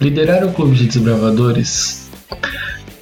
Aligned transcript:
Liderar 0.00 0.42
o 0.46 0.52
clube 0.54 0.74
de 0.76 0.86
desbravadores 0.86 2.08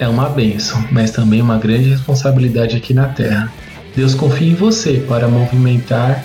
é 0.00 0.08
uma 0.08 0.28
benção, 0.28 0.84
mas 0.91 1.12
também 1.12 1.40
uma 1.40 1.56
grande 1.56 1.90
responsabilidade 1.90 2.76
aqui 2.76 2.92
na 2.92 3.06
Terra. 3.06 3.52
Deus 3.94 4.17
confia 4.17 4.48
em 4.48 4.54
você 4.56 4.94
para 5.07 5.29
movimentar 5.29 6.25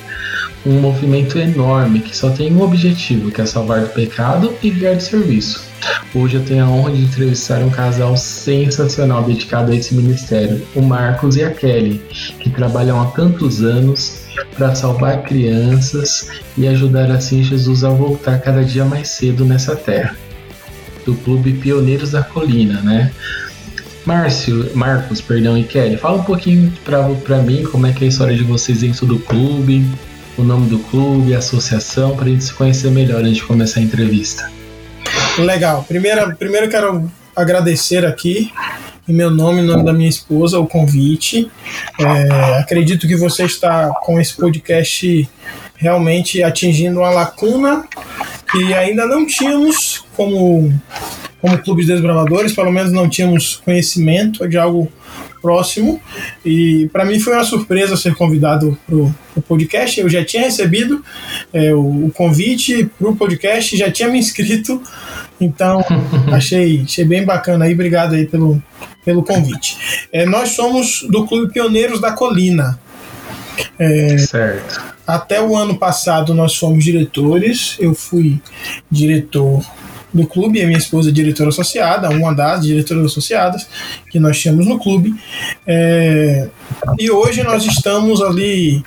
um 0.65 0.79
movimento 0.79 1.37
enorme 1.37 1.99
que 1.99 2.17
só 2.17 2.31
tem 2.31 2.51
um 2.51 2.63
objetivo, 2.63 3.29
que 3.29 3.39
é 3.39 3.45
salvar 3.45 3.81
do 3.81 3.89
pecado 3.89 4.51
e 4.63 4.71
guiar 4.71 4.95
de 4.95 5.03
serviço. 5.03 5.63
Hoje 6.15 6.37
eu 6.37 6.43
tenho 6.43 6.65
a 6.65 6.67
honra 6.67 6.93
de 6.93 7.03
entrevistar 7.03 7.61
um 7.61 7.69
casal 7.69 8.17
sensacional 8.17 9.21
dedicado 9.21 9.71
a 9.71 9.75
esse 9.75 9.93
ministério, 9.93 10.65
o 10.73 10.81
Marcos 10.81 11.35
e 11.35 11.43
a 11.43 11.51
Kelly, 11.51 12.01
que 12.39 12.49
trabalham 12.49 12.99
há 12.99 13.05
tantos 13.11 13.61
anos 13.61 14.23
para 14.57 14.73
salvar 14.73 15.21
crianças 15.21 16.29
e 16.57 16.67
ajudar 16.67 17.11
assim 17.11 17.43
Jesus 17.43 17.83
a 17.83 17.89
voltar 17.89 18.39
cada 18.39 18.63
dia 18.63 18.85
mais 18.85 19.09
cedo 19.09 19.45
nessa 19.45 19.75
terra. 19.75 20.15
Do 21.05 21.15
Clube 21.15 21.53
Pioneiros 21.53 22.11
da 22.11 22.23
Colina, 22.23 22.81
né? 22.81 23.11
Márcio, 24.05 24.69
Marcos, 24.75 25.21
perdão, 25.21 25.57
e 25.57 25.63
Kelly, 25.63 25.97
fala 25.97 26.17
um 26.17 26.23
pouquinho 26.23 26.71
para 26.83 27.37
mim 27.37 27.63
como 27.63 27.87
é 27.87 27.93
que 27.93 28.03
é 28.03 28.07
a 28.07 28.09
história 28.09 28.35
de 28.35 28.43
vocês 28.43 28.81
dentro 28.81 29.05
do 29.05 29.17
clube, 29.17 29.85
o 30.37 30.43
nome 30.43 30.67
do 30.67 30.79
clube, 30.79 31.33
a 31.33 31.37
associação, 31.37 32.15
para 32.15 32.25
a 32.25 32.29
gente 32.29 32.43
se 32.43 32.53
conhecer 32.53 32.91
melhor 32.91 33.21
antes 33.21 33.37
de 33.37 33.43
começar 33.43 33.79
a 33.79 33.83
entrevista. 33.83 34.51
Legal. 35.37 35.85
Primeiro, 35.87 36.35
primeiro 36.35 36.69
quero 36.69 37.09
agradecer 37.35 38.05
aqui 38.05 38.51
em 39.07 39.13
meu 39.13 39.29
nome, 39.29 39.61
em 39.61 39.65
nome 39.65 39.83
da 39.83 39.93
minha 39.93 40.09
esposa, 40.09 40.59
o 40.59 40.67
convite. 40.67 41.49
É, 41.99 42.59
acredito 42.59 43.07
que 43.07 43.15
você 43.15 43.43
está 43.43 43.89
com 44.01 44.19
esse 44.19 44.33
podcast 44.35 45.29
realmente 45.75 46.41
atingindo 46.41 46.99
uma 46.99 47.09
lacuna 47.09 47.85
que 48.53 48.71
ainda 48.71 49.07
não 49.07 49.25
tínhamos 49.25 50.05
como, 50.15 50.71
como 51.41 51.57
Clube 51.57 51.81
de 51.81 51.91
Desbravadores, 51.91 52.53
pelo 52.53 52.71
menos 52.71 52.91
não 52.91 53.09
tínhamos 53.09 53.55
conhecimento 53.65 54.47
de 54.47 54.57
algo 54.59 54.91
próximo. 55.41 55.99
E 56.45 56.87
para 56.93 57.03
mim 57.03 57.19
foi 57.19 57.33
uma 57.33 57.43
surpresa 57.43 57.97
ser 57.97 58.13
convidado 58.13 58.77
para 58.85 58.95
o 58.95 59.41
podcast. 59.47 59.99
Eu 59.99 60.07
já 60.07 60.23
tinha 60.23 60.43
recebido 60.43 61.03
é, 61.51 61.73
o, 61.73 62.05
o, 62.05 62.11
convite 62.11 62.89
para 62.97 63.09
o 63.09 63.15
podcast, 63.15 63.75
já 63.75 63.91
tinha 63.91 64.07
me 64.07 64.19
inscrito, 64.19 64.81
então 65.41 65.83
achei, 66.31 66.83
achei 66.83 67.03
bem 67.05 67.25
bacana 67.25 67.65
aí. 67.65 67.73
Obrigado 67.73 68.13
aí 68.13 68.27
pelo, 68.27 68.61
pelo 69.03 69.23
convite. 69.23 70.05
É, 70.11 70.27
nós 70.27 70.49
somos 70.49 71.05
do 71.09 71.25
Clube 71.25 71.51
Pioneiros 71.51 71.99
da 71.99 72.11
Colina. 72.11 72.79
É, 73.77 74.17
certo. 74.17 74.81
Até 75.05 75.41
o 75.41 75.55
ano 75.55 75.77
passado 75.77 76.33
nós 76.33 76.55
fomos 76.55 76.83
diretores. 76.83 77.75
Eu 77.79 77.93
fui 77.93 78.41
diretor 78.89 79.63
do 80.13 80.27
clube, 80.27 80.61
a 80.61 80.67
minha 80.67 80.77
esposa 80.77 81.09
é 81.09 81.11
diretora 81.11 81.49
associada, 81.49 82.09
uma 82.09 82.33
das 82.33 82.61
diretoras 82.61 83.05
associadas 83.05 83.67
que 84.11 84.19
nós 84.19 84.39
tínhamos 84.39 84.67
no 84.67 84.77
clube. 84.79 85.13
É, 85.65 86.47
e 86.99 87.09
hoje 87.09 87.41
nós 87.41 87.65
estamos 87.65 88.21
ali, 88.21 88.83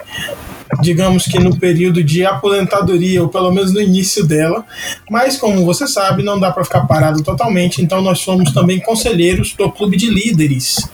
digamos 0.81 1.25
que 1.25 1.39
no 1.39 1.57
período 1.59 2.03
de 2.03 2.25
aposentadoria, 2.25 3.23
ou 3.23 3.29
pelo 3.29 3.51
menos 3.53 3.73
no 3.73 3.81
início 3.81 4.27
dela, 4.27 4.65
mas 5.11 5.37
como 5.37 5.65
você 5.65 5.87
sabe, 5.87 6.23
não 6.23 6.39
dá 6.39 6.51
para 6.51 6.65
ficar 6.65 6.87
parado 6.87 7.23
totalmente, 7.23 7.83
então 7.83 8.01
nós 8.01 8.21
somos 8.21 8.53
também 8.53 8.81
conselheiros 8.81 9.55
do 9.55 9.71
clube 9.71 9.97
de 9.97 10.09
líderes. 10.11 10.89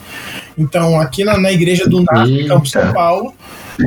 Então, 0.56 1.00
aqui 1.00 1.24
na, 1.24 1.39
na 1.39 1.52
igreja 1.52 1.89
do 1.89 2.02
NAP, 2.02 2.47
Campo 2.47 2.66
São 2.66 2.92
Paulo, 2.92 3.34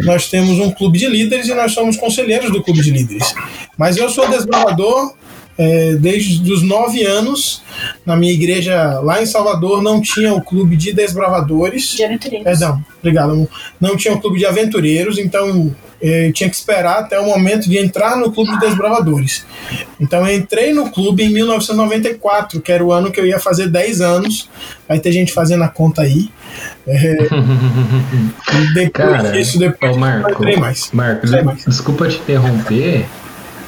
nós 0.03 0.29
temos 0.29 0.59
um 0.59 0.71
clube 0.71 0.97
de 0.97 1.07
líderes 1.07 1.47
e 1.47 1.53
nós 1.53 1.71
somos 1.71 1.95
conselheiros 1.97 2.51
do 2.51 2.63
clube 2.63 2.81
de 2.81 2.91
líderes. 2.91 3.33
Mas 3.77 3.97
eu 3.97 4.09
sou 4.09 4.27
desbravador 4.27 5.13
é, 5.57 5.93
desde 5.93 6.51
os 6.51 6.61
nove 6.61 7.03
anos, 7.03 7.61
na 8.05 8.15
minha 8.15 8.33
igreja 8.33 8.99
lá 8.99 9.21
em 9.21 9.25
Salvador, 9.25 9.81
não 9.81 10.01
tinha 10.01 10.33
o 10.33 10.41
clube 10.41 10.75
de 10.75 10.91
desbravadores. 10.91 11.91
De 11.91 12.03
aventureiros. 12.03 12.43
Perdão, 12.43 12.83
obrigado. 12.99 13.49
Não 13.79 13.95
tinha 13.95 14.13
o 14.13 14.19
clube 14.19 14.39
de 14.39 14.45
aventureiros, 14.45 15.17
então 15.17 15.73
eu 16.01 16.31
tinha 16.33 16.49
que 16.49 16.55
esperar 16.55 16.99
até 16.99 17.19
o 17.19 17.25
momento 17.25 17.69
de 17.69 17.77
entrar 17.77 18.17
no 18.17 18.31
clube 18.31 18.51
de 18.51 18.59
desbravadores. 18.59 19.45
Então 19.99 20.27
eu 20.27 20.35
entrei 20.35 20.73
no 20.73 20.91
clube 20.91 21.23
em 21.23 21.29
1994, 21.29 22.61
que 22.61 22.71
era 22.71 22.83
o 22.83 22.91
ano 22.91 23.11
que 23.11 23.19
eu 23.19 23.25
ia 23.25 23.39
fazer 23.39 23.67
10 23.67 24.01
anos. 24.01 24.49
Vai 24.87 24.99
ter 24.99 25.11
gente 25.11 25.33
fazendo 25.33 25.63
a 25.63 25.67
conta 25.67 26.01
aí. 26.01 26.29
É, 26.87 27.27
depois 28.73 28.91
Cara, 28.91 29.31
disso, 29.31 29.57
depois 29.57 29.97
Marco, 29.97 30.29
eu 30.29 30.35
entrei 30.35 30.57
mais. 30.57 30.91
Desculpa 31.65 32.07
te 32.07 32.17
interromper, 32.17 33.05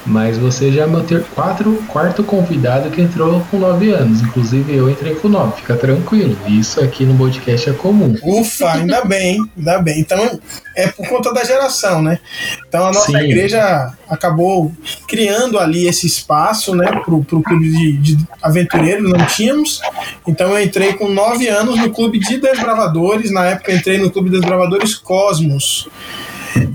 mas 0.08 0.38
você 0.38 0.72
já 0.72 0.84
é 0.84 0.88
meu 0.88 1.04
ter 1.04 1.24
quatro, 1.36 1.84
quarto 1.88 2.24
convidado 2.24 2.90
que 2.90 3.02
entrou 3.02 3.42
com 3.52 3.60
nove 3.60 3.92
anos. 3.92 4.22
Inclusive 4.22 4.74
eu 4.74 4.90
entrei 4.90 5.16
com 5.16 5.28
nove, 5.28 5.58
fica 5.58 5.76
tranquilo. 5.76 6.38
Isso 6.48 6.82
aqui 6.82 7.06
no 7.06 7.18
podcast 7.18 7.70
é 7.70 7.74
comum. 7.74 8.16
Ufa, 8.24 8.72
ainda 8.72 9.04
bem, 9.04 9.40
ainda 9.58 9.80
bem. 9.80 10.00
Então 10.00 10.40
é 10.76 10.88
por 10.88 11.08
conta 11.08 11.34
da 11.34 11.44
geração, 11.44 12.02
né? 12.02 12.20
Então 12.68 12.86
a 12.86 12.94
nossa 12.94 13.12
Sim. 13.12 13.18
igreja 13.18 13.94
acabou 14.10 14.72
criando 15.08 15.60
ali 15.60 15.88
esse 15.88 16.08
espaço, 16.08 16.74
né, 16.74 16.86
pro, 17.04 17.24
pro 17.24 17.42
clube 17.42 17.70
de, 17.70 17.98
de 17.98 18.18
aventureiros, 18.42 19.12
não 19.12 19.26
tínhamos. 19.26 19.82
Então 20.26 20.52
eu 20.52 20.64
entrei 20.64 20.94
com 20.94 21.10
nove 21.10 21.48
anos 21.48 21.78
no 21.78 21.92
clube 21.92 22.20
de 22.20 22.38
desbravadores. 22.38 23.32
Na 23.32 23.46
época 23.46 23.72
eu 23.72 23.78
entrei 23.78 23.98
no 23.98 24.10
clube 24.10 24.30
de 24.30 24.40
desbravadores 24.40 24.96
Cosmos. 24.96 25.90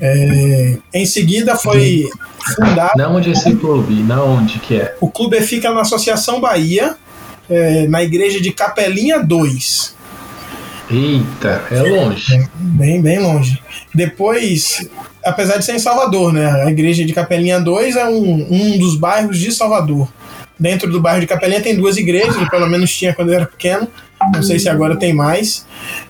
É, 0.00 0.77
em 0.93 1.06
seguida 1.06 1.56
foi 1.56 2.09
fundado. 2.56 2.93
Na 2.97 3.09
onde 3.09 3.31
é 3.31 3.33
esse 3.33 3.55
clube? 3.56 3.94
Na 4.03 4.22
onde 4.22 4.59
que 4.59 4.77
é? 4.77 4.97
O 5.00 5.09
clube 5.09 5.41
fica 5.41 5.72
na 5.72 5.83
Associação 5.83 6.41
Bahia, 6.41 6.97
é, 7.49 7.87
na 7.87 8.03
igreja 8.03 8.41
de 8.41 8.53
Capelinha 8.53 9.21
2. 9.21 9.94
Eita, 10.91 11.65
é 11.71 11.82
longe. 11.82 12.34
É, 12.34 12.49
bem, 12.55 13.00
bem 13.00 13.19
longe. 13.19 13.62
Depois, 13.94 14.88
apesar 15.25 15.56
de 15.56 15.65
ser 15.65 15.75
em 15.75 15.78
Salvador, 15.78 16.32
né? 16.32 16.65
A 16.65 16.71
igreja 16.71 17.05
de 17.05 17.12
Capelinha 17.12 17.61
2 17.61 17.97
é 17.97 18.06
um, 18.06 18.47
um 18.50 18.78
dos 18.78 18.97
bairros 18.97 19.38
de 19.38 19.53
Salvador. 19.53 20.09
Dentro 20.59 20.91
do 20.91 21.00
bairro 21.00 21.21
de 21.21 21.27
Capelinha 21.27 21.61
tem 21.61 21.77
duas 21.77 21.97
igrejas, 21.97 22.49
pelo 22.49 22.69
menos 22.69 22.94
tinha 22.94 23.15
quando 23.15 23.31
eu 23.31 23.37
era 23.37 23.47
pequeno. 23.47 23.88
Não 24.34 24.43
sei 24.43 24.59
se 24.59 24.69
agora 24.69 24.97
tem 24.97 25.12
mais. 25.12 25.66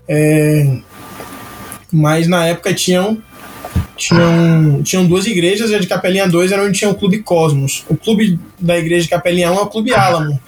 É, 0.09 0.67
mas 1.93 2.27
na 2.27 2.47
época 2.47 2.75
tinham 2.75 3.19
tinham, 3.97 4.83
tinham 4.83 5.07
duas 5.07 5.27
igrejas 5.27 5.71
e 5.71 5.75
a 5.75 5.79
de 5.79 5.87
Capelinha 5.87 6.29
2 6.29 6.53
era 6.53 6.63
onde 6.63 6.79
tinha 6.79 6.91
o 6.91 6.95
Clube 6.95 7.19
Cosmos. 7.23 7.85
O 7.89 7.97
clube 7.97 8.39
da 8.59 8.79
igreja 8.79 9.05
de 9.05 9.11
Capelinha 9.11 9.53
1 9.53 9.55
é 9.57 9.61
o 9.61 9.67
Clube 9.67 9.95
Álamo. 9.95 10.41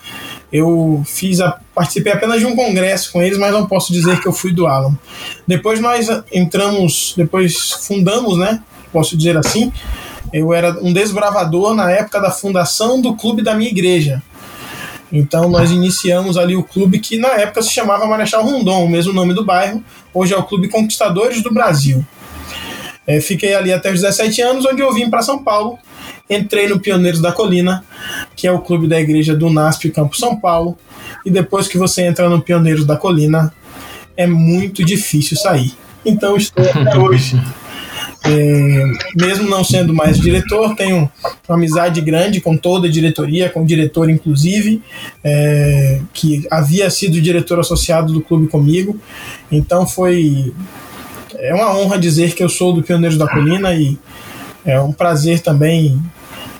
Eu 0.52 1.02
fiz 1.06 1.40
a, 1.40 1.58
participei 1.74 2.12
apenas 2.12 2.40
de 2.40 2.46
um 2.46 2.54
congresso 2.54 3.12
com 3.12 3.22
eles, 3.22 3.38
mas 3.38 3.52
não 3.52 3.66
posso 3.66 3.92
dizer 3.92 4.20
que 4.20 4.28
eu 4.28 4.32
fui 4.32 4.52
do 4.52 4.66
Álamo. 4.66 4.98
Depois 5.46 5.80
nós 5.80 6.08
entramos, 6.32 7.14
depois 7.16 7.72
fundamos, 7.86 8.38
né? 8.38 8.62
Posso 8.92 9.16
dizer 9.16 9.36
assim. 9.36 9.72
Eu 10.32 10.52
era 10.52 10.72
um 10.80 10.92
desbravador 10.92 11.74
na 11.74 11.90
época 11.90 12.20
da 12.20 12.30
fundação 12.30 13.00
do 13.00 13.14
clube 13.14 13.42
da 13.42 13.54
minha 13.54 13.70
igreja. 13.70 14.22
Então 15.12 15.48
nós 15.48 15.70
iniciamos 15.70 16.36
ali 16.36 16.56
o 16.56 16.62
clube 16.62 16.98
que 16.98 17.16
na 17.16 17.28
época 17.28 17.62
se 17.62 17.72
chamava 17.72 18.06
Marechal 18.06 18.44
Rondon, 18.44 18.84
o 18.84 18.88
mesmo 18.88 19.12
nome 19.12 19.32
do 19.32 19.44
bairro. 19.44 19.82
Hoje 20.12 20.34
é 20.34 20.36
o 20.36 20.42
Clube 20.42 20.68
Conquistadores 20.68 21.42
do 21.42 21.52
Brasil. 21.52 22.04
É, 23.06 23.20
fiquei 23.20 23.54
ali 23.54 23.72
até 23.72 23.92
os 23.92 24.00
17 24.00 24.40
anos, 24.42 24.64
onde 24.64 24.80
eu 24.80 24.92
vim 24.92 25.10
para 25.10 25.22
São 25.22 25.42
Paulo. 25.42 25.78
Entrei 26.28 26.68
no 26.68 26.80
Pioneiros 26.80 27.20
da 27.20 27.32
Colina, 27.32 27.84
que 28.34 28.46
é 28.46 28.52
o 28.52 28.60
clube 28.60 28.86
da 28.86 29.00
igreja 29.00 29.36
do 29.36 29.50
NASP 29.50 29.90
Campo 29.90 30.16
São 30.16 30.36
Paulo. 30.36 30.76
E 31.24 31.30
depois 31.30 31.68
que 31.68 31.76
você 31.76 32.02
entra 32.02 32.28
no 32.28 32.40
Pioneiros 32.40 32.86
da 32.86 32.96
Colina, 32.96 33.52
é 34.16 34.26
muito 34.26 34.84
difícil 34.84 35.36
sair. 35.36 35.74
Então 36.04 36.36
estou 36.36 36.64
até 36.64 36.96
hoje. 36.98 37.40
É, 38.26 38.84
mesmo 39.14 39.50
não 39.50 39.62
sendo 39.62 39.92
mais 39.92 40.18
diretor, 40.18 40.74
tenho 40.74 41.10
uma 41.46 41.56
amizade 41.56 42.00
grande 42.00 42.40
com 42.40 42.56
toda 42.56 42.88
a 42.88 42.90
diretoria, 42.90 43.50
com 43.50 43.62
o 43.62 43.66
diretor 43.66 44.08
inclusive, 44.08 44.82
é, 45.22 46.00
que 46.14 46.46
havia 46.50 46.88
sido 46.88 47.20
diretor 47.20 47.60
associado 47.60 48.14
do 48.14 48.22
clube 48.22 48.48
comigo. 48.48 48.98
Então 49.52 49.86
foi 49.86 50.54
é 51.44 51.54
uma 51.54 51.76
honra 51.76 51.98
dizer 51.98 52.34
que 52.34 52.42
eu 52.42 52.48
sou 52.48 52.72
do 52.72 52.82
Pioneiros 52.82 53.18
da 53.18 53.28
Colina 53.28 53.74
e 53.74 53.98
é 54.64 54.80
um 54.80 54.92
prazer 54.92 55.40
também 55.40 56.00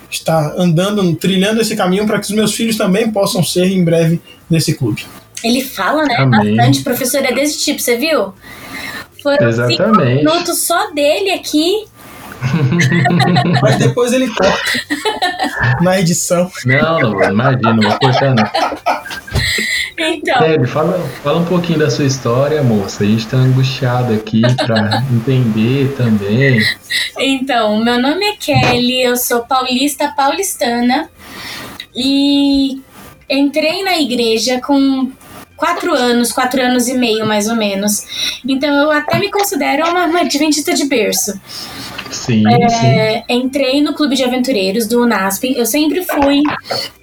estar 0.09 0.53
andando, 0.57 1.15
trilhando 1.15 1.59
esse 1.59 1.75
caminho 1.75 2.05
para 2.05 2.19
que 2.19 2.25
os 2.25 2.31
meus 2.31 2.53
filhos 2.53 2.77
também 2.77 3.11
possam 3.11 3.43
ser 3.43 3.65
em 3.65 3.83
breve 3.83 4.21
nesse 4.49 4.75
clube. 4.75 5.03
Ele 5.43 5.63
fala, 5.63 6.03
né? 6.03 6.15
Amém. 6.17 6.55
Bastante, 6.55 6.83
professor, 6.83 7.25
é 7.25 7.33
desse 7.33 7.59
tipo, 7.63 7.81
você 7.81 7.97
viu? 7.97 8.33
Foram 9.23 9.49
Exatamente. 9.49 9.77
cinco 9.77 10.01
minutos 10.01 10.59
só 10.59 10.91
dele 10.91 11.31
aqui. 11.31 11.85
Mas 13.61 13.77
depois 13.77 14.13
ele 14.13 14.27
corta 14.27 14.61
na 15.81 15.99
edição. 15.99 16.51
Não, 16.63 16.99
não, 16.99 17.23
imagina, 17.23 17.73
não 17.73 17.89
vou 17.89 17.99
cortar 17.99 18.35
não. 18.35 18.43
Então. 19.97 20.39
Deb, 20.39 20.65
fala, 20.67 20.99
fala 21.23 21.39
um 21.39 21.45
pouquinho 21.45 21.79
da 21.79 21.89
sua 21.89 22.05
história, 22.05 22.61
moça. 22.61 23.03
A 23.03 23.07
gente 23.07 23.27
tá 23.27 23.37
angustiado 23.37 24.13
aqui 24.13 24.41
para 24.57 25.03
entender 25.11 25.93
também. 25.95 26.61
Então, 27.17 27.83
meu 27.83 28.01
nome 28.01 28.25
é 28.25 28.35
Kelly, 28.35 29.03
eu 29.03 29.15
sou 29.15 29.45
paulista 29.45 30.13
paulistana. 30.15 31.09
E 31.95 32.81
entrei 33.29 33.83
na 33.83 33.97
igreja 33.97 34.59
com 34.59 35.11
quatro 35.55 35.93
anos, 35.93 36.31
quatro 36.31 36.61
anos 36.61 36.87
e 36.87 36.93
meio 36.93 37.25
mais 37.25 37.47
ou 37.47 37.55
menos. 37.55 38.03
Então 38.47 38.69
eu 38.69 38.91
até 38.91 39.17
me 39.19 39.29
considero 39.31 39.87
uma, 39.89 40.05
uma 40.05 40.21
adventista 40.21 40.73
de 40.73 40.85
berço. 40.85 41.39
Sim, 42.11 42.43
é, 42.47 42.69
sim. 42.69 43.23
Entrei 43.29 43.81
no 43.81 43.93
clube 43.93 44.15
de 44.15 44.23
aventureiros 44.23 44.87
do 44.87 45.05
NASP. 45.05 45.53
Eu 45.57 45.65
sempre 45.65 46.03
fui, 46.03 46.43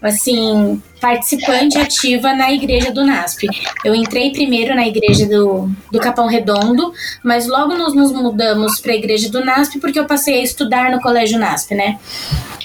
assim, 0.00 0.80
participante 1.00 1.76
ativa 1.76 2.32
na 2.32 2.52
igreja 2.52 2.92
do 2.92 3.04
NASP. 3.04 3.48
Eu 3.84 3.94
entrei 3.94 4.30
primeiro 4.30 4.74
na 4.74 4.86
igreja 4.86 5.26
do, 5.26 5.68
do 5.90 5.98
Capão 5.98 6.26
Redondo, 6.28 6.92
mas 7.22 7.48
logo 7.48 7.74
nos, 7.74 7.94
nos 7.94 8.12
mudamos 8.12 8.80
para 8.80 8.92
a 8.92 8.96
igreja 8.96 9.28
do 9.28 9.44
NASP 9.44 9.80
porque 9.80 9.98
eu 9.98 10.06
passei 10.06 10.40
a 10.40 10.42
estudar 10.44 10.90
no 10.90 11.00
colégio 11.00 11.38
NASP, 11.38 11.74
né? 11.74 11.98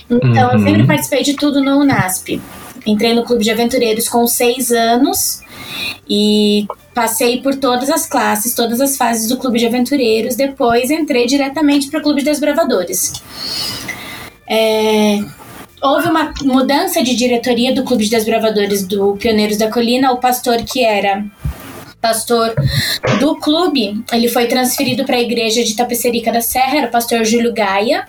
Então 0.09 0.51
eu 0.51 0.59
sempre 0.59 0.81
Uhum. 0.81 0.87
participei 0.87 1.23
de 1.23 1.33
tudo 1.35 1.61
no 1.61 1.83
NASP. 1.83 2.39
Entrei 2.85 3.13
no 3.13 3.23
clube 3.23 3.43
de 3.43 3.51
aventureiros 3.51 4.07
com 4.07 4.25
seis 4.27 4.71
anos 4.71 5.41
e 6.09 6.65
passei 6.93 7.41
por 7.41 7.55
todas 7.55 7.89
as 7.89 8.05
classes, 8.05 8.55
todas 8.55 8.81
as 8.81 8.97
fases 8.97 9.29
do 9.29 9.37
clube 9.37 9.59
de 9.59 9.67
aventureiros. 9.67 10.35
Depois 10.35 10.89
entrei 10.89 11.25
diretamente 11.27 11.89
para 11.89 11.99
o 11.99 12.03
clube 12.03 12.21
de 12.21 12.25
desbravadores. 12.25 13.13
É, 14.49 15.19
houve 15.81 16.07
uma 16.09 16.33
mudança 16.43 17.03
de 17.03 17.15
diretoria 17.15 17.73
do 17.73 17.83
clube 17.83 18.05
de 18.05 18.09
desbravadores 18.09 18.85
do 18.87 19.15
Pioneiros 19.17 19.57
da 19.57 19.69
Colina. 19.69 20.11
O 20.11 20.17
pastor 20.17 20.63
que 20.63 20.83
era 20.83 21.23
pastor 22.01 22.53
do 23.19 23.35
clube, 23.35 24.03
ele 24.13 24.29
foi 24.29 24.47
transferido 24.47 25.03
para 25.03 25.17
a 25.17 25.21
igreja 25.21 25.63
de 25.63 25.75
Tapecerica 25.75 26.31
da 26.31 26.41
Serra, 26.41 26.77
era 26.77 26.87
o 26.87 26.91
pastor 26.91 27.25
Júlio 27.25 27.53
Gaia. 27.53 28.07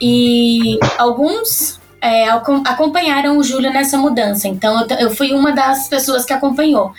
E 0.00 0.78
alguns 0.96 1.77
é, 2.00 2.28
acom- 2.28 2.62
acompanharam 2.66 3.38
o 3.38 3.42
Júlio 3.44 3.72
nessa 3.72 3.96
mudança. 3.96 4.48
Então 4.48 4.80
eu, 4.80 4.96
eu 4.98 5.10
fui 5.10 5.32
uma 5.32 5.52
das 5.52 5.88
pessoas 5.88 6.24
que 6.24 6.32
acompanhou. 6.32 6.92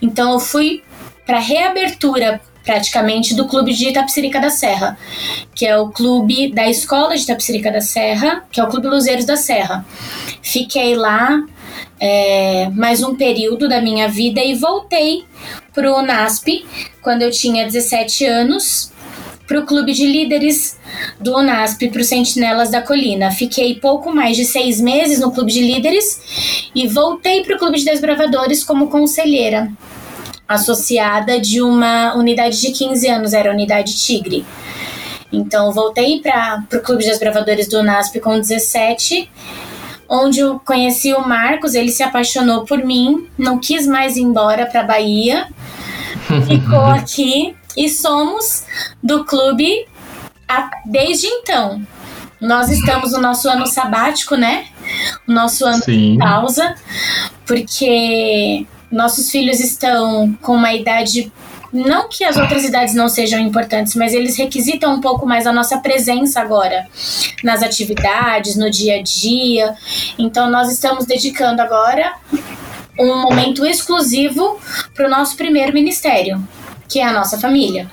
Então 0.00 0.32
eu 0.32 0.38
fui 0.40 0.82
para 1.26 1.38
reabertura 1.38 2.40
praticamente 2.64 3.34
do 3.34 3.46
clube 3.46 3.72
de 3.72 3.88
Itapecerica 3.90 4.40
da 4.40 4.50
Serra, 4.50 4.98
que 5.54 5.64
é 5.64 5.78
o 5.78 5.88
clube 5.88 6.52
da 6.52 6.68
escola 6.68 7.16
de 7.16 7.22
Itapecerica 7.22 7.70
da 7.70 7.80
Serra, 7.80 8.44
que 8.50 8.60
é 8.60 8.64
o 8.64 8.66
Clube 8.66 8.88
Luzeiros 8.88 9.24
da 9.24 9.36
Serra. 9.36 9.86
Fiquei 10.42 10.96
lá 10.96 11.40
é, 12.00 12.68
mais 12.74 13.04
um 13.04 13.14
período 13.14 13.68
da 13.68 13.80
minha 13.80 14.08
vida 14.08 14.42
e 14.42 14.54
voltei 14.54 15.24
pro 15.72 16.02
NASP 16.02 16.66
quando 17.02 17.22
eu 17.22 17.30
tinha 17.30 17.64
17 17.64 18.24
anos 18.24 18.92
para 19.46 19.60
o 19.60 19.66
clube 19.66 19.92
de 19.92 20.06
líderes 20.06 20.78
do 21.20 21.36
UNASP 21.36 21.88
para 21.88 22.00
os 22.00 22.08
Sentinelas 22.08 22.70
da 22.70 22.82
Colina. 22.82 23.30
Fiquei 23.30 23.76
pouco 23.76 24.14
mais 24.14 24.36
de 24.36 24.44
seis 24.44 24.80
meses 24.80 25.20
no 25.20 25.30
clube 25.30 25.52
de 25.52 25.60
líderes 25.60 26.68
e 26.74 26.86
voltei 26.88 27.42
para 27.42 27.56
o 27.56 27.58
clube 27.58 27.78
de 27.78 27.84
desbravadores 27.84 28.64
como 28.64 28.88
conselheira 28.88 29.70
associada 30.48 31.40
de 31.40 31.60
uma 31.60 32.14
unidade 32.14 32.60
de 32.60 32.70
15 32.70 33.08
anos, 33.08 33.32
era 33.32 33.50
a 33.50 33.52
unidade 33.52 33.96
Tigre. 33.96 34.44
Então 35.32 35.72
voltei 35.72 36.20
para 36.20 36.64
o 36.72 36.78
clube 36.80 37.02
de 37.02 37.10
desbravadores 37.10 37.68
do 37.68 37.80
UNASP 37.80 38.20
com 38.20 38.38
17 38.38 39.28
onde 40.08 40.40
eu 40.40 40.60
conheci 40.60 41.12
o 41.12 41.26
Marcos, 41.26 41.74
ele 41.74 41.90
se 41.90 42.02
apaixonou 42.02 42.64
por 42.64 42.78
mim, 42.84 43.26
não 43.36 43.58
quis 43.58 43.86
mais 43.86 44.16
ir 44.16 44.22
embora 44.22 44.66
para 44.66 44.82
Bahia, 44.82 45.48
ficou 46.46 46.84
aqui 46.86 47.56
e 47.76 47.88
somos 47.88 48.64
do 49.02 49.24
clube 49.24 49.86
a- 50.48 50.70
desde 50.86 51.26
então. 51.26 51.82
Nós 52.40 52.70
estamos 52.70 53.12
no 53.12 53.18
nosso 53.20 53.48
ano 53.48 53.66
sabático, 53.66 54.36
né? 54.36 54.66
O 55.26 55.32
nosso 55.32 55.64
ano 55.64 55.82
Sim. 55.82 56.12
de 56.12 56.18
pausa, 56.18 56.74
porque 57.46 58.66
nossos 58.90 59.30
filhos 59.30 59.58
estão 59.60 60.36
com 60.42 60.54
uma 60.54 60.72
idade. 60.74 61.32
Não 61.72 62.08
que 62.08 62.24
as 62.24 62.36
outras 62.36 62.64
idades 62.64 62.94
não 62.94 63.08
sejam 63.08 63.40
importantes, 63.40 63.94
mas 63.94 64.14
eles 64.14 64.36
requisitam 64.36 64.94
um 64.94 65.00
pouco 65.00 65.26
mais 65.26 65.46
a 65.46 65.52
nossa 65.52 65.78
presença 65.78 66.40
agora 66.40 66.86
nas 67.42 67.62
atividades, 67.62 68.56
no 68.56 68.70
dia 68.70 68.96
a 68.96 69.02
dia. 69.02 69.74
Então, 70.18 70.50
nós 70.50 70.70
estamos 70.70 71.04
dedicando 71.06 71.60
agora 71.60 72.14
um 72.98 73.22
momento 73.22 73.66
exclusivo 73.66 74.58
para 74.94 75.06
o 75.06 75.10
nosso 75.10 75.36
primeiro 75.36 75.72
ministério, 75.72 76.42
que 76.88 77.00
é 77.00 77.04
a 77.06 77.12
nossa 77.12 77.38
família. 77.38 77.86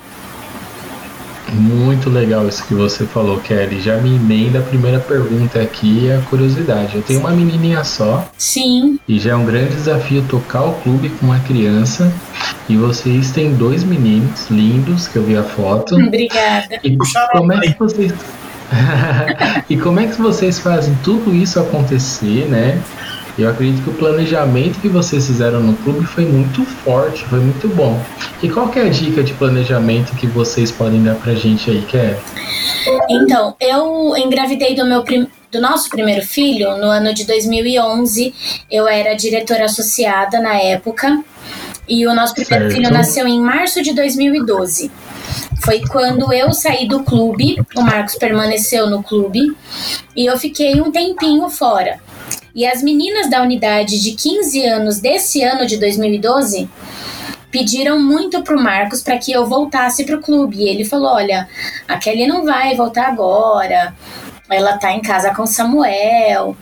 Muito 1.53 2.09
legal 2.09 2.47
isso 2.47 2.65
que 2.65 2.73
você 2.73 3.05
falou, 3.05 3.39
Kelly. 3.39 3.79
Já 3.79 3.97
me 3.97 4.15
emenda 4.15 4.59
a 4.59 4.61
primeira 4.61 4.99
pergunta 4.99 5.61
aqui, 5.61 6.11
a 6.11 6.19
curiosidade. 6.29 6.95
Eu 6.95 7.03
tenho 7.03 7.19
uma 7.19 7.29
menininha 7.29 7.83
só 7.83 8.27
Sim, 8.37 8.99
e 9.07 9.19
já 9.19 9.31
é 9.31 9.35
um 9.35 9.45
grande 9.45 9.75
desafio 9.75 10.23
tocar 10.27 10.63
o 10.63 10.73
clube 10.81 11.09
com 11.09 11.27
uma 11.27 11.39
criança. 11.41 12.11
E 12.67 12.77
vocês 12.77 13.31
têm 13.31 13.53
dois 13.53 13.83
meninos 13.83 14.49
lindos, 14.49 15.07
que 15.07 15.17
eu 15.17 15.23
vi 15.23 15.37
a 15.37 15.43
foto. 15.43 15.95
obrigada. 16.01 16.79
E 16.83 16.97
como 17.31 17.53
é 17.53 17.59
que 17.59 17.79
vocês. 17.79 18.13
e 19.69 19.77
como 19.77 19.99
é 19.99 20.07
que 20.07 20.19
vocês 20.19 20.57
fazem 20.57 20.97
tudo 21.03 21.35
isso 21.35 21.59
acontecer, 21.59 22.47
né? 22.49 22.81
Eu 23.37 23.49
acredito 23.49 23.83
que 23.83 23.89
o 23.89 23.93
planejamento 23.93 24.79
que 24.79 24.87
vocês 24.87 25.25
fizeram 25.25 25.59
no 25.59 25.73
clube 25.77 26.05
foi 26.05 26.25
muito 26.25 26.63
forte, 26.65 27.23
foi 27.25 27.39
muito 27.39 27.67
bom. 27.67 27.99
E 28.43 28.49
qual 28.49 28.69
que 28.69 28.77
é 28.79 28.83
a 28.83 28.89
dica 28.89 29.23
de 29.23 29.33
planejamento 29.33 30.15
que 30.15 30.27
vocês 30.27 30.71
podem 30.71 31.03
dar 31.03 31.15
pra 31.15 31.33
gente 31.33 31.69
aí, 31.71 31.81
Kelly? 31.81 32.15
Então, 33.09 33.55
eu 33.59 34.15
engravidei 34.17 34.75
do 34.75 34.85
meu 34.85 35.03
prim- 35.03 35.27
do 35.51 35.59
nosso 35.61 35.89
primeiro 35.89 36.25
filho 36.25 36.77
no 36.77 36.85
ano 36.85 37.13
de 37.13 37.25
2011. 37.25 38.33
Eu 38.69 38.87
era 38.87 39.15
diretora 39.15 39.65
associada 39.65 40.39
na 40.39 40.55
época. 40.55 41.23
E 41.87 42.05
o 42.07 42.13
nosso 42.13 42.33
primeiro 42.33 42.65
Certo. 42.69 42.75
filho 42.75 42.91
nasceu 42.93 43.27
em 43.27 43.41
março 43.41 43.81
de 43.81 43.93
2012. 43.93 44.89
Foi 45.65 45.81
quando 45.81 46.31
eu 46.31 46.53
saí 46.53 46.87
do 46.87 47.03
clube, 47.03 47.57
o 47.75 47.81
Marcos 47.81 48.15
permaneceu 48.15 48.89
no 48.89 49.01
clube 49.03 49.55
e 50.15 50.25
eu 50.25 50.37
fiquei 50.37 50.79
um 50.81 50.91
tempinho 50.91 51.49
fora. 51.49 51.99
E 52.55 52.67
as 52.67 52.83
meninas 52.83 53.29
da 53.29 53.41
unidade 53.41 53.99
de 53.99 54.11
15 54.11 54.63
anos 54.65 54.99
desse 54.99 55.41
ano 55.41 55.65
de 55.65 55.77
2012 55.77 56.69
pediram 57.49 57.99
muito 57.99 58.43
pro 58.43 58.61
Marcos 58.61 59.01
para 59.01 59.17
que 59.17 59.31
eu 59.31 59.45
voltasse 59.47 60.05
pro 60.05 60.21
clube. 60.21 60.57
E 60.57 60.69
ele 60.69 60.85
falou: 60.85 61.13
"Olha, 61.13 61.47
a 61.87 61.97
Kelly 61.97 62.27
não 62.27 62.45
vai 62.45 62.75
voltar 62.75 63.07
agora. 63.07 63.95
Ela 64.49 64.77
tá 64.77 64.91
em 64.91 65.01
casa 65.01 65.33
com 65.33 65.47
Samuel". 65.47 66.55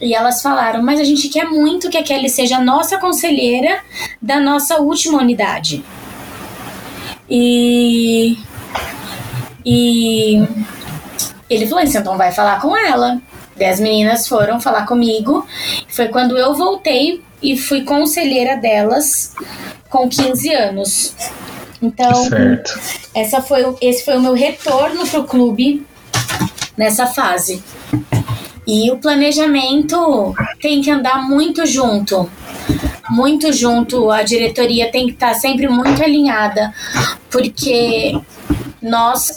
E 0.00 0.14
elas 0.14 0.42
falaram: 0.42 0.82
"Mas 0.82 0.98
a 0.98 1.04
gente 1.04 1.28
quer 1.28 1.44
muito 1.44 1.90
que 1.90 1.98
a 1.98 2.02
Kelly 2.02 2.28
seja 2.28 2.58
nossa 2.58 2.98
conselheira 2.98 3.80
da 4.20 4.40
nossa 4.40 4.78
última 4.78 5.18
unidade". 5.18 5.84
E 7.28 8.36
e 9.64 10.42
ele 11.48 11.66
falou: 11.68 11.84
"Isso, 11.84 11.98
então 11.98 12.16
vai 12.16 12.32
falar 12.32 12.60
com 12.60 12.76
ela". 12.76 13.20
Daí 13.60 13.68
as 13.68 13.78
meninas 13.78 14.26
foram 14.26 14.58
falar 14.58 14.86
comigo. 14.86 15.46
Foi 15.90 16.08
quando 16.08 16.38
eu 16.38 16.54
voltei 16.54 17.22
e 17.42 17.58
fui 17.58 17.82
conselheira 17.84 18.56
delas 18.56 19.34
com 19.90 20.08
15 20.08 20.54
anos. 20.54 21.14
Então, 21.82 22.14
Certo. 22.24 22.80
essa 23.14 23.42
foi, 23.42 23.76
esse 23.82 24.02
foi 24.02 24.16
o 24.16 24.20
meu 24.20 24.32
retorno 24.32 25.06
pro 25.06 25.24
clube 25.24 25.86
nessa 26.74 27.06
fase. 27.06 27.62
E 28.66 28.90
o 28.90 28.96
planejamento 28.96 30.34
tem 30.60 30.80
que 30.80 30.90
andar 30.90 31.22
muito 31.28 31.66
junto. 31.66 32.30
Muito 33.10 33.52
junto. 33.52 34.10
A 34.10 34.22
diretoria 34.22 34.90
tem 34.90 35.06
que 35.06 35.12
estar 35.12 35.34
sempre 35.34 35.68
muito 35.68 36.02
alinhada. 36.02 36.72
Porque 37.30 38.18
nós 38.80 39.34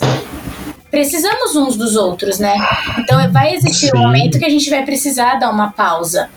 precisamos 0.94 1.56
uns 1.56 1.76
dos 1.76 1.96
outros, 1.96 2.38
né? 2.38 2.54
Então 3.00 3.18
vai 3.32 3.52
existir 3.52 3.86
um 3.86 3.98
Sim. 3.98 4.04
momento 4.04 4.38
que 4.38 4.44
a 4.44 4.48
gente 4.48 4.70
vai 4.70 4.84
precisar 4.84 5.40
dar 5.40 5.50
uma 5.50 5.72
pausa. 5.72 6.30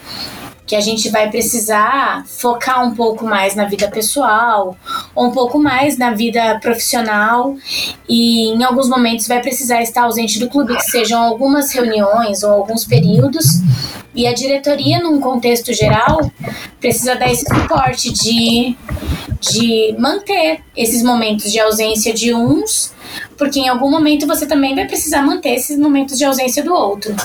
Que 0.66 0.76
a 0.76 0.82
gente 0.82 1.10
vai 1.10 1.30
precisar 1.30 2.26
focar 2.26 2.84
um 2.84 2.96
pouco 2.96 3.24
mais 3.24 3.56
na 3.56 3.66
vida 3.66 3.88
pessoal, 3.88 4.76
um 5.16 5.30
pouco 5.30 5.60
mais 5.60 5.96
na 5.96 6.12
vida 6.12 6.60
profissional 6.60 7.56
e 8.10 8.48
em 8.50 8.64
alguns 8.64 8.90
momentos 8.90 9.28
vai 9.28 9.40
precisar 9.42 9.82
estar 9.84 10.02
ausente 10.02 10.40
do 10.40 10.50
clube, 10.50 10.76
que 10.76 10.84
sejam 10.86 11.22
algumas 11.22 11.72
reuniões 11.72 12.42
ou 12.42 12.52
alguns 12.52 12.84
períodos. 12.84 13.62
E 14.16 14.26
a 14.26 14.34
diretoria, 14.34 15.00
num 15.00 15.22
contexto 15.22 15.72
geral, 15.72 16.32
precisa 16.82 17.16
dar 17.16 17.32
esse 17.32 17.46
suporte 17.46 18.12
de, 18.12 18.76
de 19.40 19.96
manter 20.00 20.62
esses 20.76 21.04
momentos 21.04 21.52
de 21.52 21.60
ausência 21.60 22.12
de 22.12 22.34
uns, 22.34 22.97
porque 23.38 23.60
em 23.60 23.70
algum 23.70 23.90
momento 23.90 24.28
você 24.28 24.46
também 24.46 24.76
vai 24.76 24.86
precisar 24.86 25.22
manter 25.22 25.56
esses 25.56 25.78
momentos 25.78 26.18
de 26.18 26.26
ausência 26.26 26.64
do 26.64 26.74
outro. 26.74 27.16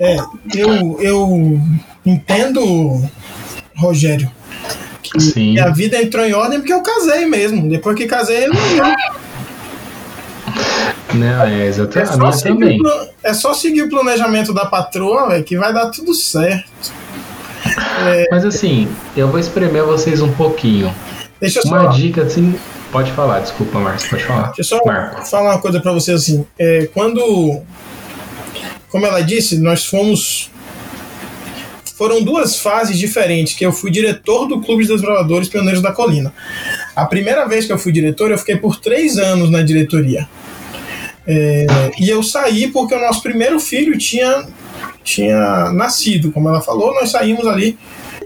É, 0.00 0.16
eu, 0.54 1.00
eu 1.00 1.60
entendo, 2.04 3.08
Rogério, 3.76 4.30
Sim. 5.18 5.54
que 5.54 5.60
a 5.60 5.70
vida 5.70 6.02
entrou 6.02 6.24
em 6.24 6.32
ordem 6.32 6.58
porque 6.58 6.72
eu 6.72 6.82
casei 6.82 7.26
mesmo. 7.26 7.68
Depois 7.68 7.96
que 7.96 8.06
casei, 8.06 8.46
não 8.46 8.54
deu. 8.54 8.84
Não, 11.14 11.44
é 11.44 11.62
É 11.62 11.66
exatamente. 11.66 12.36
Seguir 12.38 12.48
também. 12.48 12.80
o, 12.80 13.08
é 13.22 13.34
só 13.34 13.54
seguir 13.54 13.82
o 13.82 13.88
planejamento 13.88 14.52
da 14.52 14.66
patroa, 14.66 15.28
véio, 15.28 15.44
que 15.44 15.56
vai 15.56 15.72
dar 15.72 15.90
tudo 15.90 16.12
certo. 16.14 16.92
É... 18.06 18.26
Mas 18.30 18.44
assim, 18.44 18.88
eu 19.16 19.28
vou 19.28 19.38
espremer 19.38 19.84
vocês 19.84 20.20
um 20.20 20.32
pouquinho. 20.32 20.94
Deixa 21.40 21.60
eu 21.60 21.64
Uma 21.66 21.88
dica 21.88 22.22
assim. 22.22 22.54
Pode 22.94 23.10
falar, 23.10 23.40
desculpa, 23.40 23.80
Marcos, 23.80 24.06
pode 24.06 24.22
falar. 24.22 24.52
Deixa 24.52 24.60
eu 24.60 24.78
só 24.78 24.84
Marco. 24.86 25.26
falar 25.26 25.54
uma 25.54 25.60
coisa 25.60 25.80
para 25.80 25.90
vocês 25.90 26.22
assim. 26.22 26.46
É, 26.56 26.88
quando. 26.94 27.60
Como 28.88 29.04
ela 29.04 29.20
disse, 29.20 29.58
nós 29.58 29.84
fomos 29.84 30.48
foram 31.96 32.22
duas 32.22 32.56
fases 32.56 32.96
diferentes 32.96 33.54
que 33.54 33.66
eu 33.66 33.72
fui 33.72 33.90
diretor 33.90 34.46
do 34.46 34.60
Clube 34.60 34.86
dos 34.86 35.00
Desbravadores 35.00 35.48
Pioneiros 35.48 35.82
da 35.82 35.90
Colina. 35.90 36.32
A 36.94 37.04
primeira 37.04 37.48
vez 37.48 37.66
que 37.66 37.72
eu 37.72 37.78
fui 37.78 37.90
diretor, 37.90 38.30
eu 38.30 38.38
fiquei 38.38 38.58
por 38.58 38.76
três 38.76 39.18
anos 39.18 39.50
na 39.50 39.60
diretoria. 39.62 40.28
É, 41.26 41.66
e 41.98 42.08
eu 42.08 42.22
saí 42.22 42.68
porque 42.68 42.94
o 42.94 43.00
nosso 43.00 43.20
primeiro 43.20 43.58
filho 43.58 43.98
tinha, 43.98 44.46
tinha 45.02 45.72
nascido, 45.72 46.30
como 46.30 46.48
ela 46.48 46.60
falou, 46.60 46.94
nós 46.94 47.10
saímos 47.10 47.44
ali 47.44 47.76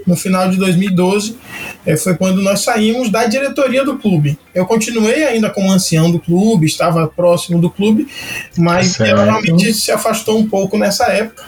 no 0.09 0.17
final 0.17 0.49
de 0.49 0.57
2012, 0.57 1.37
é, 1.85 1.97
foi 1.97 2.17
quando 2.17 2.41
nós 2.41 2.63
saímos 2.63 3.11
da 3.11 3.27
diretoria 3.27 3.85
do 3.85 3.99
clube. 3.99 4.39
Eu 4.55 4.65
continuei 4.65 5.23
ainda 5.23 5.51
como 5.51 5.71
ancião 5.71 6.11
do 6.11 6.19
clube, 6.19 6.67
estava 6.67 7.07
próximo 7.07 7.61
do 7.61 7.69
clube, 7.69 8.09
mas 8.57 8.99
ela 8.99 9.25
realmente 9.25 9.75
se 9.75 9.93
afastou 9.93 10.39
um 10.39 10.49
pouco 10.49 10.79
nessa 10.79 11.05
época. 11.13 11.45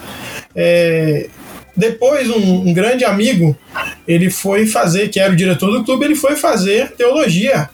É, 0.54 1.30
depois, 1.74 2.28
um, 2.28 2.68
um, 2.68 2.74
grande 2.74 3.02
amigo, 3.02 3.56
ele 4.06 4.28
foi 4.28 4.66
fazer, 4.66 5.08
que 5.08 5.18
era 5.18 5.32
o 5.32 5.36
diretor 5.36 5.72
do 5.72 5.82
clube, 5.82 6.04
ele 6.04 6.14
foi 6.14 6.36
fazer 6.36 6.92
teologia. 6.92 7.70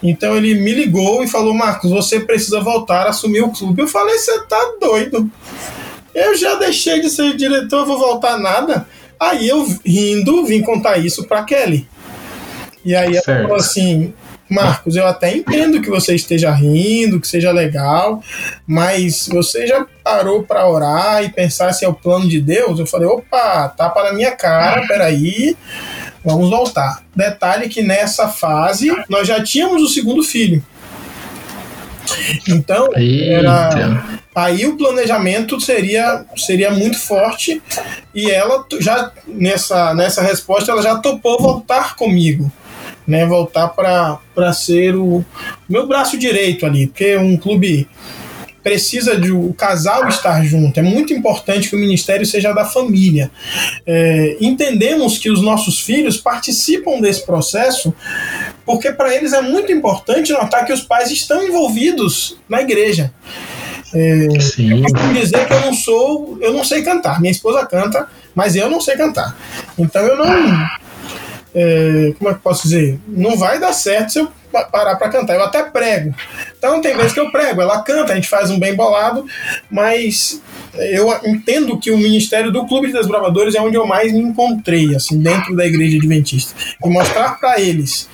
Então 0.00 0.36
ele 0.36 0.54
me 0.54 0.72
ligou 0.72 1.24
e 1.24 1.28
falou: 1.28 1.52
Marcos, 1.54 1.90
você 1.90 2.20
precisa 2.20 2.60
voltar 2.60 3.06
a 3.06 3.10
assumir 3.10 3.42
o 3.42 3.50
clube. 3.50 3.82
Eu 3.82 3.88
falei: 3.88 4.16
você 4.16 4.46
tá 4.46 4.74
doido? 4.80 5.28
Eu 6.14 6.36
já 6.36 6.56
deixei 6.56 7.00
de 7.00 7.08
ser 7.08 7.34
diretor, 7.36 7.86
vou 7.86 7.98
voltar 7.98 8.38
nada. 8.38 8.86
Aí 9.22 9.48
eu, 9.48 9.64
rindo, 9.86 10.44
vim 10.44 10.62
contar 10.62 10.98
isso 10.98 11.28
para 11.28 11.44
Kelly. 11.44 11.86
E 12.84 12.92
aí 12.96 13.14
ela 13.14 13.22
falou 13.22 13.54
assim: 13.54 14.12
Marcos, 14.50 14.96
eu 14.96 15.06
até 15.06 15.32
entendo 15.32 15.80
que 15.80 15.88
você 15.88 16.16
esteja 16.16 16.50
rindo, 16.50 17.20
que 17.20 17.28
seja 17.28 17.52
legal, 17.52 18.20
mas 18.66 19.28
você 19.28 19.64
já 19.64 19.86
parou 20.02 20.42
para 20.42 20.68
orar 20.68 21.22
e 21.22 21.28
pensar 21.28 21.72
se 21.72 21.84
é 21.84 21.88
o 21.88 21.94
plano 21.94 22.28
de 22.28 22.40
Deus? 22.40 22.80
Eu 22.80 22.86
falei, 22.86 23.06
opa, 23.06 23.68
tapa 23.68 24.02
na 24.02 24.12
minha 24.12 24.32
cara, 24.32 24.88
peraí, 24.88 25.56
vamos 26.24 26.50
voltar. 26.50 27.04
Detalhe 27.14 27.68
que 27.68 27.80
nessa 27.80 28.26
fase 28.26 28.90
nós 29.08 29.28
já 29.28 29.40
tínhamos 29.40 29.82
o 29.82 29.88
segundo 29.88 30.24
filho. 30.24 30.64
Então, 32.48 32.88
era, 32.94 34.20
aí 34.34 34.66
o 34.66 34.76
planejamento 34.76 35.60
seria, 35.60 36.24
seria 36.36 36.70
muito 36.70 36.98
forte 36.98 37.62
e 38.14 38.30
ela 38.30 38.64
já 38.80 39.12
nessa, 39.26 39.94
nessa 39.94 40.22
resposta 40.22 40.72
ela 40.72 40.82
já 40.82 40.98
topou 40.98 41.40
voltar 41.40 41.96
comigo 41.96 42.50
né, 43.06 43.26
voltar 43.26 43.68
para 43.68 44.52
ser 44.52 44.94
o 44.96 45.24
meu 45.68 45.86
braço 45.86 46.18
direito 46.18 46.64
ali, 46.64 46.86
porque 46.86 47.16
um 47.16 47.36
clube 47.36 47.88
precisa 48.62 49.18
de 49.18 49.32
o 49.32 49.52
casal 49.52 50.08
estar 50.08 50.44
junto. 50.44 50.78
É 50.78 50.82
muito 50.82 51.12
importante 51.12 51.68
que 51.68 51.76
o 51.76 51.78
ministério 51.78 52.24
seja 52.24 52.52
da 52.52 52.64
família. 52.64 53.30
É, 53.86 54.36
entendemos 54.40 55.18
que 55.18 55.30
os 55.30 55.42
nossos 55.42 55.80
filhos 55.80 56.16
participam 56.16 57.00
desse 57.00 57.26
processo 57.26 57.94
porque 58.64 58.92
para 58.92 59.14
eles 59.14 59.32
é 59.32 59.42
muito 59.42 59.72
importante 59.72 60.32
notar 60.32 60.64
que 60.64 60.72
os 60.72 60.82
pais 60.82 61.10
estão 61.10 61.42
envolvidos 61.42 62.36
na 62.48 62.62
igreja. 62.62 63.12
É, 63.94 64.40
Sim. 64.40 64.70
Eu 64.70 64.82
costumo 64.82 65.12
dizer 65.12 65.46
que 65.46 65.52
eu 65.52 65.60
não 65.60 65.74
sou, 65.74 66.38
eu 66.40 66.52
não 66.52 66.64
sei 66.64 66.82
cantar. 66.82 67.20
Minha 67.20 67.32
esposa 67.32 67.66
canta, 67.66 68.08
mas 68.34 68.56
eu 68.56 68.70
não 68.70 68.80
sei 68.80 68.96
cantar. 68.96 69.36
Então 69.76 70.02
eu 70.02 70.16
não 70.16 70.26
é, 71.54 72.14
como 72.18 72.30
é 72.30 72.34
que 72.34 72.40
posso 72.40 72.62
dizer? 72.62 72.98
Não 73.06 73.36
vai 73.36 73.58
dar 73.60 73.72
certo 73.72 74.12
se 74.12 74.18
eu 74.20 74.28
parar 74.52 74.96
para 74.96 75.08
cantar. 75.08 75.34
Eu 75.34 75.44
até 75.44 75.62
prego. 75.62 76.14
Então 76.56 76.80
tem 76.80 76.96
vezes 76.96 77.12
que 77.12 77.20
eu 77.20 77.30
prego, 77.30 77.60
ela 77.60 77.82
canta, 77.82 78.12
a 78.12 78.14
gente 78.14 78.28
faz 78.28 78.50
um 78.50 78.58
bem 78.58 78.74
bolado, 78.74 79.26
mas 79.70 80.40
eu 80.74 81.12
entendo 81.24 81.78
que 81.78 81.90
o 81.90 81.98
ministério 81.98 82.52
do 82.52 82.66
Clube 82.66 82.86
de 82.86 82.92
Desbravadores 82.92 83.54
é 83.54 83.60
onde 83.60 83.76
eu 83.76 83.86
mais 83.86 84.12
me 84.12 84.20
encontrei, 84.20 84.94
assim, 84.94 85.18
dentro 85.20 85.56
da 85.56 85.66
igreja 85.66 85.96
adventista. 85.96 86.54
E 86.84 86.88
mostrar 86.88 87.38
para 87.38 87.60
eles 87.60 88.08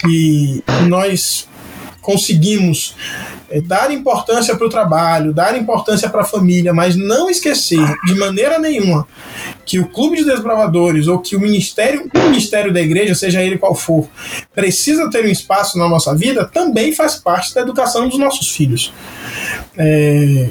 que 0.00 0.64
nós 0.88 1.48
conseguimos 2.10 2.96
é, 3.48 3.60
dar 3.60 3.92
importância 3.92 4.56
para 4.56 4.66
o 4.66 4.70
trabalho, 4.70 5.32
dar 5.32 5.56
importância 5.56 6.10
para 6.10 6.22
a 6.22 6.24
família, 6.24 6.74
mas 6.74 6.96
não 6.96 7.30
esquecer 7.30 7.78
de 8.04 8.16
maneira 8.16 8.58
nenhuma 8.58 9.06
que 9.64 9.78
o 9.78 9.86
clube 9.86 10.16
de 10.16 10.24
desbravadores 10.24 11.06
ou 11.06 11.20
que 11.20 11.36
o 11.36 11.40
ministério, 11.40 12.10
o 12.12 12.18
ministério 12.18 12.72
da 12.72 12.80
igreja, 12.80 13.14
seja 13.14 13.40
ele 13.44 13.58
qual 13.58 13.76
for, 13.76 14.08
precisa 14.52 15.08
ter 15.08 15.24
um 15.24 15.28
espaço 15.28 15.78
na 15.78 15.88
nossa 15.88 16.12
vida, 16.16 16.44
também 16.44 16.92
faz 16.92 17.14
parte 17.14 17.54
da 17.54 17.60
educação 17.60 18.08
dos 18.08 18.18
nossos 18.18 18.50
filhos. 18.50 18.92
É, 19.78 20.48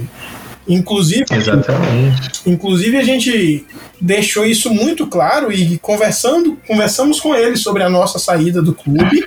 inclusive, 0.65 1.25
Exatamente. 1.29 2.41
inclusive 2.45 2.95
a 2.95 3.03
gente 3.03 3.65
deixou 3.99 4.45
isso 4.45 4.69
muito 4.73 5.07
claro 5.07 5.51
e 5.51 5.77
conversando, 5.79 6.57
conversamos 6.65 7.19
com 7.19 7.35
eles 7.35 7.61
sobre 7.61 7.83
a 7.83 7.89
nossa 7.89 8.17
saída 8.17 8.61
do 8.61 8.73
clube. 8.73 9.25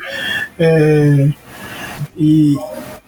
É, 0.58 1.28
e, 2.16 2.56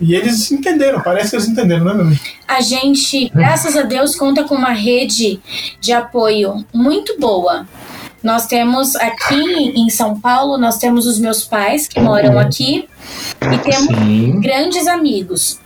e 0.00 0.14
eles 0.14 0.50
entenderam, 0.50 1.00
parece 1.00 1.30
que 1.30 1.36
eles 1.36 1.48
entenderam, 1.48 1.84
né, 1.84 1.92
meu 1.92 2.02
amigo? 2.02 2.20
A 2.48 2.60
gente, 2.60 3.30
graças 3.34 3.76
a 3.76 3.82
Deus, 3.82 4.16
conta 4.16 4.44
com 4.44 4.54
uma 4.54 4.72
rede 4.72 5.40
de 5.80 5.92
apoio 5.92 6.64
muito 6.72 7.18
boa. 7.18 7.66
Nós 8.22 8.46
temos 8.46 8.96
aqui 8.96 9.44
em 9.76 9.90
São 9.90 10.18
Paulo, 10.18 10.56
nós 10.56 10.78
temos 10.78 11.06
os 11.06 11.18
meus 11.18 11.44
pais 11.44 11.86
que 11.86 12.00
moram 12.00 12.38
aqui 12.38 12.88
e 13.52 13.58
temos 13.58 13.98
Sim. 13.98 14.40
grandes 14.40 14.86
amigos. 14.86 15.60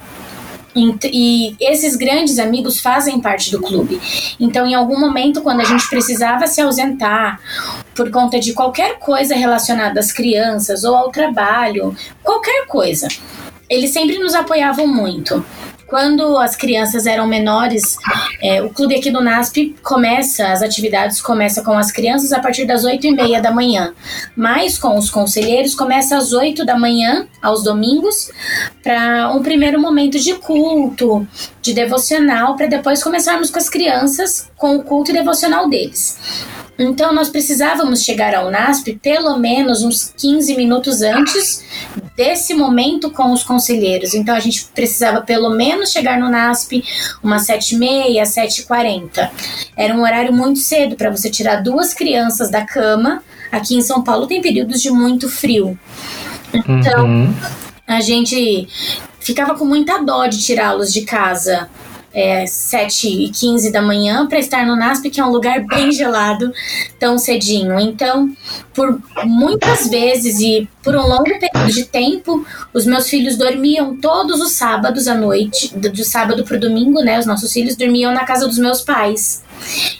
E 1.13 1.57
esses 1.61 1.97
grandes 1.97 2.39
amigos 2.39 2.81
fazem 2.81 3.21
parte 3.21 3.51
do 3.51 3.61
clube. 3.61 4.01
Então, 4.39 4.67
em 4.67 4.75
algum 4.75 4.99
momento, 4.99 5.43
quando 5.43 5.61
a 5.61 5.65
gente 5.65 5.89
precisava 5.89 6.47
se 6.47 6.61
ausentar 6.61 7.41
por 7.95 8.11
conta 8.11 8.39
de 8.39 8.53
qualquer 8.53 8.99
coisa 8.99 9.35
relacionada 9.35 9.99
às 9.99 10.13
crianças 10.13 10.85
ou 10.85 10.95
ao 10.95 11.11
trabalho, 11.11 11.97
qualquer 12.23 12.67
coisa, 12.67 13.09
eles 13.69 13.91
sempre 13.91 14.19
nos 14.19 14.35
apoiavam 14.35 14.87
muito. 14.87 15.45
Quando 15.88 16.37
as 16.37 16.54
crianças 16.54 17.07
eram 17.07 17.26
menores, 17.26 17.97
é, 18.42 18.62
o 18.62 18.68
clube 18.68 18.95
aqui 18.95 19.11
do 19.11 19.23
NASP 19.23 19.75
começa, 19.83 20.49
as 20.49 20.62
atividades 20.62 21.21
começam 21.21 21.64
com 21.64 21.73
as 21.73 21.90
crianças 21.90 22.30
a 22.30 22.40
partir 22.40 22.66
das 22.66 22.85
8 22.85 23.07
e 23.07 23.11
meia 23.12 23.40
da 23.40 23.50
manhã. 23.50 23.95
Mas 24.37 24.78
com 24.78 24.99
os 24.99 25.09
conselheiros 25.09 25.75
começa 25.75 26.16
às 26.16 26.33
8 26.33 26.64
da 26.66 26.78
manhã, 26.78 27.26
aos 27.42 27.62
domingos, 27.62 28.30
para 28.83 29.33
um 29.35 29.42
primeiro 29.42 29.80
momento 29.80 30.18
de 30.18 30.35
culto, 30.35 31.26
de 31.62 31.73
devocional, 31.73 32.54
para 32.54 32.66
depois 32.66 33.02
começarmos 33.02 33.50
com 33.50 33.59
as 33.59 33.71
crianças 33.71 34.48
com 34.59 34.77
o 34.77 34.83
culto 34.83 35.12
devocional 35.12 35.69
deles. 35.69 36.19
Então 36.79 37.12
nós 37.12 37.29
precisávamos 37.29 38.05
chegar 38.05 38.35
ao 38.35 38.50
NASP 38.53 39.00
pelo 39.03 39.37
menos 39.37 39.83
uns 39.83 40.12
15 40.17 40.55
minutos 40.55 41.03
antes 41.03 41.65
desse 42.17 42.55
momento 42.55 43.11
com 43.11 43.33
os 43.33 43.43
conselheiros. 43.43 44.15
Então 44.15 44.35
a 44.35 44.41
gente 44.41 44.65
precisava 44.67 45.21
pelo 45.23 45.50
menos 45.50 45.91
chegar 45.91 46.21
no 46.21 46.29
NASP 46.29 46.85
umas 47.23 47.47
7h30, 47.49 48.23
7h40. 48.23 49.31
Era 49.77 49.93
um 49.93 50.03
horário 50.03 50.33
muito 50.33 50.61
cedo 50.61 50.95
para 50.95 51.11
você 51.11 51.29
tirar 51.29 51.62
duas 51.62 51.93
crianças 51.93 52.49
da 52.49 52.65
cama. 52.65 53.25
Aqui 53.50 53.75
em 53.75 53.83
São 53.83 54.05
Paulo 54.05 54.29
tem 54.29 54.41
períodos 54.41 54.81
de 54.81 54.91
muito 54.91 55.29
frio. 55.29 55.77
Então 56.55 57.07
uhum. 57.07 57.35
a 57.88 58.00
gente 58.00 58.69
ficava 59.19 59.57
com 59.57 59.65
muita 59.65 59.99
dó 59.99 60.27
de 60.27 60.41
tirá-los 60.41 60.93
de 60.93 61.03
casa 61.03 61.69
é, 62.12 62.47
7 62.47 63.07
e 63.07 63.31
15 63.31 63.71
da 63.71 63.83
manhã 63.83 64.27
para 64.27 64.38
estar 64.38 64.67
no 64.67 64.77
NASP, 64.77 65.11
que 65.11 65.21
é 65.21 65.25
um 65.25 65.31
lugar 65.31 65.65
bem 65.67 65.93
gelado, 65.93 66.53
tão 66.99 67.19
cedinho. 67.19 67.79
Então, 67.79 68.31
por 68.75 69.00
muitas 69.25 69.88
vezes 69.88 70.41
e 70.41 70.69
por 70.83 70.97
um 70.97 71.07
longo 71.07 71.25
período 71.25 71.73
de 71.73 71.85
tempo, 71.85 72.45
os 72.73 72.87
meus 72.87 73.09
filhos 73.09 73.37
dormiam 73.37 73.97
todos 73.97 74.41
os 74.41 74.53
sábados 74.53 75.07
à 75.07 75.15
noite, 75.15 75.77
do, 75.77 75.91
do 75.91 76.05
sábado 76.05 76.45
para 76.45 76.57
o 76.57 76.61
domingo, 76.61 77.00
né? 77.00 77.19
Os 77.19 77.27
nossos 77.27 77.53
filhos 77.53 77.77
dormiam 77.77 78.12
na 78.12 78.25
casa 78.25 78.47
dos 78.47 78.59
meus 78.59 78.81
pais. 78.81 79.43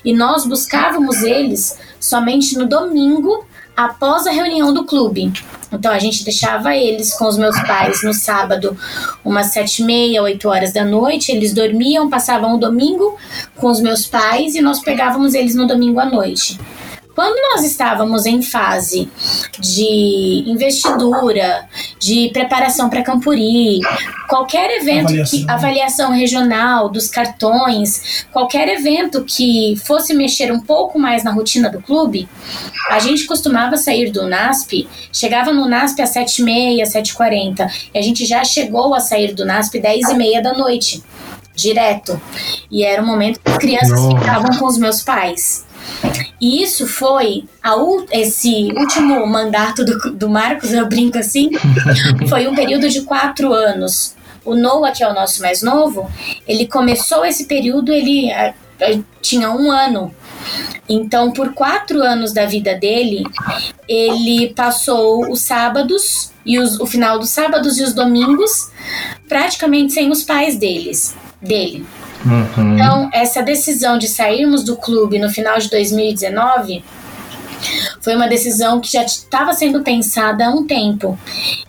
E 0.05 0.13
nós 0.13 0.47
buscávamos 0.47 1.23
eles 1.23 1.79
somente 2.01 2.57
no 2.57 2.67
domingo 2.67 3.45
após 3.77 4.27
a 4.27 4.31
reunião 4.31 4.73
do 4.73 4.85
clube. 4.85 5.33
Então 5.73 5.93
a 5.93 5.99
gente 5.99 6.25
deixava 6.25 6.75
eles 6.75 7.15
com 7.15 7.27
os 7.27 7.37
meus 7.37 7.59
pais 7.63 8.03
no 8.03 8.15
sábado, 8.15 8.77
umas 9.25 9.49
sete 9.49 9.83
e 9.83 9.85
meia, 9.85 10.23
oito 10.23 10.49
horas 10.49 10.73
da 10.73 10.85
noite. 10.85 11.31
Eles 11.31 11.53
dormiam, 11.53 12.09
passavam 12.09 12.55
o 12.55 12.59
domingo 12.59 13.17
com 13.57 13.69
os 13.69 13.81
meus 13.81 14.07
pais 14.07 14.55
e 14.55 14.61
nós 14.61 14.81
pegávamos 14.81 15.35
eles 15.35 15.55
no 15.55 15.67
domingo 15.67 16.01
à 16.01 16.07
noite. 16.07 16.59
Quando 17.19 17.37
nós 17.51 17.65
estávamos 17.65 18.27
em 18.27 18.41
fase 18.41 19.11
de 19.59 20.45
investidura, 20.47 21.69
de 21.99 22.31
preparação 22.33 22.89
para 22.89 23.03
Campuri, 23.03 23.81
qualquer 24.29 24.71
evento 24.81 25.07
avaliação. 25.07 25.41
que 25.41 25.51
avaliação 25.51 26.13
regional 26.13 26.89
dos 26.89 27.09
cartões, 27.09 28.25
qualquer 28.31 28.69
evento 28.69 29.25
que 29.25 29.75
fosse 29.85 30.15
mexer 30.15 30.53
um 30.53 30.61
pouco 30.61 30.97
mais 30.97 31.25
na 31.25 31.33
rotina 31.33 31.69
do 31.69 31.83
clube, 31.83 32.29
a 32.89 33.01
gente 33.01 33.27
costumava 33.27 33.77
sair 33.77 34.13
do 34.13 34.29
NASP, 34.29 34.89
chegava 35.13 35.53
no 35.53 35.67
NASP 35.69 36.01
às 36.01 36.15
7h30, 36.15 36.83
7h40, 36.83 37.69
e 37.93 37.99
a 37.99 38.03
gente 38.03 38.25
já 38.25 38.45
chegou 38.45 38.95
a 38.95 39.01
sair 39.01 39.35
do 39.35 39.45
NASP 39.45 39.81
10h30 39.81 40.41
da 40.41 40.53
noite 40.53 41.03
direto. 41.53 42.21
E 42.71 42.85
era 42.85 43.03
o 43.03 43.07
momento 43.07 43.41
que 43.41 43.51
as 43.51 43.59
crianças 43.59 44.01
Nossa. 44.01 44.21
ficavam 44.21 44.57
com 44.57 44.67
os 44.67 44.79
meus 44.79 45.03
pais. 45.03 45.67
E 46.41 46.63
isso 46.63 46.87
foi 46.87 47.45
a, 47.63 47.75
esse 48.13 48.73
último 48.77 49.27
mandato 49.27 49.85
do, 49.85 50.13
do 50.13 50.29
Marcos, 50.29 50.73
eu 50.73 50.87
brinco 50.87 51.19
assim, 51.19 51.51
foi 52.29 52.47
um 52.47 52.55
período 52.55 52.89
de 52.89 53.03
quatro 53.03 53.53
anos. 53.53 54.15
O 54.45 54.55
Noah, 54.55 54.93
que 54.93 55.03
é 55.03 55.09
o 55.09 55.15
nosso 55.15 55.43
mais 55.43 55.63
novo, 55.63 56.11
ele 56.47 56.67
começou 56.67 57.25
esse 57.25 57.45
período, 57.47 57.93
ele 57.93 58.31
a, 58.31 58.55
a, 58.81 58.99
tinha 59.21 59.51
um 59.51 59.71
ano. 59.71 60.15
Então, 60.89 61.33
por 61.33 61.53
quatro 61.53 62.01
anos 62.03 62.33
da 62.33 62.47
vida 62.47 62.75
dele, 62.75 63.25
ele 63.87 64.55
passou 64.55 65.31
os 65.31 65.43
sábados 65.43 66.31
e 66.47 66.59
os, 66.59 66.81
o 66.81 66.87
final 66.87 67.19
dos 67.19 67.31
sábados 67.31 67.79
e 67.79 67.83
os 67.83 67.93
domingos 67.93 68.71
praticamente 69.29 69.93
sem 69.93 70.11
os 70.11 70.23
pais 70.23 70.57
deles 70.57 71.15
dele. 71.43 71.85
Uhum. 72.25 72.75
Então, 72.75 73.11
essa 73.13 73.43
decisão 73.43 73.99
de 73.99 74.09
sairmos 74.09 74.65
do 74.65 74.77
clube 74.77 75.19
no 75.19 75.31
final 75.31 75.59
de 75.59 75.71
2019 75.71 76.85
foi 78.01 78.15
uma 78.15 78.29
decisão 78.29 78.81
que 78.81 78.93
já 78.93 79.05
estava 79.05 79.53
sendo 79.53 79.83
pensada 79.83 80.47
há 80.47 80.51
um 80.51 80.67
tempo 80.67 81.19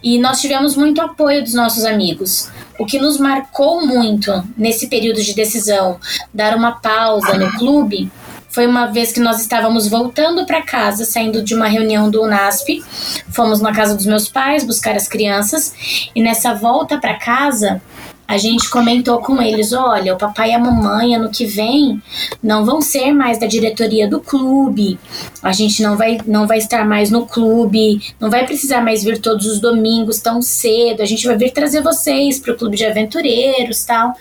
e 0.03 0.19
nós 0.19 0.39
tivemos 0.39 0.75
muito 0.75 1.01
apoio 1.01 1.43
dos 1.43 1.53
nossos 1.53 1.85
amigos. 1.85 2.49
O 2.79 2.85
que 2.85 2.99
nos 2.99 3.17
marcou 3.17 3.85
muito 3.85 4.31
nesse 4.57 4.87
período 4.87 5.21
de 5.21 5.33
decisão, 5.33 5.99
dar 6.33 6.55
uma 6.55 6.73
pausa 6.73 7.37
no 7.37 7.51
clube, 7.57 8.09
foi 8.49 8.65
uma 8.65 8.87
vez 8.87 9.11
que 9.11 9.19
nós 9.19 9.39
estávamos 9.39 9.87
voltando 9.87 10.45
para 10.45 10.61
casa, 10.61 11.05
saindo 11.05 11.43
de 11.43 11.53
uma 11.53 11.67
reunião 11.67 12.09
do 12.09 12.23
UNASP. 12.23 12.83
Fomos 13.29 13.61
na 13.61 13.71
casa 13.73 13.95
dos 13.95 14.05
meus 14.05 14.27
pais 14.27 14.63
buscar 14.63 14.95
as 14.95 15.07
crianças 15.07 16.09
e 16.15 16.21
nessa 16.21 16.53
volta 16.55 16.97
para 16.97 17.13
casa, 17.19 17.81
a 18.29 18.37
gente 18.37 18.69
comentou 18.69 19.17
com 19.17 19.41
eles: 19.41 19.73
olha, 19.73 20.13
o 20.13 20.17
papai 20.17 20.51
e 20.51 20.53
a 20.53 20.59
mamãe 20.59 21.15
ano 21.15 21.31
que 21.31 21.45
vem 21.47 21.99
não 22.43 22.63
vão 22.63 22.79
ser 22.79 23.11
mais 23.11 23.39
da 23.39 23.47
diretoria 23.47 24.07
do 24.07 24.19
clube. 24.19 24.99
A 25.41 25.51
gente 25.51 25.81
não 25.81 25.97
vai, 25.97 26.19
não 26.27 26.45
vai 26.45 26.59
estar 26.59 26.85
mais 26.85 27.09
no 27.09 27.25
clube, 27.25 27.99
não 28.19 28.29
vai 28.29 28.45
precisar 28.45 28.81
mais 28.81 29.03
vir 29.03 29.19
todos 29.19 29.47
os 29.47 29.59
domingos 29.59 30.19
tão 30.19 30.43
cedo. 30.43 31.01
A 31.01 31.05
gente 31.05 31.25
vai 31.25 31.35
vir 31.35 31.51
trazer 31.51 31.81
vocês 31.81 32.39
para 32.39 32.53
o 32.53 32.55
clube 32.55 32.77
de 32.77 32.85
aventureiros 32.85 33.83
tal 33.83 34.13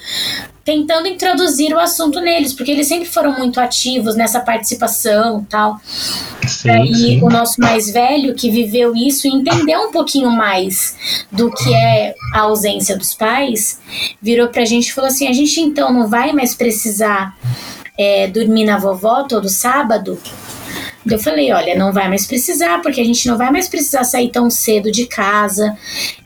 tentando 0.68 1.08
introduzir 1.08 1.72
o 1.72 1.78
assunto 1.78 2.20
neles, 2.20 2.52
porque 2.52 2.70
eles 2.70 2.86
sempre 2.86 3.08
foram 3.08 3.38
muito 3.38 3.58
ativos 3.58 4.16
nessa 4.16 4.38
participação 4.38 5.42
tal. 5.48 5.80
Sim, 6.46 6.82
e 6.82 6.94
sim. 6.94 7.22
o 7.22 7.30
nosso 7.30 7.58
mais 7.58 7.90
velho, 7.90 8.34
que 8.34 8.50
viveu 8.50 8.94
isso 8.94 9.26
e 9.26 9.30
entendeu 9.30 9.80
um 9.80 9.90
pouquinho 9.90 10.30
mais 10.30 11.24
do 11.32 11.50
que 11.50 11.74
é 11.74 12.14
a 12.34 12.40
ausência 12.40 12.98
dos 12.98 13.14
pais, 13.14 13.80
virou 14.20 14.48
pra 14.48 14.66
gente 14.66 14.88
e 14.88 14.92
falou 14.92 15.08
assim: 15.08 15.26
a 15.26 15.32
gente 15.32 15.58
então 15.58 15.90
não 15.90 16.06
vai 16.06 16.34
mais 16.34 16.54
precisar 16.54 17.34
é, 17.98 18.26
dormir 18.26 18.66
na 18.66 18.76
vovó 18.76 19.22
todo 19.22 19.48
sábado? 19.48 20.20
Eu 21.06 21.18
falei, 21.18 21.52
olha, 21.52 21.76
não 21.76 21.92
vai 21.92 22.08
mais 22.08 22.26
precisar, 22.26 22.82
porque 22.82 23.00
a 23.00 23.04
gente 23.04 23.26
não 23.26 23.38
vai 23.38 23.50
mais 23.50 23.68
precisar 23.68 24.04
sair 24.04 24.30
tão 24.30 24.50
cedo 24.50 24.90
de 24.90 25.06
casa. 25.06 25.76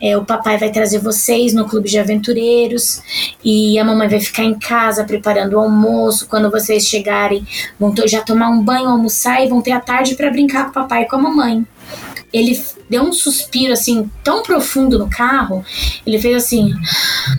É, 0.00 0.16
o 0.16 0.24
papai 0.24 0.58
vai 0.58 0.70
trazer 0.70 0.98
vocês 0.98 1.52
no 1.52 1.68
clube 1.68 1.88
de 1.88 1.98
aventureiros 1.98 3.02
e 3.44 3.78
a 3.78 3.84
mamãe 3.84 4.08
vai 4.08 4.20
ficar 4.20 4.44
em 4.44 4.58
casa 4.58 5.04
preparando 5.04 5.54
o 5.54 5.60
almoço. 5.60 6.26
Quando 6.26 6.50
vocês 6.50 6.86
chegarem, 6.86 7.46
vão 7.78 7.94
já 8.06 8.22
tomar 8.22 8.48
um 8.48 8.62
banho, 8.62 8.88
almoçar 8.88 9.44
e 9.44 9.48
vão 9.48 9.60
ter 9.60 9.72
a 9.72 9.80
tarde 9.80 10.14
para 10.14 10.30
brincar 10.30 10.64
com 10.64 10.70
o 10.70 10.74
papai 10.74 11.02
e 11.02 11.08
com 11.08 11.16
a 11.16 11.22
mamãe. 11.22 11.64
Ele 12.32 12.58
deu 12.88 13.02
um 13.02 13.12
suspiro 13.12 13.72
assim 13.74 14.10
tão 14.24 14.42
profundo 14.42 14.98
no 14.98 15.08
carro. 15.08 15.64
Ele 16.06 16.18
fez 16.18 16.36
assim: 16.36 16.72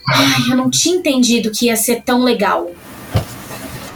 Ai, 0.07 0.51
eu 0.51 0.55
não 0.55 0.69
tinha 0.69 0.95
entendido 0.95 1.51
que 1.51 1.65
ia 1.65 1.75
ser 1.75 2.03
tão 2.03 2.21
legal. 2.21 2.69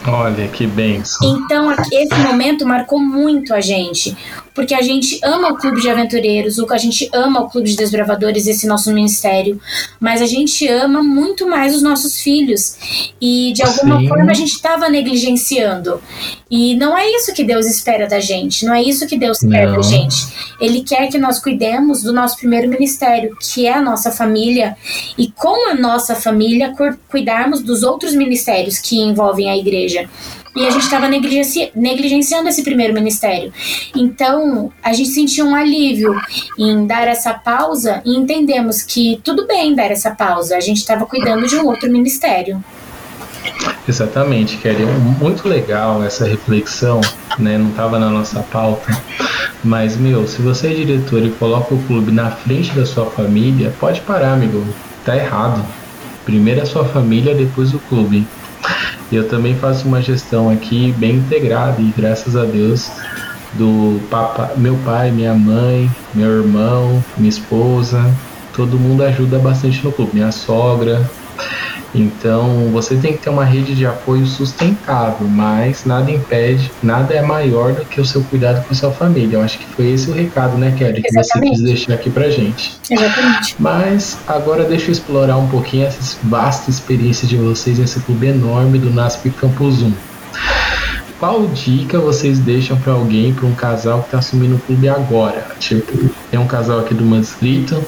Olha 0.08 0.48
que 0.48 0.66
benção. 0.66 1.28
Então, 1.28 1.76
esse 1.92 2.16
momento 2.16 2.66
marcou 2.66 3.00
muito 3.00 3.54
a 3.54 3.60
gente, 3.60 4.16
porque 4.58 4.74
a 4.74 4.82
gente 4.82 5.20
ama 5.24 5.50
o 5.50 5.56
Clube 5.56 5.80
de 5.80 5.88
Aventureiros, 5.88 6.58
a 6.58 6.78
gente 6.80 7.08
ama 7.14 7.42
o 7.42 7.48
Clube 7.48 7.70
de 7.70 7.76
Desbravadores, 7.76 8.48
esse 8.48 8.66
nosso 8.66 8.92
ministério, 8.92 9.62
mas 10.00 10.20
a 10.20 10.26
gente 10.26 10.68
ama 10.68 11.04
muito 11.04 11.48
mais 11.48 11.76
os 11.76 11.84
nossos 11.84 12.20
filhos. 12.20 12.76
E 13.22 13.54
de 13.54 13.62
alguma 13.62 14.00
Sim. 14.00 14.08
forma 14.08 14.32
a 14.32 14.34
gente 14.34 14.54
estava 14.54 14.90
negligenciando. 14.90 16.02
E 16.50 16.76
não 16.76 16.98
é 16.98 17.08
isso 17.08 17.36
que 17.36 17.44
Deus 17.44 17.68
espera 17.68 18.08
da 18.08 18.20
gente, 18.20 18.66
não 18.66 18.74
é 18.74 18.82
isso 18.82 19.06
que 19.06 19.16
Deus 19.16 19.38
quer 19.42 19.72
da 19.72 19.82
gente. 19.84 20.16
Ele 20.60 20.82
quer 20.82 21.08
que 21.08 21.20
nós 21.20 21.38
cuidemos 21.38 22.02
do 22.02 22.12
nosso 22.12 22.38
primeiro 22.38 22.68
ministério, 22.68 23.38
que 23.40 23.68
é 23.68 23.74
a 23.74 23.82
nossa 23.82 24.10
família, 24.10 24.76
e 25.20 25.30
com 25.30 25.70
a 25.70 25.76
nossa 25.76 26.16
família 26.16 26.74
cuidarmos 27.08 27.62
dos 27.62 27.84
outros 27.84 28.16
ministérios 28.16 28.80
que 28.80 28.98
envolvem 29.00 29.52
a 29.52 29.56
igreja 29.56 30.10
e 30.58 30.66
a 30.66 30.72
gente 30.72 30.84
estava 30.84 31.08
negligenci 31.08 31.72
negligenciando 31.76 32.50
esse 32.50 32.64
primeiro 32.64 32.94
ministério. 32.94 33.54
Então, 33.96 34.72
a 34.84 34.92
gente 34.92 35.10
sentiu 35.10 35.46
um 35.46 35.56
alívio 35.56 36.16
em 36.58 36.88
dar 36.88 37.08
essa 37.08 37.34
pausa 37.34 38.02
e 38.04 38.16
entendemos 38.16 38.82
que 38.82 39.22
tudo 39.24 39.46
bem 39.46 39.76
dar 39.76 39.92
essa 39.92 40.12
pausa, 40.12 40.58
a 40.58 40.60
gente 40.60 40.78
estava 40.78 41.06
cuidando 41.06 41.48
de 41.48 41.56
um 41.56 41.66
outro 41.66 41.92
ministério. 41.92 42.64
Exatamente, 43.88 44.58
Kelly. 44.58 44.86
Muito 45.20 45.48
legal 45.48 46.04
essa 46.04 46.26
reflexão, 46.26 47.00
né? 47.40 47.58
Não 47.58 47.70
estava 47.70 47.98
na 47.98 48.10
nossa 48.10 48.42
pauta. 48.42 49.02
Mas, 49.64 49.96
meu, 49.96 50.28
se 50.28 50.42
você 50.42 50.68
é 50.68 50.74
diretor 50.74 51.24
e 51.24 51.30
coloca 51.32 51.74
o 51.74 51.82
clube 51.84 52.12
na 52.12 52.32
frente 52.32 52.74
da 52.74 52.86
sua 52.86 53.06
família, 53.06 53.74
pode 53.80 54.02
parar, 54.02 54.34
amigo. 54.34 54.66
Tá 55.06 55.16
errado. 55.16 55.66
Primeiro 56.26 56.62
a 56.62 56.66
sua 56.66 56.84
família, 56.84 57.34
depois 57.34 57.74
o 57.74 57.80
clube. 57.80 58.28
Eu 59.12 59.28
também 59.28 59.56
faço 59.56 59.88
uma 59.88 60.02
gestão 60.02 60.50
aqui 60.50 60.94
bem 60.98 61.16
integrada 61.16 61.82
e 61.82 61.94
graças 61.96 62.36
a 62.36 62.44
Deus 62.44 62.92
do 63.54 64.00
papa, 64.10 64.52
meu 64.58 64.76
pai, 64.84 65.12
minha 65.12 65.34
mãe, 65.34 65.90
meu 66.14 66.30
irmão, 66.30 67.04
minha 67.18 67.30
esposa, 67.30 68.14
todo 68.54 68.78
mundo 68.78 69.04
ajuda 69.04 69.40
bastante 69.40 69.84
no 69.84 69.92
clube, 69.92 70.12
minha 70.14 70.32
sogra, 70.32 71.10
então 71.94 72.70
você 72.72 72.96
tem 72.96 73.14
que 73.14 73.20
ter 73.20 73.30
uma 73.30 73.46
rede 73.46 73.76
de 73.76 73.86
apoio 73.86 74.26
sustentável, 74.26 75.28
mas 75.28 75.86
nada 75.86 76.12
impede, 76.12 76.72
nada 76.82 77.14
é 77.14 77.22
maior 77.22 77.74
do 77.74 77.86
que 77.86 78.00
o 78.00 78.06
seu 78.06 78.24
cuidado 78.24 78.66
com 78.66 78.74
a 78.74 78.76
sua 78.76 78.92
família. 78.92 79.38
Eu 79.38 79.42
acho 79.42 79.58
que 79.58 79.66
foi 79.66 79.92
esse 79.92 80.10
o 80.10 80.14
recado, 80.14 80.58
né, 80.58 80.74
Kelly, 80.78 81.02
que 81.02 81.08
Exatamente. 81.08 81.50
você 81.50 81.56
quis 81.56 81.62
deixar 81.64 81.94
aqui 81.94 82.10
pra 82.10 82.30
gente. 82.30 82.78
Exatamente. 82.90 83.56
Mas 83.60 84.18
agora 84.28 84.64
deixa 84.64 84.88
eu 84.88 84.92
explorar 84.92 85.38
um 85.38 85.48
pouquinho 85.48 85.88
essa 85.88 86.18
vasta 86.24 86.70
experiência 86.70 87.28
de 87.28 87.38
vocês 87.38 87.80
nesse 87.80 88.00
clube 88.02 88.28
enorme 88.28 88.78
do 88.80 88.90
NASP 88.90 89.30
Campus 89.32 89.82
1 89.82 89.94
qual 91.20 91.48
dica 91.48 91.98
vocês 92.00 92.38
deixam 92.38 92.78
para 92.78 92.94
alguém, 92.94 93.34
para 93.34 93.48
um 93.48 93.56
casal 93.56 94.02
que 94.02 94.06
está 94.06 94.20
assumindo 94.20 94.56
o 94.56 94.60
clube 94.60 94.88
agora? 94.88 95.48
Tipo, 95.60 96.10
tem 96.30 96.40
um 96.40 96.46
casal 96.46 96.80
aqui 96.80 96.94
do 96.94 97.04
Manstrito 97.04 97.84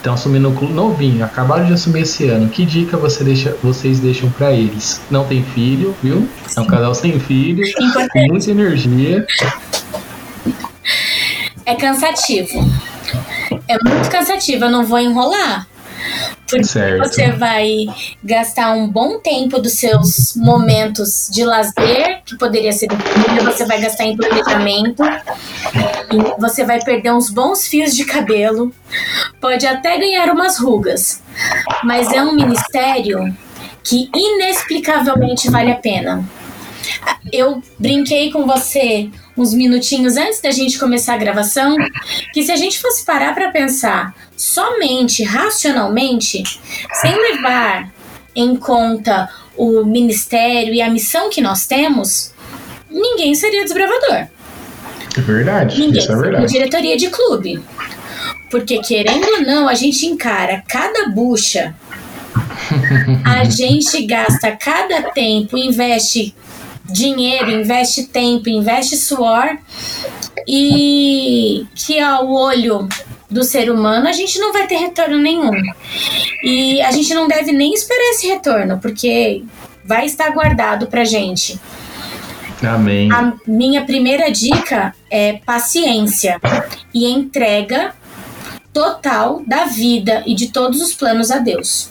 Estão 0.00 0.14
assumindo 0.14 0.48
o 0.48 0.54
clube 0.54 0.72
novinho, 0.72 1.22
acabaram 1.22 1.66
de 1.66 1.74
assumir 1.74 2.00
esse 2.00 2.26
ano. 2.26 2.48
Que 2.48 2.64
dica 2.64 2.96
você 2.96 3.22
deixa, 3.22 3.54
vocês 3.62 4.00
deixam 4.00 4.30
para 4.30 4.50
eles? 4.50 4.98
Não 5.10 5.26
tem 5.26 5.44
filho, 5.44 5.94
viu? 6.02 6.26
É 6.56 6.60
um 6.62 6.64
casal 6.64 6.94
sem 6.94 7.20
filho, 7.20 7.62
com 8.10 8.26
muita 8.28 8.50
energia. 8.50 9.26
É 11.66 11.74
cansativo. 11.74 12.66
É 13.68 13.76
muito 13.84 14.10
cansativo, 14.10 14.64
eu 14.64 14.70
não 14.70 14.86
vou 14.86 14.98
enrolar. 14.98 15.66
Porque 16.50 16.64
certo. 16.64 17.08
você 17.08 17.30
vai 17.32 17.86
gastar 18.22 18.72
um 18.72 18.88
bom 18.88 19.18
tempo 19.20 19.58
dos 19.60 19.74
seus 19.74 20.34
momentos 20.36 21.28
de 21.30 21.44
lazer, 21.44 22.22
que 22.24 22.36
poderia 22.36 22.72
ser 22.72 22.88
de 22.88 23.44
você 23.44 23.64
vai 23.64 23.80
gastar 23.80 24.04
em 24.04 24.16
planejamento, 24.16 25.02
você 26.38 26.64
vai 26.64 26.82
perder 26.82 27.12
uns 27.12 27.30
bons 27.30 27.66
fios 27.66 27.94
de 27.94 28.04
cabelo, 28.04 28.72
pode 29.40 29.66
até 29.66 29.98
ganhar 29.98 30.30
umas 30.30 30.58
rugas, 30.58 31.22
mas 31.84 32.12
é 32.12 32.22
um 32.22 32.34
ministério 32.34 33.34
que 33.82 34.10
inexplicavelmente 34.14 35.50
vale 35.50 35.70
a 35.70 35.76
pena. 35.76 36.24
Eu 37.32 37.62
brinquei 37.78 38.32
com 38.32 38.46
você 38.46 39.08
uns 39.36 39.54
minutinhos 39.54 40.16
antes 40.16 40.40
da 40.40 40.50
gente 40.50 40.78
começar 40.78 41.14
a 41.14 41.18
gravação 41.18 41.76
que 42.32 42.42
se 42.42 42.52
a 42.52 42.56
gente 42.56 42.78
fosse 42.78 43.04
parar 43.04 43.34
para 43.34 43.50
pensar 43.50 44.14
somente 44.36 45.22
racionalmente, 45.22 46.42
sem 47.00 47.14
levar 47.14 47.90
em 48.34 48.56
conta 48.56 49.28
o 49.56 49.84
ministério 49.84 50.72
e 50.72 50.80
a 50.80 50.90
missão 50.90 51.28
que 51.30 51.40
nós 51.40 51.66
temos, 51.66 52.32
ninguém 52.90 53.34
seria 53.34 53.64
desbravador. 53.64 54.26
Verdade, 55.18 55.80
Ninguém 55.80 56.00
isso 56.00 56.12
é 56.12 56.16
verdade. 56.16 56.46
diretoria 56.52 56.96
de 56.96 57.08
clube. 57.08 57.60
Porque, 58.50 58.78
querendo 58.78 59.26
ou 59.26 59.40
não, 59.42 59.68
a 59.68 59.74
gente 59.74 60.06
encara 60.06 60.62
cada 60.68 61.08
bucha. 61.10 61.74
a 63.24 63.44
gente 63.50 64.06
gasta 64.06 64.52
cada 64.56 65.10
tempo, 65.10 65.58
investe 65.58 66.34
dinheiro, 66.92 67.50
investe 67.50 68.04
tempo, 68.04 68.48
investe 68.48 68.96
suor. 68.96 69.56
E 70.46 71.66
que 71.74 72.00
ao 72.00 72.30
olho 72.30 72.88
do 73.30 73.44
ser 73.44 73.70
humano 73.70 74.08
a 74.08 74.12
gente 74.12 74.38
não 74.38 74.52
vai 74.52 74.66
ter 74.66 74.76
retorno 74.76 75.18
nenhum. 75.18 75.52
E 76.42 76.80
a 76.82 76.90
gente 76.90 77.14
não 77.14 77.28
deve 77.28 77.52
nem 77.52 77.72
esperar 77.72 78.10
esse 78.10 78.26
retorno, 78.26 78.78
porque 78.78 79.44
vai 79.84 80.06
estar 80.06 80.30
guardado 80.30 80.86
pra 80.86 81.04
gente. 81.04 81.60
Amém. 82.62 83.10
A 83.10 83.32
minha 83.46 83.84
primeira 83.84 84.30
dica 84.30 84.94
é 85.10 85.34
paciência 85.44 86.38
e 86.92 87.06
entrega 87.06 87.94
total 88.72 89.42
da 89.46 89.64
vida 89.64 90.22
e 90.26 90.34
de 90.34 90.48
todos 90.48 90.80
os 90.80 90.94
planos 90.94 91.30
a 91.30 91.38
Deus. 91.38 91.90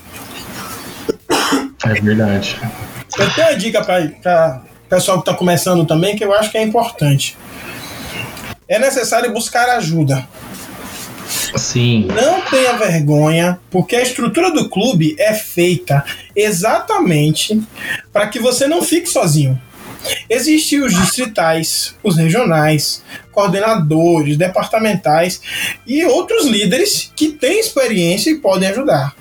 É 1.85 1.93
verdade. 2.01 2.59
Eu 3.17 3.33
tenho 3.33 3.47
uma 3.47 3.57
dica 3.57 3.83
para 3.83 4.61
pessoal 4.89 5.21
que 5.21 5.29
está 5.29 5.37
começando 5.37 5.85
também 5.85 6.15
que 6.15 6.23
eu 6.23 6.33
acho 6.33 6.51
que 6.51 6.57
é 6.57 6.63
importante. 6.63 7.37
É 8.67 8.79
necessário 8.79 9.31
buscar 9.31 9.69
ajuda. 9.69 10.27
Sim, 11.55 12.07
Não 12.07 12.41
tenha 12.41 12.73
vergonha, 12.73 13.59
porque 13.69 13.95
a 13.95 14.01
estrutura 14.01 14.51
do 14.51 14.69
clube 14.69 15.15
é 15.19 15.33
feita 15.33 16.03
exatamente 16.35 17.61
para 18.11 18.27
que 18.27 18.39
você 18.39 18.67
não 18.67 18.81
fique 18.81 19.07
sozinho. 19.07 19.59
Existem 20.29 20.81
os 20.81 20.93
distritais, 20.93 21.93
os 22.01 22.15
regionais, 22.15 23.03
coordenadores, 23.31 24.37
departamentais 24.37 25.41
e 25.85 26.05
outros 26.05 26.45
líderes 26.45 27.11
que 27.15 27.29
têm 27.29 27.59
experiência 27.59 28.29
e 28.31 28.39
podem 28.39 28.69
ajudar. 28.69 29.15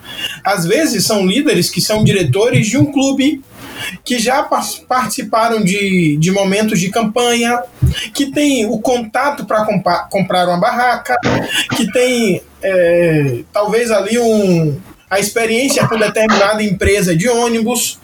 Às 0.44 0.64
vezes 0.64 1.04
são 1.04 1.26
líderes 1.26 1.68
que 1.68 1.80
são 1.80 2.04
diretores 2.04 2.68
de 2.68 2.78
um 2.78 2.86
clube, 2.92 3.42
que 4.04 4.18
já 4.18 4.42
par- 4.42 4.66
participaram 4.88 5.62
de, 5.62 6.16
de 6.16 6.30
momentos 6.30 6.80
de 6.80 6.90
campanha, 6.90 7.62
que 8.14 8.30
tem 8.32 8.66
o 8.66 8.78
contato 8.78 9.44
para 9.44 9.64
comprar 10.10 10.48
uma 10.48 10.58
barraca, 10.58 11.16
que 11.76 11.90
tem 11.92 12.42
é, 12.62 13.40
talvez 13.52 13.90
ali 13.90 14.18
um, 14.18 14.76
a 15.10 15.18
experiência 15.18 15.86
com 15.88 15.98
determinada 15.98 16.62
empresa 16.62 17.16
de 17.16 17.28
ônibus. 17.28 17.98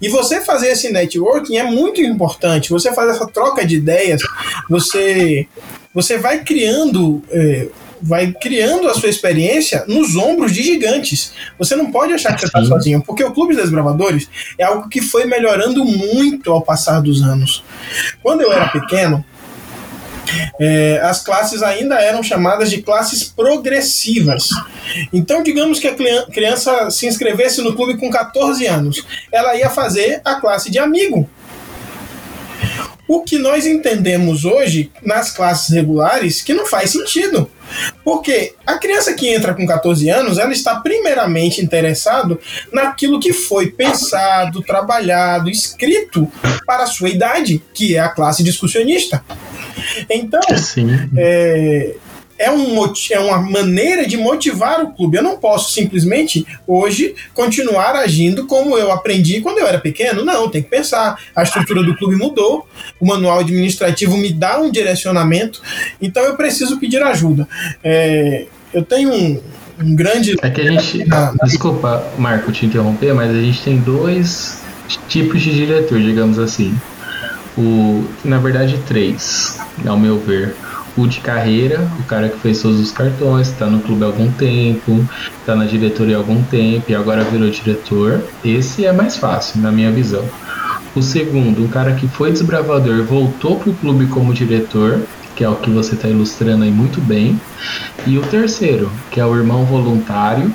E 0.00 0.08
você 0.08 0.40
fazer 0.40 0.68
esse 0.68 0.90
networking 0.90 1.56
é 1.56 1.64
muito 1.64 2.00
importante. 2.00 2.70
Você 2.70 2.92
fazer 2.92 3.12
essa 3.12 3.26
troca 3.26 3.64
de 3.64 3.76
ideias, 3.76 4.20
você, 4.68 5.46
você 5.94 6.18
vai 6.18 6.44
criando. 6.44 7.22
é, 7.30 7.68
vai 8.02 8.32
criando 8.32 8.88
a 8.88 8.94
sua 8.94 9.08
experiência 9.08 9.84
nos 9.86 10.16
ombros 10.16 10.52
de 10.52 10.62
gigantes. 10.62 11.32
Você 11.58 11.76
não 11.76 11.90
pode 11.90 12.12
achar 12.12 12.34
que 12.34 12.40
você 12.40 12.46
está 12.46 12.64
sozinho, 12.64 13.02
porque 13.02 13.24
o 13.24 13.32
Clube 13.32 13.54
dos 13.54 13.64
Desbravadores 13.64 14.28
é 14.58 14.64
algo 14.64 14.88
que 14.88 15.00
foi 15.00 15.24
melhorando 15.24 15.84
muito 15.84 16.50
ao 16.52 16.62
passar 16.62 17.00
dos 17.00 17.22
anos. 17.22 17.62
Quando 18.22 18.42
eu 18.42 18.52
era 18.52 18.68
pequeno, 18.68 19.24
é, 20.60 21.00
as 21.02 21.22
classes 21.22 21.62
ainda 21.62 21.96
eram 22.00 22.22
chamadas 22.22 22.70
de 22.70 22.82
classes 22.82 23.24
progressivas. 23.24 24.50
Então, 25.12 25.42
digamos 25.42 25.78
que 25.78 25.88
a 25.88 25.94
criança 26.26 26.90
se 26.90 27.06
inscrevesse 27.06 27.62
no 27.62 27.74
clube 27.74 27.98
com 27.98 28.10
14 28.10 28.66
anos, 28.66 29.04
ela 29.32 29.56
ia 29.56 29.70
fazer 29.70 30.20
a 30.24 30.36
classe 30.36 30.70
de 30.70 30.78
amigo. 30.78 31.28
O 33.12 33.24
que 33.24 33.38
nós 33.40 33.66
entendemos 33.66 34.44
hoje 34.44 34.88
nas 35.02 35.32
classes 35.32 35.68
regulares 35.74 36.42
que 36.42 36.54
não 36.54 36.64
faz 36.64 36.90
sentido. 36.90 37.50
Porque 38.04 38.54
a 38.64 38.78
criança 38.78 39.14
que 39.14 39.28
entra 39.28 39.52
com 39.52 39.66
14 39.66 40.08
anos, 40.08 40.38
ela 40.38 40.52
está 40.52 40.76
primeiramente 40.76 41.60
interessado 41.60 42.38
naquilo 42.72 43.18
que 43.18 43.32
foi 43.32 43.66
pensado, 43.66 44.62
trabalhado, 44.62 45.50
escrito 45.50 46.30
para 46.64 46.84
a 46.84 46.86
sua 46.86 47.08
idade, 47.08 47.60
que 47.74 47.96
é 47.96 47.98
a 47.98 48.10
classe 48.10 48.44
discussionista. 48.44 49.24
Então, 50.08 50.40
sim. 50.56 50.86
é, 51.16 51.96
é, 52.40 52.50
um, 52.50 52.82
é 53.10 53.20
uma 53.20 53.38
maneira 53.38 54.06
de 54.06 54.16
motivar 54.16 54.82
o 54.82 54.92
clube. 54.94 55.18
Eu 55.18 55.22
não 55.22 55.36
posso 55.36 55.72
simplesmente 55.72 56.46
hoje 56.66 57.14
continuar 57.34 57.94
agindo 57.94 58.46
como 58.46 58.78
eu 58.78 58.90
aprendi 58.90 59.42
quando 59.42 59.58
eu 59.58 59.66
era 59.66 59.78
pequeno. 59.78 60.24
Não, 60.24 60.48
tem 60.48 60.62
que 60.62 60.70
pensar. 60.70 61.20
A 61.36 61.42
estrutura 61.42 61.82
do 61.82 61.94
clube 61.94 62.16
mudou, 62.16 62.66
o 62.98 63.06
manual 63.06 63.40
administrativo 63.40 64.16
me 64.16 64.32
dá 64.32 64.58
um 64.58 64.70
direcionamento, 64.70 65.60
então 66.00 66.22
eu 66.24 66.34
preciso 66.34 66.80
pedir 66.80 67.02
ajuda. 67.02 67.46
É, 67.84 68.46
eu 68.72 68.82
tenho 68.82 69.12
um, 69.12 69.40
um 69.78 69.94
grande. 69.94 70.34
É 70.40 70.48
que 70.48 70.62
a 70.62 70.64
gente. 70.64 71.04
Desculpa, 71.44 72.10
Marco, 72.16 72.50
te 72.52 72.64
interromper, 72.64 73.12
mas 73.12 73.30
a 73.30 73.40
gente 73.40 73.62
tem 73.62 73.76
dois 73.78 74.62
tipos 75.08 75.42
de 75.42 75.52
diretor, 75.52 76.00
digamos 76.00 76.38
assim. 76.38 76.74
O, 77.58 78.06
na 78.24 78.38
verdade, 78.38 78.78
três, 78.86 79.58
ao 79.84 79.98
meu 79.98 80.18
ver. 80.18 80.54
O 81.00 81.06
de 81.06 81.20
carreira, 81.20 81.88
o 81.98 82.02
cara 82.02 82.28
que 82.28 82.38
fez 82.38 82.60
todos 82.60 82.78
os 82.78 82.92
cartões, 82.92 83.48
está 83.48 83.64
no 83.64 83.80
clube 83.80 84.04
há 84.04 84.06
algum 84.06 84.30
tempo, 84.32 85.02
está 85.38 85.56
na 85.56 85.64
diretoria 85.64 86.16
há 86.16 86.18
algum 86.18 86.42
tempo 86.42 86.84
e 86.90 86.94
agora 86.94 87.24
virou 87.24 87.48
diretor. 87.48 88.22
Esse 88.44 88.84
é 88.84 88.92
mais 88.92 89.16
fácil, 89.16 89.62
na 89.62 89.72
minha 89.72 89.90
visão. 89.90 90.22
O 90.94 91.00
segundo, 91.00 91.64
um 91.64 91.68
cara 91.68 91.94
que 91.94 92.06
foi 92.06 92.30
desbravador, 92.32 93.02
voltou 93.04 93.56
pro 93.56 93.72
clube 93.72 94.08
como 94.08 94.34
diretor, 94.34 95.00
que 95.34 95.42
é 95.42 95.48
o 95.48 95.56
que 95.56 95.70
você 95.70 95.94
está 95.94 96.06
ilustrando 96.06 96.64
aí 96.64 96.70
muito 96.70 97.00
bem. 97.00 97.40
E 98.06 98.18
o 98.18 98.22
terceiro, 98.22 98.92
que 99.10 99.18
é 99.18 99.24
o 99.24 99.34
irmão 99.34 99.64
voluntário, 99.64 100.52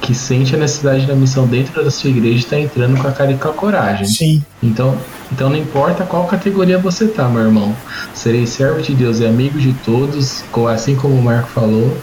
que 0.00 0.12
sente 0.12 0.56
a 0.56 0.58
necessidade 0.58 1.06
da 1.06 1.14
missão 1.14 1.46
dentro 1.46 1.84
da 1.84 1.90
sua 1.92 2.10
igreja 2.10 2.34
e 2.34 2.38
está 2.38 2.58
entrando 2.58 3.00
com 3.00 3.06
a 3.06 3.12
cara 3.12 3.30
e 3.30 3.36
com 3.36 3.48
a 3.48 3.52
coragem. 3.52 4.06
Sim, 4.06 4.42
Então, 4.60 4.98
então 5.32 5.50
não 5.50 5.56
importa 5.56 6.04
qual 6.04 6.26
categoria 6.26 6.78
você 6.78 7.06
tá, 7.06 7.28
meu 7.28 7.42
irmão. 7.42 7.76
Serei 8.14 8.46
servo 8.46 8.80
de 8.80 8.94
Deus 8.94 9.20
e 9.20 9.26
amigo 9.26 9.58
de 9.58 9.72
todos, 9.84 10.44
assim 10.72 10.94
como 10.94 11.14
o 11.14 11.22
Marco 11.22 11.48
falou. 11.50 11.96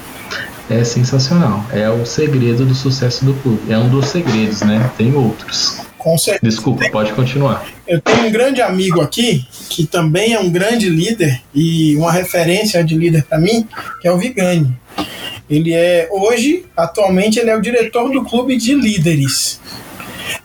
É 0.69 0.83
sensacional. 0.83 1.65
É 1.71 1.89
o 1.89 2.05
segredo 2.05 2.65
do 2.65 2.73
sucesso 2.73 3.25
do 3.25 3.33
clube. 3.35 3.71
É 3.71 3.77
um 3.77 3.89
dos 3.89 4.07
segredos, 4.07 4.61
né? 4.61 4.89
Tem 4.97 5.13
outros. 5.13 5.77
com 5.97 6.17
certeza. 6.17 6.49
Desculpa, 6.49 6.89
pode 6.89 7.13
continuar. 7.13 7.65
Eu 7.87 8.01
tenho 8.01 8.27
um 8.27 8.31
grande 8.31 8.61
amigo 8.61 9.01
aqui, 9.01 9.45
que 9.69 9.85
também 9.85 10.33
é 10.33 10.39
um 10.39 10.49
grande 10.49 10.89
líder 10.89 11.41
e 11.53 11.95
uma 11.95 12.11
referência 12.11 12.83
de 12.83 12.95
líder 12.95 13.23
para 13.23 13.39
mim, 13.39 13.67
que 14.01 14.07
é 14.07 14.11
o 14.11 14.17
Vigani. 14.17 14.77
Ele 15.49 15.73
é, 15.73 16.07
hoje, 16.11 16.65
atualmente, 16.75 17.39
ele 17.39 17.49
é 17.49 17.55
o 17.55 17.61
diretor 17.61 18.09
do 18.11 18.23
clube 18.23 18.57
de 18.57 18.73
líderes. 18.73 19.59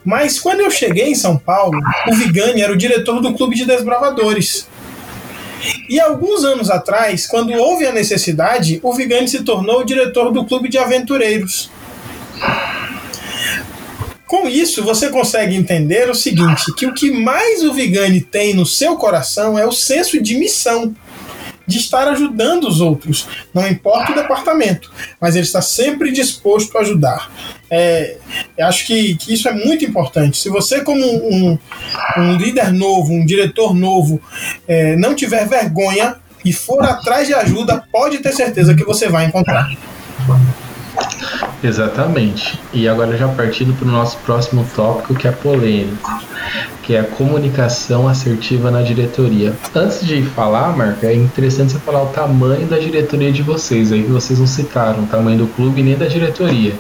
Mas 0.05 0.39
quando 0.39 0.61
eu 0.61 0.71
cheguei 0.71 1.09
em 1.09 1.15
São 1.15 1.37
Paulo, 1.37 1.79
o 2.09 2.15
Vigani 2.15 2.63
era 2.63 2.73
o 2.73 2.77
diretor 2.77 3.21
do 3.21 3.35
clube 3.35 3.57
de 3.57 3.65
desbravadores. 3.65 4.67
E 5.89 5.99
alguns 6.01 6.45
anos 6.45 6.71
atrás, 6.71 7.27
quando 7.27 7.53
houve 7.53 7.87
a 7.87 7.93
necessidade, 7.93 8.81
o 8.83 8.93
Vigani 8.93 9.29
se 9.29 9.43
tornou 9.43 9.81
o 9.81 9.85
diretor 9.85 10.33
do 10.33 10.45
clube 10.45 10.69
de 10.69 10.79
aventureiros. 10.79 11.71
Com 14.27 14.47
isso, 14.47 14.85
você 14.85 15.09
consegue 15.09 15.57
entender 15.57 16.09
o 16.11 16.15
seguinte: 16.15 16.73
que 16.75 16.87
o 16.87 16.93
que 16.93 17.11
mais 17.11 17.65
o 17.65 17.73
Vigani 17.73 18.21
tem 18.21 18.55
no 18.55 18.67
seu 18.67 18.97
coração 18.97 19.59
é 19.59 19.67
o 19.67 19.73
senso 19.73 20.23
de 20.23 20.37
missão, 20.37 20.95
de 21.69 21.79
estar 21.79 22.09
ajudando 22.09 22.67
os 22.67 22.81
outros. 22.81 23.29
Não 23.53 23.69
importa 23.69 24.13
o 24.13 24.15
departamento, 24.15 24.91
mas 25.21 25.37
ele 25.37 25.45
está 25.45 25.61
sempre 25.61 26.11
disposto 26.11 26.77
a 26.79 26.81
ajudar. 26.81 27.31
É, 27.71 28.17
acho 28.61 28.87
que, 28.87 29.15
que 29.17 29.35
isso 29.35 29.47
é 29.47 29.53
muito 29.53 29.85
importante. 29.85 30.39
Se 30.39 30.49
você, 30.49 30.81
como 30.81 31.05
um, 31.05 31.59
um 32.17 32.37
líder 32.39 32.73
novo, 32.73 33.13
um 33.13 33.27
diretor 33.27 33.75
novo, 33.75 34.19
é, 34.67 34.97
não 34.97 35.15
tiver 35.15 35.47
vergonha 35.47 36.17
e 36.43 36.55
for 36.55 36.83
atrás 36.83 37.29
de 37.29 37.35
ajuda, 37.35 37.85
pode 37.93 38.19
ter 38.19 38.33
certeza 38.33 38.75
que 38.75 38.85
você 38.85 39.09
vai 39.09 39.27
encontrar. 39.27 39.71
Exatamente. 41.63 42.59
E 42.73 42.89
agora 42.89 43.17
já 43.17 43.29
partindo 43.29 43.77
para 43.77 43.89
o 43.89 43.91
nosso 43.91 44.17
próximo 44.19 44.67
tópico, 44.75 45.15
que 45.15 45.27
é 45.27 45.33
polêmico, 45.33 46.09
que 46.83 46.95
é 46.95 47.01
a 47.01 47.05
comunicação 47.05 48.07
assertiva 48.07 48.71
na 48.71 48.83
diretoria. 48.83 49.53
Antes 49.75 50.07
de 50.07 50.23
falar, 50.23 50.77
Marco, 50.77 51.05
é 51.05 51.15
interessante 51.15 51.73
você 51.73 51.79
falar 51.81 52.05
o 52.05 52.07
tamanho 52.07 52.67
da 52.67 52.79
diretoria 52.79 53.33
de 53.33 53.43
vocês, 53.43 53.93
aí 53.93 54.05
que 54.05 54.11
vocês 54.11 54.39
não 54.39 54.47
citaram, 54.47 55.03
o 55.03 55.07
tamanho 55.07 55.39
do 55.39 55.47
clube 55.49 55.83
nem 55.83 55.97
da 55.97 56.07
diretoria. 56.07 56.75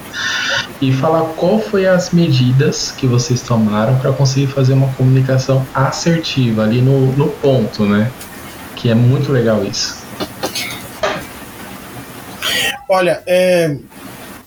E 0.81 0.93
falar 0.93 1.23
qual 1.37 1.59
foi 1.59 1.88
as 1.88 2.12
medidas 2.12 2.95
que 2.97 3.07
vocês 3.07 3.43
tomaram 3.43 3.97
para 3.99 4.12
conseguir 4.12 4.47
fazer 4.47 4.75
uma 4.75 4.88
comunicação 4.93 5.67
assertiva 5.75 6.62
ali 6.62 6.81
no, 6.81 7.12
no 7.17 7.29
ponto, 7.29 7.85
né? 7.85 8.12
Que 8.77 8.88
é 8.91 8.95
muito 8.95 9.33
legal 9.33 9.64
isso. 9.64 9.99
Olha, 12.88 13.21
é, 13.27 13.77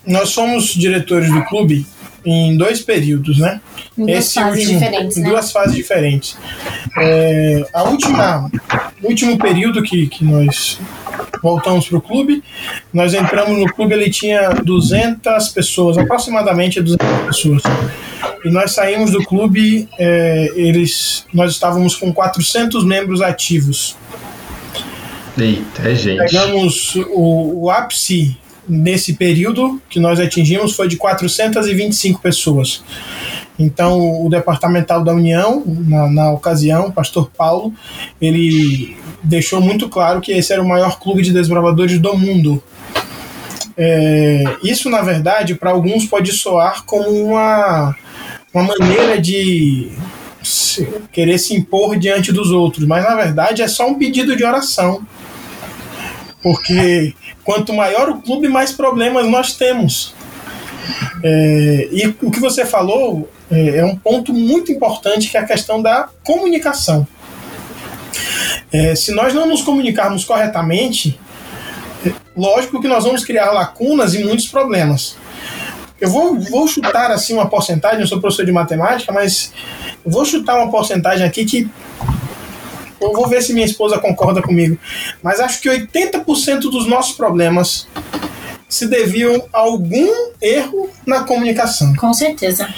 nós 0.06 0.30
somos 0.30 0.74
diretores 0.74 1.32
do 1.32 1.44
clube 1.46 1.86
em 2.26 2.56
dois 2.56 2.82
períodos, 2.82 3.40
né? 3.40 3.60
Em 3.98 4.06
duas 4.06 4.34
fases 4.34 4.70
diferentes, 4.70 5.18
em 5.18 5.22
né? 5.22 5.30
duas 5.30 5.52
fases 5.52 5.76
diferentes. 5.76 6.38
É, 6.98 7.66
a 7.74 7.84
última 7.84 8.50
último 9.04 9.38
período 9.38 9.82
que, 9.82 10.08
que 10.08 10.24
nós 10.24 10.80
voltamos 11.42 11.88
para 11.88 11.98
o 11.98 12.02
clube, 12.02 12.44
nós 12.94 13.14
entramos 13.14 13.58
no 13.58 13.72
clube, 13.74 13.94
ele 13.94 14.10
tinha 14.10 14.50
200 14.50 15.50
pessoas, 15.50 15.98
aproximadamente 15.98 16.80
200 16.80 17.08
pessoas. 17.26 17.64
E 18.46 18.50
nós 18.50 18.72
saímos 18.72 19.12
do 19.12 19.24
clube, 19.24 19.90
é, 19.98 20.52
eles, 20.56 21.26
nós 21.34 21.52
estávamos 21.52 21.96
com 21.96 22.14
400 22.14 22.86
membros 22.86 23.22
ativos. 23.22 23.96
Eita, 25.38 25.90
é 25.90 25.96
gente. 25.96 26.18
Pegamos 26.18 26.96
o, 27.10 27.64
o 27.64 27.72
ápice 27.72 28.38
nesse 28.72 29.14
período 29.14 29.82
que 29.90 30.00
nós 30.00 30.20
atingimos 30.20 30.74
foi 30.74 30.88
de 30.88 30.96
425 30.96 32.22
pessoas. 32.22 32.84
Então, 33.60 34.26
o 34.26 34.30
departamental 34.30 35.04
da 35.04 35.14
União, 35.14 35.62
na, 35.66 36.10
na, 36.10 36.32
ocasião, 36.32 36.88
o 36.88 36.92
pastor 36.92 37.30
Paulo, 37.38 37.74
ele 38.20 38.98
deixou 39.22 39.62
muito 39.62 39.90
claro 39.90 40.22
que 40.22 40.32
esse 40.32 40.54
era 40.54 40.62
o 40.62 40.68
maior 40.68 41.00
clube 41.00 41.22
de 41.22 41.34
desbravadores 41.34 42.00
do 42.00 42.18
mundo. 42.18 42.64
É, 43.78 44.44
isso, 44.64 44.90
na 44.90 45.02
verdade, 45.02 45.56
para 45.56 45.72
alguns 45.72 46.06
pode 46.06 46.32
soar 46.32 46.84
como 46.86 47.10
uma, 47.10 47.96
uma 48.54 48.64
maneira 48.64 49.20
de 49.20 49.92
querer 51.12 51.38
se 51.38 51.54
impor 51.54 51.98
diante 51.98 52.32
dos 52.32 52.52
outros, 52.52 52.86
mas 52.88 53.04
na 53.04 53.16
verdade 53.16 53.62
é 53.62 53.68
só 53.68 53.88
um 53.88 53.96
pedido 53.96 54.36
de 54.36 54.44
oração. 54.44 55.06
Porque 56.42 57.14
quanto 57.44 57.74
maior 57.74 58.10
o 58.10 58.22
clube, 58.22 58.48
mais 58.48 58.72
problemas 58.72 59.28
nós 59.28 59.54
temos. 59.54 60.14
É, 61.24 61.90
e 61.92 62.16
o 62.22 62.32
que 62.32 62.40
você 62.40 62.66
falou 62.66 63.30
é, 63.52 63.78
é, 63.78 63.86
um 63.86 63.96
ponto 63.96 64.34
muito 64.34 64.72
importante 64.72 65.30
que 65.30 65.38
é 65.38 65.40
a 65.40 65.46
questão 65.46 65.82
da 65.82 66.10
comunicação. 66.24 67.08
É, 68.72 68.96
se 68.96 69.12
nós 69.12 69.34
não 69.34 69.46
nos 69.46 69.62
comunicarmos 69.62 70.24
corretamente, 70.24 71.20
é, 72.06 72.12
lógico 72.36 72.82
que 72.82 72.88
nós 72.88 73.04
vamos 73.04 73.24
criar 73.24 73.52
lacunas 73.52 74.16
e 74.16 74.24
muitos 74.24 74.48
problemas. 74.48 75.16
Eu 76.00 76.10
vou, 76.10 76.40
vou 76.40 76.68
chutar 76.68 77.12
assim 77.12 77.34
uma 77.34 77.48
porcentagem, 77.48 78.02
eu 78.02 78.08
sou 78.08 78.20
professor 78.20 78.44
de 78.44 78.52
matemática, 78.52 79.12
mas 79.12 79.54
vou 80.04 80.26
chutar 80.26 80.58
uma 80.58 80.72
porcentagem 80.72 81.26
aqui 81.28 81.46
que 81.46 81.70
eu 83.02 83.14
vou 83.14 83.28
ver 83.28 83.42
se 83.42 83.54
minha 83.54 83.66
esposa 83.66 84.00
concorda 84.00 84.42
comigo, 84.42 84.78
mas 85.22 85.40
acho 85.40 85.62
que 85.62 85.70
80% 85.70 86.62
dos 86.62 86.88
nossos 86.88 87.16
problemas 87.16 87.88
se 88.72 88.88
deviam 88.88 89.44
a 89.52 89.60
algum 89.60 90.08
erro 90.42 90.90
na 91.06 91.26
comunicação. 91.26 91.94
Com 91.96 92.14
certeza. 92.14 92.74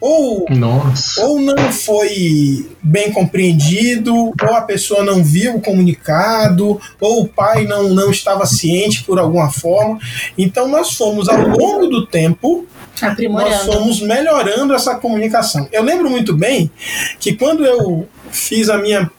Ou, 0.00 0.44
Nossa. 0.50 1.24
ou 1.24 1.40
não 1.40 1.72
foi 1.72 2.68
bem 2.82 3.12
compreendido, 3.12 4.12
ou 4.16 4.54
a 4.54 4.62
pessoa 4.62 5.04
não 5.04 5.22
viu 5.22 5.54
o 5.54 5.60
comunicado, 5.60 6.80
ou 7.00 7.22
o 7.22 7.28
pai 7.28 7.64
não, 7.64 7.90
não 7.90 8.10
estava 8.10 8.44
ciente 8.44 9.04
por 9.04 9.20
alguma 9.20 9.48
forma. 9.48 10.00
Então 10.36 10.66
nós 10.66 10.94
fomos 10.94 11.28
ao 11.28 11.40
longo 11.40 11.86
do 11.86 12.06
tempo 12.06 12.66
nós 13.30 13.64
fomos 13.64 14.00
melhorando 14.00 14.74
essa 14.74 14.94
comunicação. 14.94 15.68
Eu 15.70 15.82
lembro 15.82 16.10
muito 16.10 16.34
bem 16.34 16.70
que 17.20 17.34
quando 17.34 17.64
eu 17.64 18.08
fiz 18.30 18.68
a 18.68 18.78
minha 18.78 19.10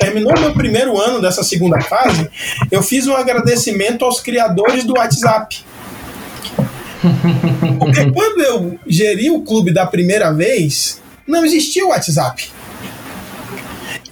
terminou 0.00 0.32
meu 0.40 0.52
primeiro 0.54 0.98
ano 0.98 1.20
dessa 1.20 1.42
segunda 1.42 1.80
fase, 1.82 2.28
eu 2.70 2.82
fiz 2.82 3.06
um 3.06 3.14
agradecimento 3.14 4.04
aos 4.04 4.18
criadores 4.18 4.84
do 4.84 4.94
WhatsApp. 4.94 5.58
Porque 7.78 8.08
quando 8.10 8.40
eu 8.40 8.78
geri 8.86 9.30
o 9.30 9.42
clube 9.42 9.72
da 9.72 9.86
primeira 9.86 10.32
vez, 10.32 11.00
não 11.26 11.44
existia 11.44 11.84
o 11.84 11.90
WhatsApp. 11.90 12.50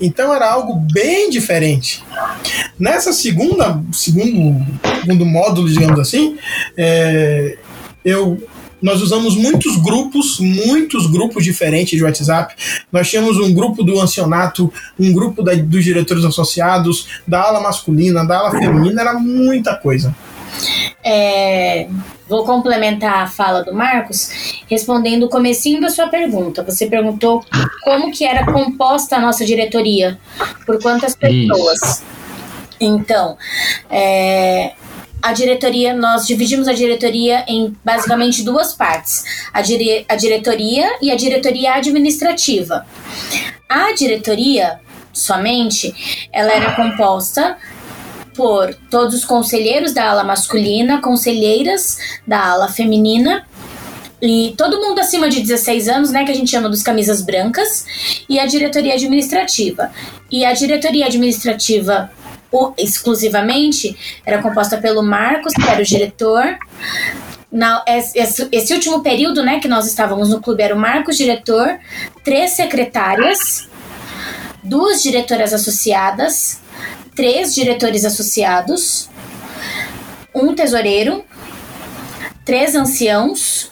Então 0.00 0.32
era 0.32 0.48
algo 0.48 0.74
bem 0.92 1.30
diferente. 1.30 2.04
Nessa 2.78 3.12
segunda, 3.12 3.82
segundo, 3.90 4.64
segundo 5.00 5.26
módulo, 5.26 5.68
digamos 5.68 5.98
assim, 5.98 6.38
é, 6.76 7.56
eu 8.04 8.40
nós 8.80 9.02
usamos 9.02 9.36
muitos 9.36 9.76
grupos, 9.76 10.38
muitos 10.40 11.06
grupos 11.06 11.44
diferentes 11.44 11.96
de 11.96 12.04
WhatsApp. 12.04 12.54
Nós 12.92 13.08
tínhamos 13.10 13.36
um 13.38 13.52
grupo 13.52 13.82
do 13.82 14.00
ancianato, 14.00 14.72
um 14.98 15.12
grupo 15.12 15.42
da, 15.42 15.54
dos 15.54 15.84
diretores 15.84 16.24
associados, 16.24 17.08
da 17.26 17.42
ala 17.42 17.60
masculina, 17.60 18.24
da 18.24 18.38
ala 18.38 18.50
feminina, 18.50 19.00
era 19.00 19.14
muita 19.14 19.76
coisa. 19.76 20.14
É, 21.04 21.88
vou 22.28 22.44
complementar 22.44 23.22
a 23.22 23.26
fala 23.26 23.62
do 23.62 23.72
Marcos 23.74 24.30
respondendo 24.68 25.24
o 25.24 25.28
comecinho 25.28 25.80
da 25.80 25.88
sua 25.88 26.08
pergunta. 26.08 26.62
Você 26.62 26.86
perguntou 26.86 27.44
como 27.84 28.10
que 28.10 28.24
era 28.24 28.44
composta 28.44 29.16
a 29.16 29.20
nossa 29.20 29.44
diretoria, 29.44 30.18
por 30.66 30.80
quantas 30.80 31.14
pessoas. 31.16 31.80
Isso. 31.80 32.18
Então, 32.80 33.36
é, 33.90 34.72
a 35.20 35.32
diretoria, 35.32 35.94
nós 35.94 36.26
dividimos 36.26 36.68
a 36.68 36.72
diretoria 36.72 37.44
em 37.46 37.76
basicamente 37.84 38.42
duas 38.42 38.72
partes: 38.72 39.24
a, 39.52 39.60
dire, 39.60 40.04
a 40.08 40.16
diretoria 40.16 40.98
e 41.02 41.10
a 41.10 41.16
diretoria 41.16 41.74
administrativa. 41.74 42.86
A 43.68 43.92
diretoria, 43.92 44.80
somente, 45.12 46.28
ela 46.32 46.52
era 46.52 46.74
composta 46.74 47.56
por 48.34 48.72
todos 48.88 49.14
os 49.14 49.24
conselheiros 49.24 49.92
da 49.92 50.10
ala 50.10 50.22
masculina, 50.22 51.00
conselheiras 51.00 51.98
da 52.26 52.52
ala 52.52 52.68
feminina 52.68 53.44
e 54.20 54.54
todo 54.56 54.80
mundo 54.80 54.98
acima 54.98 55.28
de 55.28 55.40
16 55.40 55.88
anos, 55.88 56.10
né, 56.10 56.24
que 56.24 56.30
a 56.30 56.34
gente 56.34 56.50
chama 56.50 56.68
dos 56.68 56.82
camisas 56.82 57.22
brancas, 57.22 57.84
e 58.28 58.38
a 58.38 58.46
diretoria 58.46 58.94
administrativa. 58.94 59.92
E 60.30 60.44
a 60.44 60.52
diretoria 60.52 61.06
administrativa 61.06 62.10
exclusivamente 62.76 63.96
era 64.24 64.42
composta 64.42 64.78
pelo 64.78 65.02
Marcos, 65.02 65.52
que 65.52 65.68
era 65.68 65.80
o 65.80 65.84
diretor. 65.84 66.58
Na, 67.50 67.82
esse, 67.86 68.48
esse, 68.52 68.74
último 68.74 69.02
período, 69.02 69.42
né, 69.42 69.58
que 69.58 69.68
nós 69.68 69.86
estávamos 69.86 70.28
no 70.28 70.40
clube, 70.40 70.62
era 70.62 70.74
o 70.74 70.78
Marcos, 70.78 71.16
diretor, 71.16 71.78
três 72.22 72.52
secretárias, 72.52 73.68
duas 74.62 75.02
diretoras 75.02 75.54
associadas, 75.54 76.60
três 77.16 77.54
diretores 77.54 78.04
associados, 78.04 79.08
um 80.34 80.54
tesoureiro, 80.54 81.24
três 82.44 82.74
anciãos, 82.74 83.70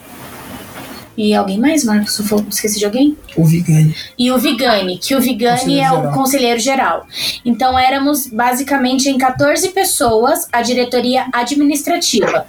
e 1.16 1.34
alguém 1.34 1.58
mais, 1.58 1.84
Marcos? 1.84 2.20
Esqueci 2.50 2.78
de 2.78 2.84
alguém? 2.84 3.16
O 3.36 3.44
Vigani. 3.44 3.94
E 4.18 4.30
o 4.30 4.38
Vigani, 4.38 4.98
que 4.98 5.14
o 5.14 5.20
Vigani 5.20 5.80
é 5.80 5.90
o 5.90 6.12
conselheiro 6.12 6.60
geral. 6.60 7.06
Então 7.44 7.78
éramos 7.78 8.26
basicamente 8.26 9.08
em 9.08 9.16
14 9.16 9.70
pessoas 9.70 10.46
a 10.52 10.62
diretoria 10.62 11.26
administrativa. 11.32 12.46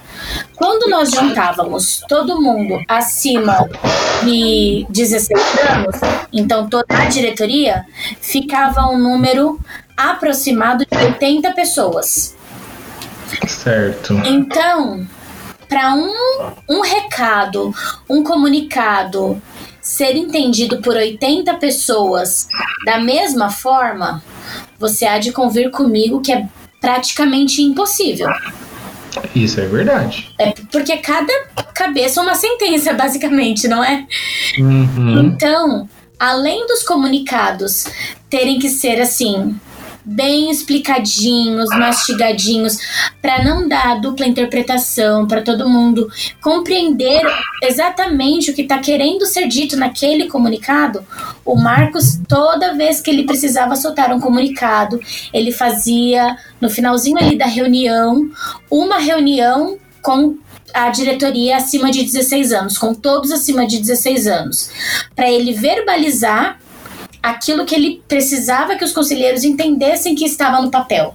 Quando 0.54 0.90
nós 0.90 1.10
juntávamos 1.10 2.02
todo 2.08 2.40
mundo 2.40 2.80
acima 2.88 3.68
de 4.22 4.86
16 4.90 5.40
anos, 5.70 5.96
então 6.32 6.68
toda 6.68 6.86
a 6.90 7.06
diretoria, 7.06 7.86
ficava 8.20 8.86
um 8.88 8.98
número 8.98 9.58
aproximado 9.96 10.84
de 10.90 10.96
80 10.96 11.52
pessoas. 11.52 12.36
Certo. 13.46 14.14
Então, 14.24 15.06
para 15.68 15.94
um, 15.94 16.12
um 16.68 16.80
recado, 16.80 17.74
um 18.08 18.22
comunicado 18.22 19.40
ser 19.80 20.16
entendido 20.16 20.82
por 20.82 20.96
80 20.96 21.54
pessoas 21.54 22.48
da 22.84 22.98
mesma 22.98 23.50
forma, 23.50 24.22
você 24.78 25.06
há 25.06 25.18
de 25.18 25.32
convir 25.32 25.70
comigo 25.70 26.20
que 26.20 26.32
é 26.32 26.46
praticamente 26.80 27.62
impossível. 27.62 28.28
Isso 29.34 29.60
é 29.60 29.66
verdade. 29.66 30.32
É 30.38 30.52
porque 30.70 30.96
cada 30.98 31.32
cabeça 31.74 32.20
é 32.20 32.22
uma 32.22 32.34
sentença, 32.34 32.92
basicamente, 32.92 33.66
não 33.66 33.82
é? 33.82 34.06
Uhum. 34.58 35.20
Então, 35.20 35.88
além 36.18 36.66
dos 36.66 36.82
comunicados 36.82 37.86
terem 38.28 38.58
que 38.58 38.68
ser 38.68 39.00
assim, 39.00 39.58
bem 40.04 40.50
explicadinhos, 40.50 41.68
mastigadinhos, 41.70 42.78
para 43.20 43.42
não 43.42 43.68
dar 43.68 44.00
dupla 44.00 44.26
interpretação, 44.26 45.26
para 45.26 45.42
todo 45.42 45.68
mundo 45.68 46.08
compreender 46.40 47.22
exatamente 47.62 48.50
o 48.50 48.54
que 48.54 48.62
está 48.62 48.78
querendo 48.78 49.26
ser 49.26 49.46
dito 49.48 49.76
naquele 49.76 50.28
comunicado. 50.28 51.04
O 51.44 51.56
Marcos, 51.56 52.18
toda 52.28 52.74
vez 52.74 53.00
que 53.00 53.10
ele 53.10 53.24
precisava 53.24 53.76
soltar 53.76 54.12
um 54.12 54.20
comunicado, 54.20 55.00
ele 55.32 55.52
fazia 55.52 56.36
no 56.60 56.70
finalzinho 56.70 57.18
ali 57.18 57.36
da 57.36 57.46
reunião, 57.46 58.30
uma 58.70 58.98
reunião 58.98 59.78
com 60.02 60.36
a 60.72 60.90
diretoria 60.90 61.56
acima 61.56 61.90
de 61.90 62.04
16 62.04 62.52
anos, 62.52 62.78
com 62.78 62.94
todos 62.94 63.30
acima 63.32 63.66
de 63.66 63.78
16 63.78 64.26
anos, 64.26 64.70
para 65.14 65.30
ele 65.30 65.52
verbalizar 65.52 66.58
aquilo 67.22 67.64
que 67.64 67.74
ele 67.74 68.02
precisava 68.06 68.76
que 68.76 68.84
os 68.84 68.92
conselheiros 68.92 69.44
entendessem 69.44 70.14
que 70.14 70.24
estava 70.24 70.60
no 70.60 70.70
papel. 70.70 71.14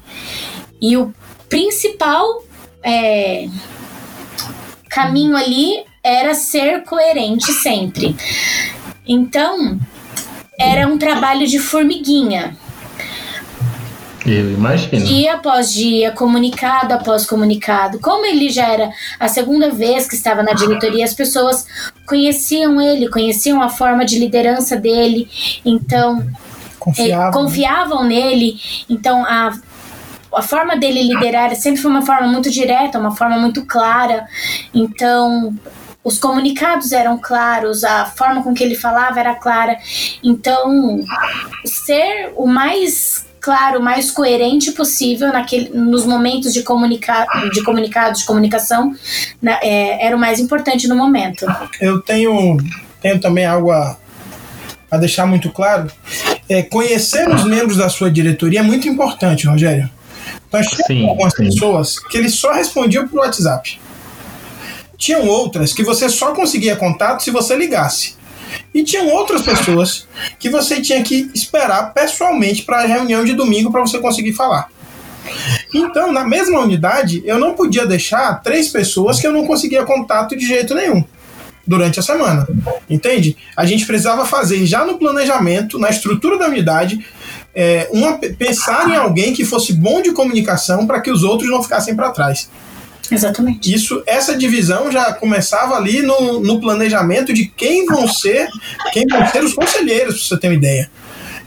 E 0.82 0.98
o 0.98 1.14
principal 1.50 2.44
é, 2.84 3.48
caminho 4.90 5.36
ali 5.36 5.84
era 6.04 6.34
ser 6.34 6.84
coerente 6.84 7.52
sempre. 7.54 8.16
Então, 9.08 9.80
era 10.60 10.88
um 10.88 10.98
trabalho 10.98 11.48
de 11.48 11.60
formiguinha. 11.60 12.58
Eu 14.26 14.52
imagino. 14.54 15.06
Dia 15.06 15.34
após 15.34 15.74
dia, 15.74 16.12
comunicado 16.12 16.94
após 16.94 17.26
comunicado. 17.26 18.00
Como 18.00 18.26
ele 18.26 18.50
já 18.50 18.68
era 18.68 18.90
a 19.20 19.28
segunda 19.28 19.70
vez 19.70 20.08
que 20.08 20.16
estava 20.16 20.42
na 20.42 20.54
diretoria, 20.54 21.04
as 21.04 21.14
pessoas 21.14 21.66
conheciam 22.06 22.82
ele, 22.82 23.10
conheciam 23.10 23.62
a 23.62 23.70
forma 23.70 24.06
de 24.06 24.18
liderança 24.18 24.78
dele, 24.78 25.30
então 25.66 26.26
Confiável. 26.80 27.28
eh, 27.28 27.32
confiavam 27.34 28.04
nele. 28.04 28.56
Então 28.90 29.26
a 29.26 29.54
a 30.36 30.42
forma 30.42 30.76
dele 30.76 31.04
liderar 31.04 31.56
sempre 31.56 31.80
foi 31.80 31.92
uma 31.92 32.02
forma 32.02 32.28
muito 32.28 32.50
direta, 32.50 32.98
uma 32.98 33.16
forma 33.16 33.38
muito 33.38 33.64
clara. 33.66 34.26
Então, 34.74 35.56
os 36.04 36.18
comunicados 36.18 36.92
eram 36.92 37.18
claros, 37.18 37.84
a 37.84 38.06
forma 38.06 38.44
com 38.44 38.54
que 38.54 38.64
ele 38.64 38.76
falava 38.76 39.20
era 39.20 39.36
clara. 39.36 39.78
Então, 40.24 41.00
ser 41.66 42.34
o 42.36 42.48
mais 42.48 43.23
claro, 43.44 43.80
o 43.80 43.84
mais 43.84 44.10
coerente 44.10 44.72
possível 44.72 45.34
naquele, 45.34 45.70
nos 45.70 46.06
momentos 46.06 46.54
de, 46.54 46.64
comunica, 46.64 47.28
de 47.54 47.62
comunicado, 47.62 48.18
de 48.18 48.24
comunicação, 48.26 48.96
na- 49.42 49.60
é, 49.62 50.06
era 50.08 50.16
o 50.16 50.20
mais 50.20 50.40
importante 50.40 50.88
no 50.88 50.96
momento. 50.96 51.46
Eu 51.82 52.02
tenho, 52.02 52.58
tenho 53.02 53.20
também 53.20 53.46
algo 53.46 53.70
a, 53.70 53.98
a 54.90 54.98
deixar 54.98 55.26
muito 55.26 55.50
claro. 55.52 55.92
É, 56.48 56.64
conhecer 56.64 57.28
os 57.28 57.44
membros 57.44 57.78
da 57.78 57.90
sua 57.90 58.10
diretoria 58.10 58.62
é 58.62 58.64
muito 58.64 58.88
importante, 58.88 59.46
Rogério. 59.46 59.90
Nós 60.52 60.66
tínhamos 60.68 60.88
Sim, 60.88 61.10
algumas 61.10 61.34
sim. 61.34 61.44
pessoas 61.44 62.00
que 62.00 62.18
eles 62.18 62.36
só 62.36 62.54
respondiam 62.54 63.06
por 63.08 63.20
WhatsApp. 63.20 63.78
Tinham 64.98 65.28
outras 65.28 65.74
que 65.74 65.84
você 65.84 66.08
só 66.08 66.32
conseguia 66.34 66.78
contato 66.78 67.22
se 67.24 67.30
você 67.32 67.58
ligasse. 67.58 68.16
E 68.74 68.84
tinham 68.84 69.10
outras 69.10 69.42
pessoas 69.42 70.08
que 70.40 70.50
você 70.50 70.82
tinha 70.82 71.02
que 71.04 71.30
esperar 71.34 71.94
pessoalmente 71.94 72.64
para 72.64 72.82
a 72.82 72.86
reunião 72.86 73.24
de 73.24 73.34
domingo 73.34 73.72
para 73.72 73.82
você 73.82 74.00
conseguir 74.00 74.34
falar. 74.34 74.70
Então, 75.74 76.12
na 76.12 76.26
mesma 76.26 76.60
unidade, 76.60 77.22
eu 77.26 77.40
não 77.40 77.54
podia 77.54 77.86
deixar 77.86 78.42
três 78.42 78.70
pessoas 78.70 79.20
que 79.20 79.28
eu 79.28 79.32
não 79.32 79.46
conseguia 79.46 79.84
contato 79.84 80.36
de 80.36 80.46
jeito 80.46 80.76
nenhum 80.76 81.04
durante 81.66 82.00
a 82.00 82.04
semana. 82.04 82.48
Entende? 82.90 83.38
A 83.56 83.66
gente 83.66 83.86
precisava 83.86 84.26
fazer 84.26 84.66
já 84.66 84.86
no 84.86 84.98
planejamento, 84.98 85.80
na 85.80 85.90
estrutura 85.90 86.38
da 86.38 86.48
unidade, 86.48 87.06
é, 87.56 87.88
uma, 87.92 88.18
pensar 88.18 88.90
em 88.90 88.96
alguém 88.96 89.34
que 89.34 89.46
fosse 89.46 89.74
bom 89.74 90.02
de 90.02 90.12
comunicação 90.12 90.86
para 90.86 91.00
que 91.02 91.12
os 91.12 91.24
outros 91.24 91.50
não 91.50 91.64
ficassem 91.64 91.96
para 91.96 92.12
trás. 92.12 92.50
Exatamente. 93.12 93.74
Isso, 93.74 94.02
essa 94.06 94.36
divisão 94.36 94.92
já 94.92 95.14
começava 95.14 95.76
ali 95.76 96.02
no, 96.02 96.40
no 96.40 96.60
planejamento 96.60 97.34
de 97.34 97.46
quem 97.46 97.86
vão 97.86 98.08
ser, 98.08 98.48
quem 98.92 99.06
vão 99.08 99.26
ser 99.28 99.44
os 99.44 99.54
conselheiros, 99.54 100.16
para 100.16 100.24
você 100.24 100.38
ter 100.40 100.48
uma 100.48 100.56
ideia. 100.56 100.90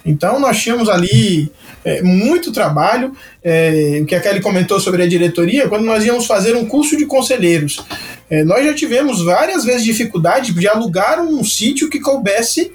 Então 0.04 0.38
nós 0.38 0.62
tínhamos 0.62 0.88
ali 0.88 1.50
é, 1.84 2.02
muito 2.02 2.52
trabalho. 2.52 3.12
É, 3.42 4.00
o 4.02 4.06
que 4.06 4.14
a 4.14 4.20
Kelly 4.20 4.40
comentou 4.40 4.78
sobre 4.78 5.02
a 5.02 5.06
diretoria, 5.06 5.68
quando 5.68 5.84
nós 5.84 6.04
íamos 6.04 6.26
fazer 6.26 6.54
um 6.54 6.66
curso 6.66 6.96
de 6.96 7.06
conselheiros, 7.06 7.84
é, 8.28 8.44
nós 8.44 8.64
já 8.64 8.74
tivemos 8.74 9.22
várias 9.24 9.64
vezes 9.64 9.84
dificuldade 9.84 10.52
de 10.52 10.68
alugar 10.68 11.20
um 11.20 11.44
sítio 11.44 11.88
que 11.88 12.00
coubesse 12.00 12.72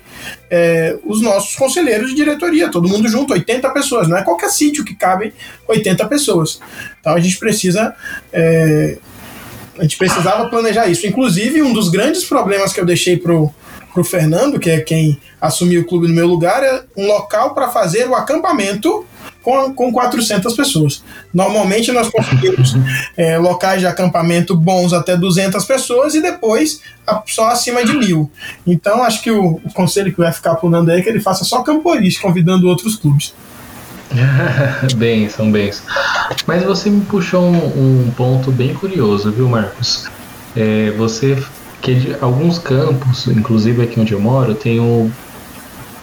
é, 0.49 0.97
os 1.05 1.21
nossos 1.21 1.55
conselheiros 1.55 2.09
de 2.09 2.15
diretoria, 2.15 2.69
todo 2.69 2.87
mundo 2.87 3.07
junto, 3.07 3.33
80 3.33 3.69
pessoas. 3.71 4.07
Não 4.07 4.17
é 4.17 4.23
qualquer 4.23 4.49
sítio 4.49 4.83
que 4.83 4.95
cabe 4.95 5.33
80 5.67 6.07
pessoas. 6.07 6.59
Então 6.99 7.13
a 7.13 7.19
gente 7.19 7.37
precisa. 7.37 7.95
é, 8.31 8.97
a 9.77 9.83
gente 9.83 9.97
precisava 9.97 10.49
planejar 10.49 10.87
isso. 10.87 11.07
Inclusive, 11.07 11.61
um 11.63 11.73
dos 11.73 11.89
grandes 11.89 12.23
problemas 12.25 12.73
que 12.73 12.79
eu 12.79 12.85
deixei 12.85 13.17
pro, 13.17 13.51
pro 13.93 14.03
Fernando, 14.03 14.59
que 14.59 14.69
é 14.69 14.79
quem 14.81 15.19
assumiu 15.39 15.81
o 15.81 15.85
clube 15.85 16.07
no 16.07 16.13
meu 16.13 16.27
lugar, 16.27 16.63
é 16.63 16.83
um 16.95 17.07
local 17.07 17.53
para 17.53 17.69
fazer 17.69 18.07
o 18.07 18.13
acampamento 18.13 19.05
com, 19.41 19.73
com 19.73 19.91
400 19.91 20.55
pessoas. 20.55 21.03
Normalmente 21.33 21.91
nós 21.91 22.09
conseguimos 22.09 22.75
é, 23.17 23.37
locais 23.37 23.79
de 23.79 23.87
acampamento 23.87 24.55
bons 24.55 24.93
até 24.93 25.15
200 25.17 25.63
pessoas 25.65 26.15
e 26.15 26.21
depois 26.21 26.81
a- 27.07 27.21
só 27.27 27.49
acima 27.49 27.83
de 27.83 27.93
mil. 27.93 28.29
Então 28.65 29.03
acho 29.03 29.21
que 29.21 29.31
o, 29.31 29.59
o 29.63 29.73
conselho 29.73 30.11
que 30.11 30.19
vai 30.19 30.31
ficar 30.31 30.55
pulando 30.55 30.89
aí 30.91 30.99
é 30.99 31.01
que 31.03 31.09
ele 31.09 31.19
faça 31.19 31.43
só 31.43 31.61
camporis, 31.63 32.17
convidando 32.17 32.67
outros 32.67 32.95
clubes. 32.95 33.33
benção, 34.97 35.51
benção. 35.51 35.85
Mas 36.45 36.63
você 36.63 36.89
me 36.89 37.01
puxou 37.05 37.43
um, 37.43 38.05
um 38.07 38.11
ponto 38.11 38.51
bem 38.51 38.73
curioso, 38.73 39.31
viu, 39.31 39.47
Marcos? 39.47 40.09
É, 40.55 40.91
você 40.91 41.41
que 41.81 41.95
de 41.95 42.15
alguns 42.21 42.59
campos, 42.59 43.25
inclusive 43.27 43.81
aqui 43.81 43.99
onde 43.99 44.13
eu 44.13 44.19
moro, 44.19 44.53
tem, 44.53 44.79
o, 44.79 45.09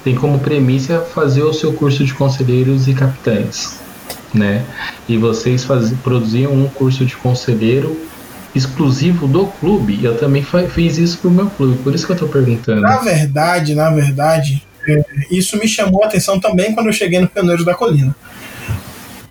tem 0.04 0.14
como 0.14 0.38
premissa 0.38 1.00
fazer 1.00 1.42
o 1.42 1.52
seu 1.52 1.72
curso 1.72 2.04
de 2.04 2.14
conselheiros 2.14 2.88
e 2.88 2.94
capitães, 2.94 3.78
né? 4.32 4.64
E 5.08 5.16
vocês 5.16 5.64
faz, 5.64 5.92
produziam 6.02 6.52
um 6.52 6.68
curso 6.68 7.04
de 7.04 7.16
conselheiro 7.16 7.96
exclusivo 8.54 9.26
do 9.26 9.46
clube. 9.46 10.02
Eu 10.02 10.16
também 10.16 10.44
fiz 10.70 10.98
isso 10.98 11.18
pro 11.18 11.30
meu 11.30 11.48
clube, 11.50 11.78
por 11.82 11.94
isso 11.94 12.06
que 12.06 12.12
eu 12.12 12.16
tô 12.16 12.26
perguntando. 12.26 12.80
Na 12.80 12.98
verdade, 12.98 13.74
na 13.74 13.90
verdade, 13.90 14.66
é, 14.86 15.02
isso 15.30 15.58
me 15.58 15.68
chamou 15.68 16.02
a 16.02 16.06
atenção 16.06 16.40
também 16.40 16.74
quando 16.74 16.86
eu 16.86 16.92
cheguei 16.92 17.20
no 17.20 17.28
Pioneiros 17.28 17.64
da 17.64 17.74
Colina. 17.74 18.14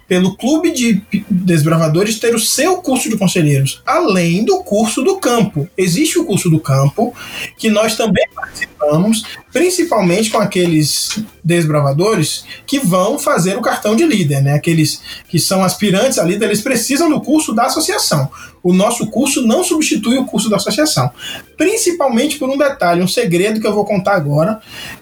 Pelo 0.07 0.37
clube 0.37 0.71
de 0.71 1.01
desbravadores 1.29 2.19
ter 2.19 2.33
o 2.33 2.39
seu 2.39 2.77
curso 2.77 3.09
de 3.09 3.17
conselheiros, 3.17 3.81
além 3.85 4.45
do 4.45 4.63
curso 4.63 5.03
do 5.03 5.17
campo. 5.17 5.67
Existe 5.77 6.17
o 6.17 6.25
curso 6.25 6.49
do 6.49 6.59
campo, 6.59 7.13
que 7.57 7.69
nós 7.69 7.95
também 7.95 8.25
participamos, 8.33 9.23
principalmente 9.51 10.29
com 10.29 10.37
aqueles 10.37 11.19
desbravadores 11.43 12.45
que 12.65 12.79
vão 12.79 13.19
fazer 13.19 13.57
o 13.57 13.61
cartão 13.61 13.95
de 13.95 14.05
líder, 14.05 14.41
né? 14.41 14.53
Aqueles 14.53 15.01
que 15.27 15.39
são 15.39 15.63
aspirantes 15.63 16.17
a 16.17 16.23
líder, 16.23 16.45
eles 16.45 16.61
precisam 16.61 17.09
do 17.09 17.19
curso 17.19 17.53
da 17.53 17.65
associação. 17.65 18.29
O 18.63 18.73
nosso 18.73 19.07
curso 19.07 19.41
não 19.45 19.63
substitui 19.63 20.17
o 20.17 20.25
curso 20.25 20.49
da 20.49 20.57
associação. 20.57 21.11
Principalmente 21.57 22.37
por 22.37 22.49
um 22.49 22.57
detalhe, 22.57 23.01
um 23.01 23.07
segredo 23.07 23.59
que 23.59 23.67
eu 23.67 23.73
vou 23.73 23.85
contar 23.85 24.15
agora. 24.15 24.59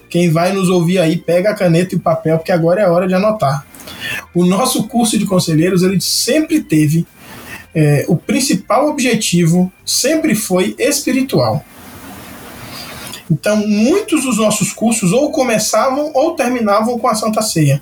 Quem 0.09 0.31
vai 0.31 0.51
nos 0.53 0.69
ouvir 0.69 0.99
aí, 0.99 1.17
pega 1.17 1.49
a 1.49 1.55
caneta 1.55 1.93
e 1.93 1.97
o 1.97 2.01
papel, 2.01 2.37
porque 2.37 2.51
agora 2.51 2.81
é 2.81 2.89
hora 2.89 3.07
de 3.07 3.13
anotar. 3.13 3.65
O 4.34 4.45
nosso 4.45 4.88
curso 4.88 5.17
de 5.17 5.26
conselheiros, 5.26 5.84
ele 5.84 6.00
sempre 6.02 6.62
teve 6.62 7.06
é, 7.74 8.06
o 8.08 8.15
principal 8.15 8.89
objetivo, 8.89 9.71
sempre 9.86 10.34
foi 10.34 10.76
espiritual. 10.80 11.63
Então, 13.30 13.58
muitos 13.67 14.24
dos 14.24 14.38
nossos 14.38 14.71
cursos 14.71 15.12
ou 15.12 15.32
começavam 15.32 16.12
ou 16.13 16.36
terminavam 16.36 16.98
com 16.98 17.08
a 17.08 17.15
Santa 17.15 17.41
Ceia. 17.41 17.82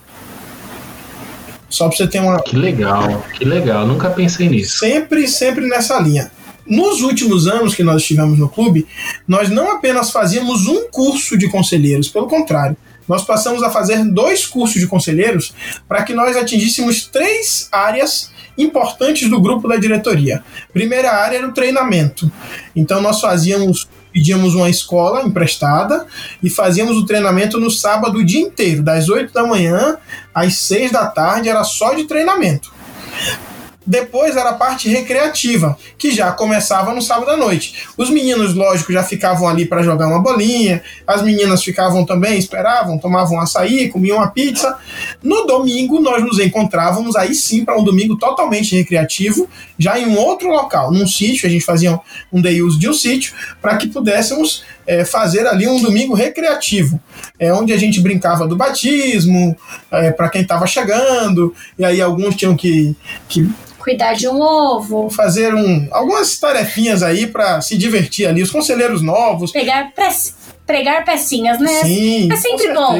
Só 1.69 1.87
para 1.87 1.97
você 1.97 2.07
ter 2.07 2.19
uma, 2.19 2.41
Que 2.41 2.55
legal, 2.55 3.23
que 3.33 3.43
legal. 3.43 3.85
Nunca 3.85 4.09
pensei 4.09 4.47
nisso. 4.47 4.77
sempre, 4.77 5.27
sempre 5.27 5.67
nessa 5.67 5.99
linha. 5.99 6.31
Nos 6.65 7.01
últimos 7.01 7.47
anos 7.47 7.75
que 7.75 7.83
nós 7.83 8.01
estivemos 8.01 8.39
no 8.39 8.47
clube, 8.47 8.87
nós 9.27 9.49
não 9.49 9.71
apenas 9.71 10.11
fazíamos 10.11 10.65
um 10.65 10.87
curso 10.89 11.37
de 11.37 11.49
conselheiros, 11.49 12.07
pelo 12.07 12.27
contrário, 12.27 12.77
nós 13.07 13.23
passamos 13.23 13.63
a 13.63 13.69
fazer 13.69 14.03
dois 14.05 14.45
cursos 14.45 14.79
de 14.79 14.87
conselheiros 14.87 15.53
para 15.87 16.03
que 16.03 16.13
nós 16.13 16.35
atingíssemos 16.37 17.05
três 17.05 17.67
áreas 17.71 18.31
importantes 18.57 19.29
do 19.29 19.41
grupo 19.41 19.67
da 19.67 19.77
diretoria. 19.77 20.43
Primeira 20.71 21.11
área 21.11 21.37
era 21.37 21.47
o 21.47 21.53
treinamento. 21.53 22.31
Então 22.75 23.01
nós 23.01 23.19
fazíamos 23.19 23.87
pedíamos 24.13 24.53
uma 24.53 24.69
escola 24.69 25.23
emprestada 25.23 26.05
e 26.41 26.47
fazíamos 26.47 26.97
o 26.97 27.05
treinamento 27.05 27.59
no 27.59 27.71
sábado 27.71 28.19
o 28.19 28.23
dia 28.23 28.39
inteiro, 28.39 28.83
das 28.83 29.09
8 29.09 29.33
da 29.33 29.43
manhã 29.43 29.97
às 30.33 30.57
6 30.59 30.91
da 30.91 31.07
tarde, 31.07 31.49
era 31.49 31.63
só 31.63 31.95
de 31.95 32.03
treinamento. 32.03 32.71
Depois 33.85 34.35
era 34.35 34.51
a 34.51 34.53
parte 34.53 34.87
recreativa, 34.87 35.77
que 35.97 36.11
já 36.11 36.31
começava 36.31 36.93
no 36.93 37.01
sábado 37.01 37.31
à 37.31 37.37
noite. 37.37 37.85
Os 37.97 38.09
meninos, 38.09 38.53
lógico, 38.53 38.93
já 38.93 39.03
ficavam 39.03 39.47
ali 39.47 39.65
para 39.65 39.83
jogar 39.83 40.07
uma 40.07 40.19
bolinha, 40.19 40.81
as 41.05 41.21
meninas 41.21 41.63
ficavam 41.63 42.05
também, 42.05 42.37
esperavam, 42.37 42.97
tomavam 42.97 43.39
açaí, 43.39 43.89
comiam 43.89 44.17
uma 44.17 44.31
pizza. 44.31 44.77
No 45.21 45.45
domingo, 45.45 45.99
nós 45.99 46.23
nos 46.23 46.39
encontrávamos 46.39 47.15
aí 47.15 47.35
sim 47.35 47.65
para 47.65 47.77
um 47.77 47.83
domingo 47.83 48.17
totalmente 48.17 48.75
recreativo, 48.75 49.49
já 49.77 49.99
em 49.99 50.05
um 50.05 50.17
outro 50.17 50.49
local, 50.49 50.91
num 50.91 51.07
sítio, 51.07 51.47
a 51.47 51.51
gente 51.51 51.65
fazia 51.65 51.99
um 52.31 52.41
day 52.41 52.61
use 52.61 52.79
de 52.79 52.87
um 52.89 52.93
sítio, 52.93 53.33
para 53.61 53.75
que 53.77 53.87
pudéssemos 53.87 54.63
é, 54.85 55.03
fazer 55.05 55.45
ali 55.47 55.67
um 55.67 55.81
domingo 55.81 56.13
recreativo, 56.13 56.99
é 57.39 57.53
onde 57.53 57.73
a 57.73 57.77
gente 57.77 57.99
brincava 58.01 58.47
do 58.47 58.55
batismo, 58.55 59.55
é, 59.91 60.11
para 60.11 60.29
quem 60.29 60.41
estava 60.41 60.65
chegando, 60.67 61.53
e 61.77 61.85
aí 61.85 62.01
alguns 62.01 62.35
tinham 62.35 62.55
que, 62.55 62.95
que 63.27 63.49
Cuidar 63.79 64.13
de 64.13 64.29
um 64.29 64.39
ovo, 64.41 65.09
fazer 65.09 65.53
um, 65.53 65.89
algumas 65.91 66.39
tarefinhas 66.39 67.03
aí 67.03 67.27
para 67.27 67.59
se 67.59 67.77
divertir 67.77 68.25
ali, 68.25 68.41
os 68.41 68.49
conselheiros 68.49 69.01
novos. 69.01 69.51
pegar 69.51 69.91
pe- 69.93 70.31
pregar 70.65 71.03
pecinhas, 71.03 71.59
né? 71.59 71.81
Sim, 71.83 72.31
é 72.31 72.35
sempre 72.37 72.67
com 72.69 72.73
bom. 72.75 72.93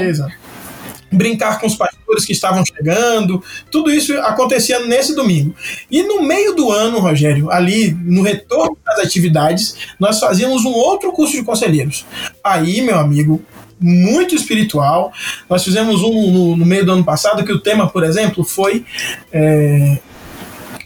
Brincar 1.14 1.59
com 1.59 1.68
os 1.68 1.76
pastores 1.76 2.26
que 2.26 2.34
estavam 2.34 2.64
chegando, 2.66 3.43
tudo 3.72 3.91
isso 3.91 4.14
acontecia 4.20 4.80
nesse 4.80 5.16
domingo. 5.16 5.55
E 5.89 6.03
no 6.03 6.24
meio 6.24 6.53
do 6.55 6.72
ano, 6.72 6.99
Rogério, 6.99 7.49
ali 7.51 7.91
no 7.91 8.22
retorno 8.22 8.78
das 8.86 8.99
atividades, 8.99 9.76
nós 9.99 10.20
fazíamos 10.20 10.66
um 10.66 10.72
outro 10.72 11.11
curso 11.11 11.34
de 11.34 11.43
conselheiros. 11.43 12.05
Aí, 12.43 12.82
meu 12.82 12.97
amigo, 12.97 13.41
muito 13.80 14.34
espiritual. 14.34 15.11
Nós 15.49 15.64
fizemos 15.64 16.01
um 16.01 16.32
no, 16.32 16.57
no 16.57 16.66
meio 16.66 16.86
do 16.86 16.93
ano 16.93 17.03
passado 17.03 17.43
que 17.43 17.51
o 17.51 17.59
tema, 17.59 17.89
por 17.89 18.03
exemplo, 18.03 18.43
foi 18.43 18.86
é, 19.32 19.97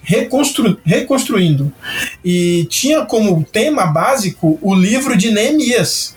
reconstru, 0.07 0.79
reconstruindo. 0.85 1.71
E 2.23 2.65
tinha 2.69 3.05
como 3.05 3.43
tema 3.43 3.85
básico 3.85 4.57
o 4.61 4.73
livro 4.73 5.15
de 5.15 5.31
Neemias. 5.31 6.15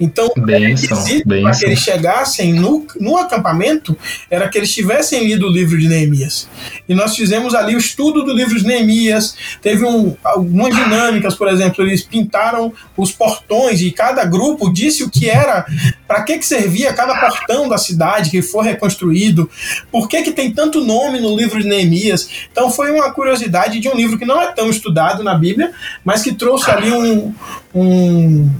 Então, 0.00 0.28
para 0.30 1.52
que 1.52 1.64
eles 1.64 1.78
chegassem 1.78 2.52
no, 2.52 2.86
no 2.98 3.16
acampamento 3.16 3.96
era 4.30 4.48
que 4.48 4.58
eles 4.58 4.72
tivessem 4.72 5.26
lido 5.26 5.46
o 5.46 5.50
livro 5.50 5.78
de 5.78 5.88
Neemias. 5.88 6.48
E 6.88 6.94
nós 6.94 7.16
fizemos 7.16 7.54
ali 7.54 7.74
o 7.74 7.78
estudo 7.78 8.24
do 8.24 8.32
livro 8.32 8.58
de 8.58 8.66
Neemias. 8.66 9.36
Teve 9.60 9.84
um, 9.84 10.16
algumas 10.24 10.74
dinâmicas, 10.74 11.34
por 11.34 11.48
exemplo, 11.48 11.84
eles 11.84 12.02
pintaram 12.02 12.72
os 12.96 13.12
portões 13.12 13.80
e 13.80 13.90
cada 13.90 14.24
grupo 14.24 14.72
disse 14.72 15.04
o 15.04 15.10
que 15.10 15.28
era, 15.28 15.64
para 16.06 16.22
que, 16.22 16.38
que 16.38 16.46
servia 16.46 16.92
cada 16.92 17.18
portão 17.18 17.68
da 17.68 17.78
cidade 17.78 18.30
que 18.30 18.42
foi 18.42 18.64
reconstruído, 18.64 19.48
por 19.90 20.08
que, 20.08 20.22
que 20.22 20.32
tem 20.32 20.52
tanto 20.52 20.84
nome 20.84 21.20
no 21.20 21.36
livro 21.36 21.60
de 21.60 21.68
Neemias. 21.68 22.28
Então, 22.50 22.70
foi 22.70 22.90
uma 22.90 23.12
curiosidade 23.12 23.78
de 23.78 23.88
um 23.88 23.94
livro 23.94 24.18
que 24.18 24.24
não 24.24 24.40
é 24.40 24.52
tão 24.52 24.68
estudado 24.68 25.22
na 25.22 25.34
Bíblia, 25.34 25.72
mas 26.04 26.22
que 26.22 26.32
trouxe 26.32 26.70
ali 26.70 26.90
um, 26.90 27.34
um 27.74 28.50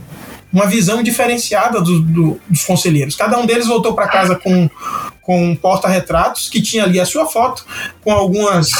uma 0.52 0.66
visão 0.66 1.02
diferenciada 1.02 1.80
do, 1.80 2.00
do, 2.00 2.40
dos 2.48 2.64
conselheiros. 2.64 3.16
Cada 3.16 3.38
um 3.38 3.46
deles 3.46 3.66
voltou 3.66 3.94
para 3.94 4.06
casa 4.06 4.36
com, 4.36 4.68
com 5.22 5.40
um 5.40 5.56
porta-retratos 5.56 6.48
que 6.48 6.60
tinha 6.60 6.84
ali 6.84 7.00
a 7.00 7.06
sua 7.06 7.26
foto, 7.26 7.64
com 8.02 8.10
algumas 8.10 8.70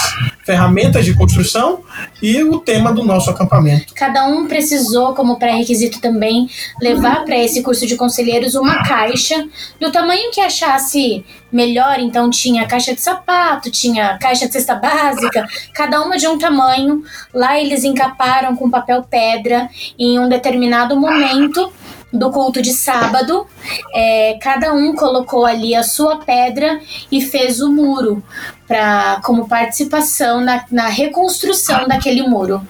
ferramentas 0.45 1.05
de 1.05 1.14
construção 1.14 1.82
e 2.20 2.43
o 2.43 2.59
tema 2.59 2.93
do 2.93 3.05
nosso 3.05 3.30
acampamento. 3.30 3.95
Cada 3.95 4.26
um 4.26 4.47
precisou, 4.47 5.14
como 5.14 5.38
pré-requisito 5.38 6.01
também, 6.01 6.49
levar 6.80 7.24
para 7.24 7.38
esse 7.38 7.62
curso 7.62 7.86
de 7.86 7.97
conselheiros 7.97 8.55
uma 8.55 8.82
caixa 8.82 9.47
do 9.80 9.93
tamanho 9.93 10.30
que 10.32 10.40
achasse 10.40 11.24
melhor. 11.53 12.01
Então 12.01 12.28
tinha 12.28 12.66
caixa 12.66 12.95
de 12.95 13.01
sapato, 13.01 13.70
tinha 13.70 14.18
caixa 14.18 14.47
de 14.47 14.53
cesta 14.53 14.74
básica, 14.74 15.47
cada 15.72 16.03
uma 16.03 16.16
de 16.16 16.26
um 16.26 16.38
tamanho. 16.38 17.03
Lá 17.32 17.61
eles 17.61 17.84
encaparam 17.84 18.57
com 18.57 18.70
papel 18.70 19.05
pedra 19.09 19.68
em 19.99 20.18
um 20.18 20.28
determinado 20.28 20.99
momento 20.99 21.72
do 22.12 22.30
culto 22.30 22.60
de 22.60 22.72
sábado, 22.72 23.46
é, 23.94 24.38
cada 24.40 24.72
um 24.72 24.94
colocou 24.94 25.46
ali 25.46 25.74
a 25.74 25.82
sua 25.82 26.18
pedra 26.18 26.80
e 27.10 27.20
fez 27.20 27.60
o 27.60 27.70
muro 27.70 28.22
para 28.68 29.20
como 29.24 29.48
participação 29.48 30.40
na, 30.40 30.64
na 30.70 30.88
reconstrução 30.88 31.88
daquele 31.88 32.22
muro. 32.22 32.66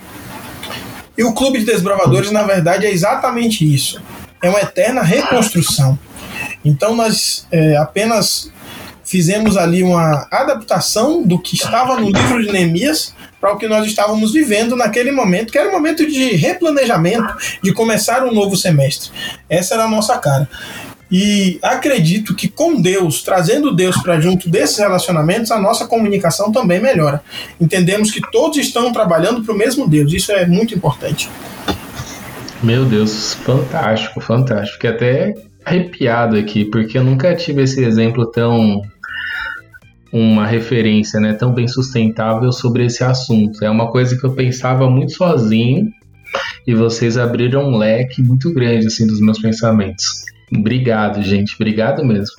E 1.17 1.25
o 1.25 1.33
Clube 1.33 1.59
de 1.59 1.67
Desbravadores, 1.67 2.31
na 2.31 2.43
verdade, 2.43 2.87
é 2.87 2.91
exatamente 2.91 3.63
isso. 3.63 4.01
É 4.41 4.49
uma 4.49 4.61
eterna 4.61 5.03
reconstrução. 5.03 5.99
Então 6.65 6.95
nós 6.95 7.47
é, 7.51 7.77
apenas 7.77 8.51
fizemos 9.05 9.57
ali 9.57 9.83
uma 9.83 10.27
adaptação 10.31 11.23
do 11.23 11.39
que 11.39 11.55
estava 11.55 12.01
no 12.01 12.09
livro 12.09 12.43
de 12.43 12.51
Neemias 12.51 13.15
para 13.43 13.55
o 13.55 13.59
que 13.59 13.67
nós 13.67 13.85
estávamos 13.85 14.33
vivendo 14.33 14.77
naquele 14.77 15.11
momento, 15.11 15.51
que 15.51 15.59
era 15.59 15.69
um 15.69 15.73
momento 15.73 16.07
de 16.07 16.37
replanejamento, 16.37 17.35
de 17.61 17.73
começar 17.73 18.25
um 18.25 18.33
novo 18.33 18.57
semestre. 18.57 19.11
Essa 19.51 19.75
era 19.75 19.83
a 19.83 19.89
nossa 19.89 20.17
cara. 20.17 20.49
E 21.11 21.59
acredito 21.61 22.37
que 22.37 22.47
com 22.47 22.81
Deus, 22.81 23.21
trazendo 23.21 23.75
Deus 23.75 24.01
para 24.01 24.21
junto 24.21 24.49
desses 24.49 24.79
relacionamentos, 24.79 25.51
a 25.51 25.59
nossa 25.59 25.89
comunicação 25.89 26.53
também 26.53 26.81
melhora. 26.81 27.21
Entendemos 27.61 28.13
que 28.13 28.21
todos 28.31 28.59
estão 28.59 28.93
trabalhando 28.93 29.43
para 29.43 29.53
o 29.53 29.59
mesmo 29.59 29.89
Deus. 29.89 30.13
Isso 30.13 30.31
é 30.31 30.47
muito 30.47 30.73
importante. 30.73 31.29
Meu 32.63 32.85
Deus, 32.85 33.35
fantástico, 33.35 34.21
fantástico. 34.21 34.75
Fiquei 34.75 34.91
até 34.91 35.35
arrepiado 35.65 36.37
aqui, 36.37 36.65
porque 36.65 36.97
eu 36.97 37.03
nunca 37.03 37.35
tive 37.35 37.65
esse 37.65 37.85
exemplo 37.85 38.25
tão 38.31 38.81
uma 40.13 40.47
referência 40.47 41.19
né, 41.19 41.33
tão 41.33 41.53
bem 41.53 41.67
sustentável 41.67 42.53
sobre 42.53 42.85
esse 42.85 43.03
assunto. 43.03 43.65
É 43.65 43.71
uma 43.71 43.91
coisa 43.91 44.17
que 44.17 44.25
eu 44.25 44.33
pensava 44.35 44.89
muito 44.91 45.13
sozinho 45.13 45.91
e 46.67 46.75
vocês 46.75 47.17
abriram 47.17 47.71
um 47.71 47.79
leque 47.79 48.23
muito 48.23 48.53
grande 48.53 48.87
assim 48.87 49.07
dos 49.07 49.21
meus 49.21 49.39
pensamentos. 49.39 50.05
Obrigado, 50.55 51.23
gente. 51.23 51.55
Obrigado 51.55 52.05
mesmo. 52.05 52.37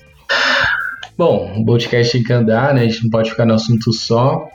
Bom, 1.17 1.53
o 1.57 1.65
podcast 1.65 2.13
tem 2.13 2.23
que 2.23 2.33
andar, 2.33 2.73
né? 2.73 2.81
A 2.81 2.87
gente 2.87 3.03
não 3.03 3.09
pode 3.09 3.31
ficar 3.31 3.45
no 3.45 3.55
assunto 3.55 3.91
só. 3.91 4.47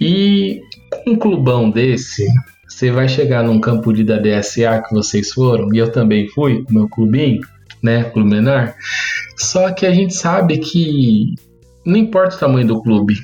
E 0.00 0.60
um 1.06 1.16
clubão 1.16 1.70
desse, 1.70 2.26
você 2.68 2.90
vai 2.90 3.08
chegar 3.08 3.42
num 3.42 3.60
campo 3.60 3.92
de 3.92 4.04
da 4.04 4.18
DSA 4.18 4.82
que 4.82 4.94
vocês 4.94 5.32
foram, 5.32 5.72
e 5.74 5.78
eu 5.78 5.90
também 5.90 6.28
fui, 6.28 6.64
meu 6.68 6.88
clubinho, 6.88 7.40
né? 7.82 8.04
Clube 8.04 8.30
menor. 8.30 8.74
Só 9.36 9.72
que 9.72 9.86
a 9.86 9.92
gente 9.92 10.14
sabe 10.14 10.58
que 10.58 11.34
não 11.86 11.96
importa 11.96 12.36
o 12.36 12.38
tamanho 12.40 12.66
do 12.66 12.82
clube, 12.82 13.14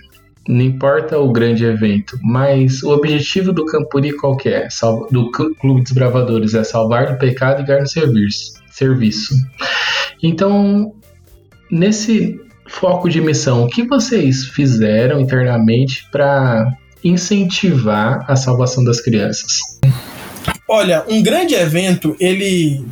não 0.49 0.61
importa 0.61 1.19
o 1.19 1.33
grande 1.33 1.65
evento, 1.65 2.19
mas 2.23 2.83
o 2.83 2.91
objetivo 2.91 3.53
do 3.53 3.67
Campuri 3.67 4.13
qual 4.13 4.37
que 4.37 4.49
é? 4.49 4.69
do 5.11 5.31
Clube 5.31 5.83
dos 5.83 5.93
Bravadores 5.93 6.55
é 6.55 6.63
salvar 6.63 7.13
do 7.13 7.19
pecado 7.19 7.63
e 7.63 7.65
ganhar 7.65 7.81
no 7.81 7.89
serviço. 7.89 9.35
Então, 10.23 10.95
nesse 11.71 12.41
foco 12.69 13.09
de 13.09 13.21
missão, 13.21 13.65
o 13.65 13.69
que 13.69 13.87
vocês 13.87 14.45
fizeram 14.47 15.21
internamente 15.21 16.09
para 16.11 16.73
incentivar 17.05 18.25
a 18.29 18.37
salvação 18.37 18.85
das 18.85 19.01
crianças? 19.01 19.61
Olha, 20.69 21.05
um 21.09 21.23
grande 21.23 21.55
evento, 21.55 22.17
ele 22.19 22.85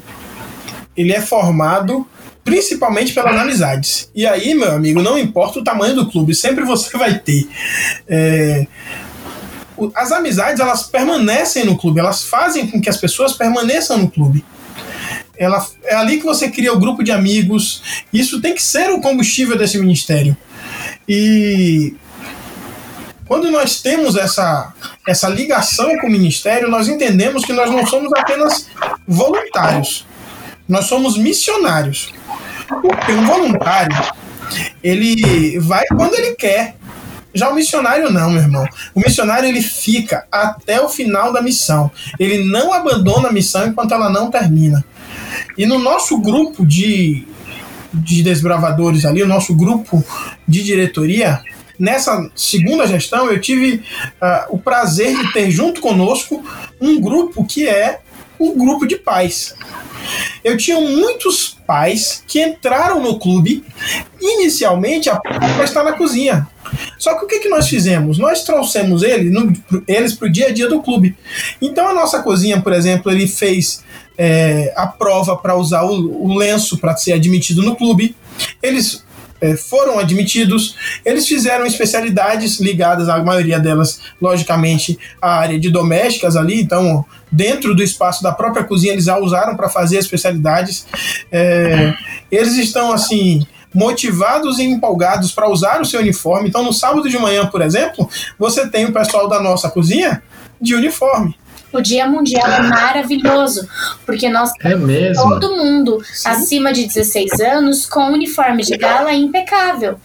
ele 0.97 1.13
é 1.13 1.21
formado 1.21 2.07
principalmente 2.45 3.13
pelas 3.13 3.37
amizades. 3.37 4.11
E 4.15 4.27
aí, 4.27 4.55
meu 4.55 4.73
amigo, 4.73 5.03
não 5.03 5.19
importa 5.19 5.59
o 5.59 5.65
tamanho 5.65 5.95
do 5.95 6.11
clube, 6.11 6.35
sempre 6.35 6.65
você 6.65 6.97
vai 6.99 7.19
ter. 7.19 7.49
É, 8.09 8.67
as 9.95 10.13
amizades 10.13 10.61
elas 10.61 10.85
permanecem 10.85 11.65
no 11.65 11.77
clube, 11.77 12.01
elas 12.01 12.25
fazem 12.25 12.67
com 12.67 12.81
que 12.81 12.91
as 12.91 12.97
pessoas 12.97 13.33
permaneçam 13.33 13.99
no 13.99 14.11
clube. 14.11 14.45
Ela, 15.39 15.67
é 15.85 15.95
ali 15.95 16.19
que 16.19 16.25
você 16.25 16.51
cria 16.51 16.73
o 16.73 16.79
grupo 16.79 17.03
de 17.03 17.11
amigos. 17.11 18.05
Isso 18.13 18.43
tem 18.43 18.55
que 18.55 18.63
ser 18.63 18.91
o 18.91 19.01
combustível 19.01 19.57
desse 19.57 19.79
ministério. 19.79 20.37
E 21.09 21.95
quando 23.27 23.51
nós 23.51 23.81
temos 23.81 24.17
essa, 24.17 24.75
essa 25.07 25.29
ligação 25.29 25.97
com 25.99 26.09
o 26.09 26.11
ministério, 26.11 26.69
nós 26.69 26.89
entendemos 26.89 27.45
que 27.45 27.53
nós 27.53 27.71
não 27.71 27.87
somos 27.87 28.13
apenas 28.13 28.69
voluntários, 29.07 30.05
nós 30.71 30.87
somos 30.87 31.19
missionários. 31.19 32.13
Porque 32.69 33.13
um 33.13 33.27
voluntário, 33.27 33.97
ele 34.83 35.59
vai 35.59 35.85
quando 35.89 36.15
ele 36.15 36.37
quer. 36.37 36.77
Já 37.35 37.49
o 37.49 37.55
missionário 37.55 38.11
não, 38.11 38.31
meu 38.31 38.43
irmão. 38.43 38.65
O 38.95 39.01
missionário 39.01 39.49
ele 39.49 39.63
fica 39.63 40.27
até 40.31 40.81
o 40.81 40.89
final 40.89 41.33
da 41.33 41.43
missão. 41.43 41.91
Ele 42.19 42.45
não 42.45 42.73
abandona 42.73 43.29
a 43.29 43.33
missão 43.33 43.67
enquanto 43.67 43.93
ela 43.93 44.09
não 44.09 44.31
termina. 44.31 44.85
E 45.59 45.67
no 45.67 45.79
nosso 45.79 46.19
grupo 46.19 46.65
de, 46.65 47.27
de 47.93 48.23
desbravadores 48.23 49.05
ali, 49.05 49.23
o 49.23 49.29
nosso 49.29 49.55
grupo 49.55 50.05
de 50.47 50.63
diretoria, 50.63 51.41
nessa 51.79 52.31
segunda 52.35 52.87
gestão, 52.87 53.31
eu 53.31 53.41
tive 53.41 53.83
uh, 54.23 54.55
o 54.55 54.59
prazer 54.59 55.17
de 55.17 55.33
ter 55.33 55.51
junto 55.51 55.81
conosco 55.81 56.45
um 56.81 57.01
grupo 57.01 57.45
que 57.45 57.69
é 57.69 58.01
o 58.41 58.55
grupo 58.55 58.87
de 58.87 58.97
pais. 58.97 59.55
Eu 60.43 60.57
tinha 60.57 60.81
muitos 60.81 61.57
pais 61.67 62.25
que 62.27 62.43
entraram 62.43 63.01
no 63.01 63.19
clube 63.19 63.63
inicialmente 64.21 65.11
para 65.11 65.65
estar 65.65 65.85
na 65.85 65.93
cozinha. 65.93 66.49
Só 66.99 67.19
que 67.19 67.25
o 67.25 67.29
que, 67.29 67.41
que 67.41 67.49
nós 67.49 67.69
fizemos? 67.69 68.19
Nós 68.19 68.43
trouxemos 68.43 69.03
ele, 69.03 69.31
no, 69.31 69.53
eles 69.87 70.15
para 70.15 70.29
o 70.29 70.33
dia 70.33 70.49
a 70.49 70.53
dia 70.53 70.69
do 70.69 70.83
clube. 70.83 71.17
Então 71.61 71.87
a 71.87 71.95
nossa 71.95 72.23
cozinha, 72.23 72.61
por 72.61 72.73
exemplo, 72.73 73.13
ele 73.13 73.29
fez 73.29 73.85
é, 74.17 74.73
a 74.77 74.87
prova 74.87 75.37
para 75.37 75.57
usar 75.57 75.85
o, 75.85 76.25
o 76.25 76.35
lenço 76.35 76.79
para 76.79 76.97
ser 76.97 77.13
admitido 77.13 77.63
no 77.63 77.77
clube. 77.77 78.17
Eles 78.63 79.05
é, 79.41 79.57
foram 79.57 79.99
admitidos. 79.99 80.77
Eles 81.05 81.27
fizeram 81.27 81.67
especialidades 81.67 82.61
ligadas, 82.61 83.09
a 83.09 83.23
maioria 83.23 83.59
delas, 83.59 84.01
logicamente, 84.21 84.99
à 85.21 85.39
área 85.39 85.59
de 85.59 85.71
domésticas 85.71 86.37
ali. 86.37 86.61
Então, 86.61 87.05
dentro 87.31 87.75
do 87.75 87.83
espaço 87.83 88.23
da 88.23 88.33
própria 88.33 88.65
cozinha, 88.65 88.93
eles 88.93 89.05
já 89.05 89.19
usaram 89.19 89.57
para 89.57 89.69
fazer 89.69 89.99
especialidades. 89.99 90.87
É, 91.31 91.95
eles 92.31 92.57
estão 92.57 92.93
assim 92.93 93.47
motivados 93.73 94.59
e 94.59 94.65
empolgados 94.65 95.33
para 95.33 95.49
usar 95.49 95.81
o 95.81 95.85
seu 95.85 96.01
uniforme. 96.01 96.49
Então, 96.49 96.65
no 96.65 96.73
sábado 96.73 97.09
de 97.09 97.19
manhã, 97.19 97.47
por 97.47 97.63
exemplo, 97.63 98.09
você 98.39 98.69
tem 98.69 98.87
o 98.87 98.93
pessoal 98.93 99.29
da 99.29 99.41
nossa 99.41 99.71
cozinha 99.71 100.23
de 100.61 100.75
uniforme. 100.75 101.37
O 101.73 101.81
Dia 101.81 102.07
Mundial 102.07 102.47
é 102.47 102.63
maravilhoso, 102.63 103.69
porque 104.05 104.29
nós 104.29 104.51
é 104.61 104.75
mesmo? 104.75 105.23
todo 105.23 105.57
mundo 105.57 106.03
Sim. 106.05 106.29
acima 106.29 106.73
de 106.73 106.87
16 106.87 107.41
anos 107.41 107.87
com 107.87 108.13
uniforme 108.13 108.63
de 108.63 108.77
gala 108.77 109.13
impecável. 109.13 109.99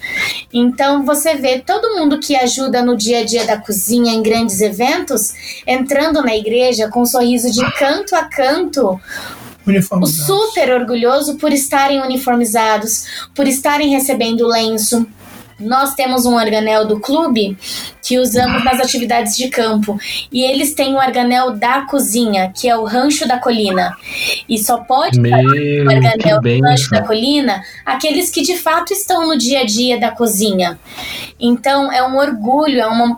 Então 0.54 1.04
você 1.04 1.36
vê 1.36 1.60
todo 1.60 1.96
mundo 1.96 2.20
que 2.20 2.36
ajuda 2.36 2.84
no 2.84 2.96
dia 2.96 3.20
a 3.20 3.26
dia 3.26 3.46
da 3.46 3.58
cozinha 3.58 4.14
em 4.14 4.22
grandes 4.22 4.62
eventos 4.62 5.34
entrando 5.66 6.22
na 6.22 6.36
igreja 6.36 6.90
com 6.90 7.02
um 7.02 7.06
sorriso 7.06 7.52
de 7.52 7.62
canto 7.78 8.16
a 8.16 8.26
canto 8.26 9.00
uniformizados. 9.68 10.26
super 10.26 10.72
orgulhoso 10.72 11.38
por 11.38 11.52
estarem 11.52 12.02
uniformizados, 12.02 13.28
por 13.34 13.48
estarem 13.48 13.90
recebendo 13.90 14.48
lenço. 14.48 15.06
Nós 15.60 15.94
temos 15.96 16.26
um 16.26 16.36
organel 16.36 16.86
do 16.86 17.00
clube 17.00 17.58
que 18.02 18.20
usamos 18.20 18.64
nas 18.64 18.80
atividades 18.80 19.36
de 19.38 19.50
campo. 19.50 19.98
E 20.32 20.44
eles 20.44 20.74
têm 20.74 20.94
o 20.94 20.98
organel 20.98 21.52
da 21.52 21.82
cozinha, 21.82 22.52
que 22.54 22.70
é 22.70 22.76
o 22.76 22.84
Rancho 22.84 23.28
da 23.28 23.40
Colina. 23.40 23.96
E 24.48 24.58
só 24.58 24.78
pode 24.78 25.20
Meu, 25.20 25.32
o 25.32 25.88
organel 25.88 26.42
do 26.42 26.60
Rancho 26.62 26.90
da 26.92 27.02
Colina 27.02 27.64
aqueles 27.86 28.30
que 28.30 28.42
de 28.42 28.58
fato 28.58 28.94
estão 28.94 29.28
no 29.28 29.38
dia 29.38 29.62
a 29.62 29.66
dia 29.66 30.00
da 30.00 30.12
cozinha. 30.12 30.80
Então 31.40 31.92
é 31.92 32.06
um 32.06 32.18
orgulho, 32.18 32.80
é 32.80 32.88
uma 32.88 33.18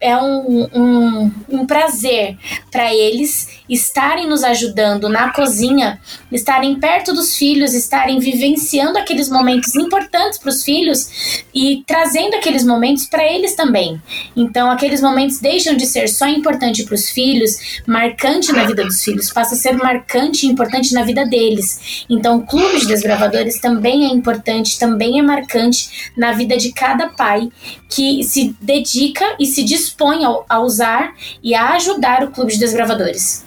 é 0.00 0.16
um, 0.16 0.68
um, 0.74 1.32
um 1.48 1.66
prazer 1.66 2.36
para 2.70 2.94
eles 2.94 3.48
estarem 3.68 4.26
nos 4.26 4.42
ajudando 4.44 5.08
na 5.08 5.32
cozinha, 5.32 6.00
estarem 6.32 6.78
perto 6.78 7.12
dos 7.12 7.36
filhos, 7.36 7.74
estarem 7.74 8.18
vivenciando 8.18 8.98
aqueles 8.98 9.28
momentos 9.28 9.74
importantes 9.74 10.38
para 10.38 10.48
os 10.48 10.62
filhos 10.62 11.44
e 11.54 11.82
trazendo 11.86 12.34
aqueles 12.34 12.64
momentos 12.64 13.06
para 13.06 13.24
eles 13.24 13.54
também. 13.54 14.00
Então, 14.36 14.70
aqueles 14.70 15.02
momentos 15.02 15.40
deixam 15.40 15.76
de 15.76 15.86
ser 15.86 16.08
só 16.08 16.26
importante 16.26 16.84
para 16.84 16.94
os 16.94 17.10
filhos, 17.10 17.80
marcante 17.86 18.52
na 18.52 18.64
vida 18.64 18.84
dos 18.84 19.02
filhos, 19.02 19.32
passa 19.32 19.54
a 19.54 19.58
ser 19.58 19.72
marcante 19.72 20.46
e 20.46 20.50
importante 20.50 20.94
na 20.94 21.02
vida 21.02 21.26
deles. 21.26 22.04
Então, 22.08 22.38
o 22.38 22.46
Clube 22.46 22.80
de 22.80 22.86
Desbravadores 22.86 23.60
também 23.60 24.06
é 24.06 24.08
importante, 24.08 24.78
também 24.78 25.18
é 25.18 25.22
marcante 25.22 26.12
na 26.16 26.32
vida 26.32 26.56
de 26.56 26.72
cada 26.72 27.08
pai 27.08 27.48
que 27.88 28.22
se 28.22 28.54
dedica 28.60 29.24
e 29.38 29.46
se 29.46 29.62
dispõe 29.64 29.87
ao- 30.24 30.44
a 30.48 30.60
usar 30.60 31.14
e 31.42 31.54
a 31.54 31.74
ajudar 31.74 32.24
o 32.24 32.30
Clube 32.30 32.52
de 32.52 32.58
Desbravadores. 32.58 33.44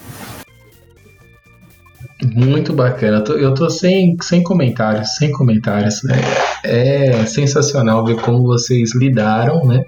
Muito 2.23 2.71
bacana. 2.71 3.23
Eu 3.29 3.53
tô, 3.55 3.67
sem, 3.69 4.15
sem 4.21 4.43
comentários, 4.43 5.15
sem 5.15 5.31
comentários. 5.31 6.03
né? 6.03 6.15
É 6.63 7.25
sensacional 7.25 8.05
ver 8.05 8.17
como 8.21 8.43
vocês 8.43 8.93
lidaram, 8.93 9.65
né, 9.65 9.83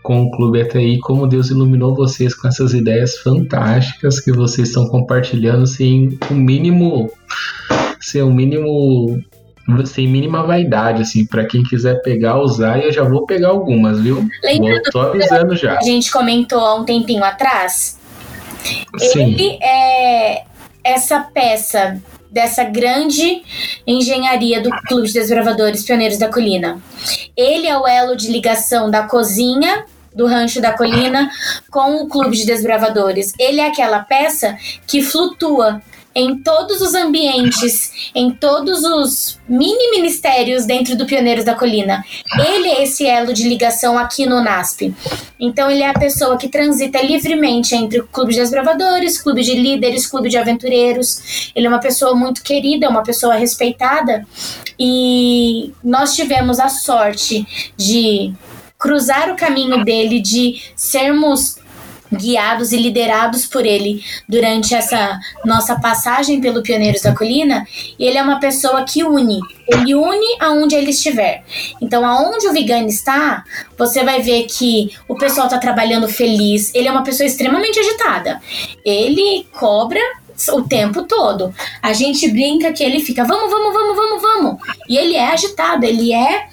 com 0.00 0.22
o 0.22 0.30
Clube 0.30 0.62
ATI, 0.62 1.00
como 1.00 1.26
Deus 1.26 1.50
iluminou 1.50 1.92
vocês 1.94 2.32
com 2.32 2.46
essas 2.46 2.72
ideias 2.74 3.16
fantásticas 3.18 4.20
que 4.20 4.30
vocês 4.30 4.68
estão 4.68 4.86
compartilhando 4.86 5.66
sem 5.66 6.16
o 6.30 6.34
mínimo, 6.34 7.10
sem 8.00 8.22
o 8.22 8.32
mínimo, 8.32 9.20
sem 9.86 10.08
mínima 10.08 10.42
vaidade, 10.42 11.02
assim, 11.02 11.24
para 11.26 11.44
quem 11.44 11.62
quiser 11.62 12.00
pegar, 12.02 12.38
usar, 12.38 12.78
e 12.78 12.84
eu 12.84 12.92
já 12.92 13.02
vou 13.02 13.24
pegar 13.26 13.48
algumas, 13.48 14.00
viu? 14.00 14.28
Lembrando 14.42 14.82
Vou, 14.82 14.92
tô 14.92 15.00
avisando 15.00 15.56
já. 15.56 15.78
a 15.78 15.82
gente 15.82 16.10
comentou 16.10 16.60
há 16.60 16.74
um 16.74 16.84
tempinho 16.84 17.24
atrás, 17.24 17.98
Sim. 18.98 19.32
ele 19.32 19.58
é 19.62 20.44
essa 20.82 21.20
peça 21.20 22.00
dessa 22.30 22.64
grande 22.64 23.42
engenharia 23.86 24.60
do 24.60 24.68
Clube 24.88 25.06
de 25.06 25.14
Desbravadores 25.14 25.84
Pioneiros 25.84 26.18
da 26.18 26.28
Colina. 26.28 26.82
Ele 27.36 27.66
é 27.66 27.78
o 27.78 27.86
elo 27.86 28.16
de 28.16 28.30
ligação 28.30 28.90
da 28.90 29.04
cozinha 29.04 29.84
do 30.14 30.26
Rancho 30.26 30.60
da 30.60 30.72
Colina 30.72 31.30
com 31.70 32.02
o 32.02 32.08
Clube 32.08 32.36
de 32.36 32.44
Desbravadores. 32.44 33.32
Ele 33.38 33.60
é 33.60 33.68
aquela 33.68 34.00
peça 34.00 34.56
que 34.86 35.00
flutua 35.00 35.80
em 36.14 36.38
todos 36.38 36.80
os 36.80 36.94
ambientes, 36.94 38.10
em 38.14 38.30
todos 38.30 38.84
os 38.84 39.38
mini 39.48 39.90
ministérios 39.90 40.64
dentro 40.64 40.96
do 40.96 41.06
Pioneiros 41.06 41.44
da 41.44 41.54
Colina. 41.54 42.04
Ele 42.38 42.68
é 42.68 42.82
esse 42.82 43.06
elo 43.06 43.32
de 43.32 43.48
ligação 43.48 43.98
aqui 43.98 44.26
no 44.26 44.42
NASP. 44.42 44.94
Então 45.38 45.70
ele 45.70 45.82
é 45.82 45.88
a 45.88 45.98
pessoa 45.98 46.38
que 46.38 46.48
transita 46.48 47.02
livremente 47.02 47.74
entre 47.74 48.00
o 48.00 48.06
Clube 48.06 48.32
de 48.32 48.40
Desbravadores, 48.40 49.20
Clube 49.20 49.42
de 49.42 49.54
Líderes, 49.54 50.06
Clube 50.06 50.28
de 50.28 50.38
Aventureiros. 50.38 51.50
Ele 51.54 51.66
é 51.66 51.68
uma 51.68 51.80
pessoa 51.80 52.14
muito 52.14 52.42
querida, 52.42 52.88
uma 52.88 53.02
pessoa 53.02 53.34
respeitada. 53.34 54.26
E 54.78 55.72
nós 55.82 56.14
tivemos 56.14 56.60
a 56.60 56.68
sorte 56.68 57.72
de 57.76 58.32
cruzar 58.78 59.30
o 59.30 59.36
caminho 59.36 59.84
dele, 59.84 60.20
de 60.20 60.62
sermos 60.76 61.56
guiados 62.14 62.72
e 62.72 62.76
liderados 62.76 63.46
por 63.46 63.64
ele 63.64 64.02
durante 64.28 64.74
essa 64.74 65.18
nossa 65.44 65.78
passagem 65.78 66.40
pelo 66.40 66.62
Pioneiros 66.62 67.02
da 67.02 67.14
Colina, 67.14 67.66
ele 67.98 68.18
é 68.18 68.22
uma 68.22 68.40
pessoa 68.40 68.84
que 68.84 69.02
une. 69.04 69.40
Ele 69.66 69.94
une 69.94 70.36
aonde 70.40 70.74
ele 70.74 70.90
estiver. 70.90 71.44
Então, 71.80 72.04
aonde 72.04 72.46
o 72.46 72.52
Vigani 72.52 72.88
está, 72.88 73.44
você 73.78 74.04
vai 74.04 74.20
ver 74.20 74.44
que 74.44 74.90
o 75.08 75.16
pessoal 75.16 75.46
está 75.46 75.58
trabalhando 75.58 76.08
feliz. 76.08 76.74
Ele 76.74 76.88
é 76.88 76.90
uma 76.90 77.02
pessoa 77.04 77.26
extremamente 77.26 77.78
agitada. 77.78 78.40
Ele 78.84 79.46
cobra 79.52 80.00
o 80.52 80.62
tempo 80.62 81.02
todo. 81.04 81.54
A 81.82 81.92
gente 81.92 82.28
brinca 82.30 82.72
que 82.72 82.82
ele 82.82 83.00
fica, 83.00 83.24
vamos, 83.24 83.50
vamos, 83.50 83.72
vamos, 83.72 83.96
vamos, 83.96 84.22
vamos. 84.22 84.56
E 84.88 84.96
ele 84.96 85.14
é 85.14 85.28
agitado, 85.28 85.84
ele 85.84 86.12
é, 86.12 86.46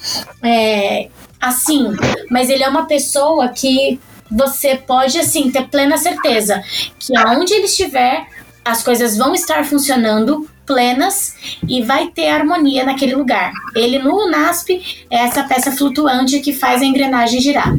é 0.44 1.10
assim, 1.40 1.92
mas 2.30 2.50
ele 2.50 2.64
é 2.64 2.70
uma 2.70 2.86
pessoa 2.86 3.50
que 3.50 4.00
você 4.32 4.76
pode, 4.76 5.20
assim, 5.20 5.52
ter 5.52 5.68
plena 5.68 5.98
certeza 5.98 6.64
que 6.98 7.16
aonde 7.18 7.54
ele 7.54 7.66
estiver, 7.66 8.26
as 8.64 8.82
coisas 8.84 9.18
vão 9.18 9.34
estar 9.34 9.66
funcionando 9.66 10.48
plenas 10.66 11.36
e 11.68 11.82
vai 11.82 12.08
ter 12.08 12.30
harmonia 12.30 12.86
naquele 12.86 13.16
lugar. 13.16 13.52
Ele 13.76 14.00
no 14.00 14.30
NASP 14.30 15.06
é 15.10 15.18
essa 15.18 15.44
peça 15.44 15.72
flutuante 15.72 16.40
que 16.40 16.54
faz 16.54 16.82
a 16.82 16.86
engrenagem 16.86 17.42
girar. 17.42 17.76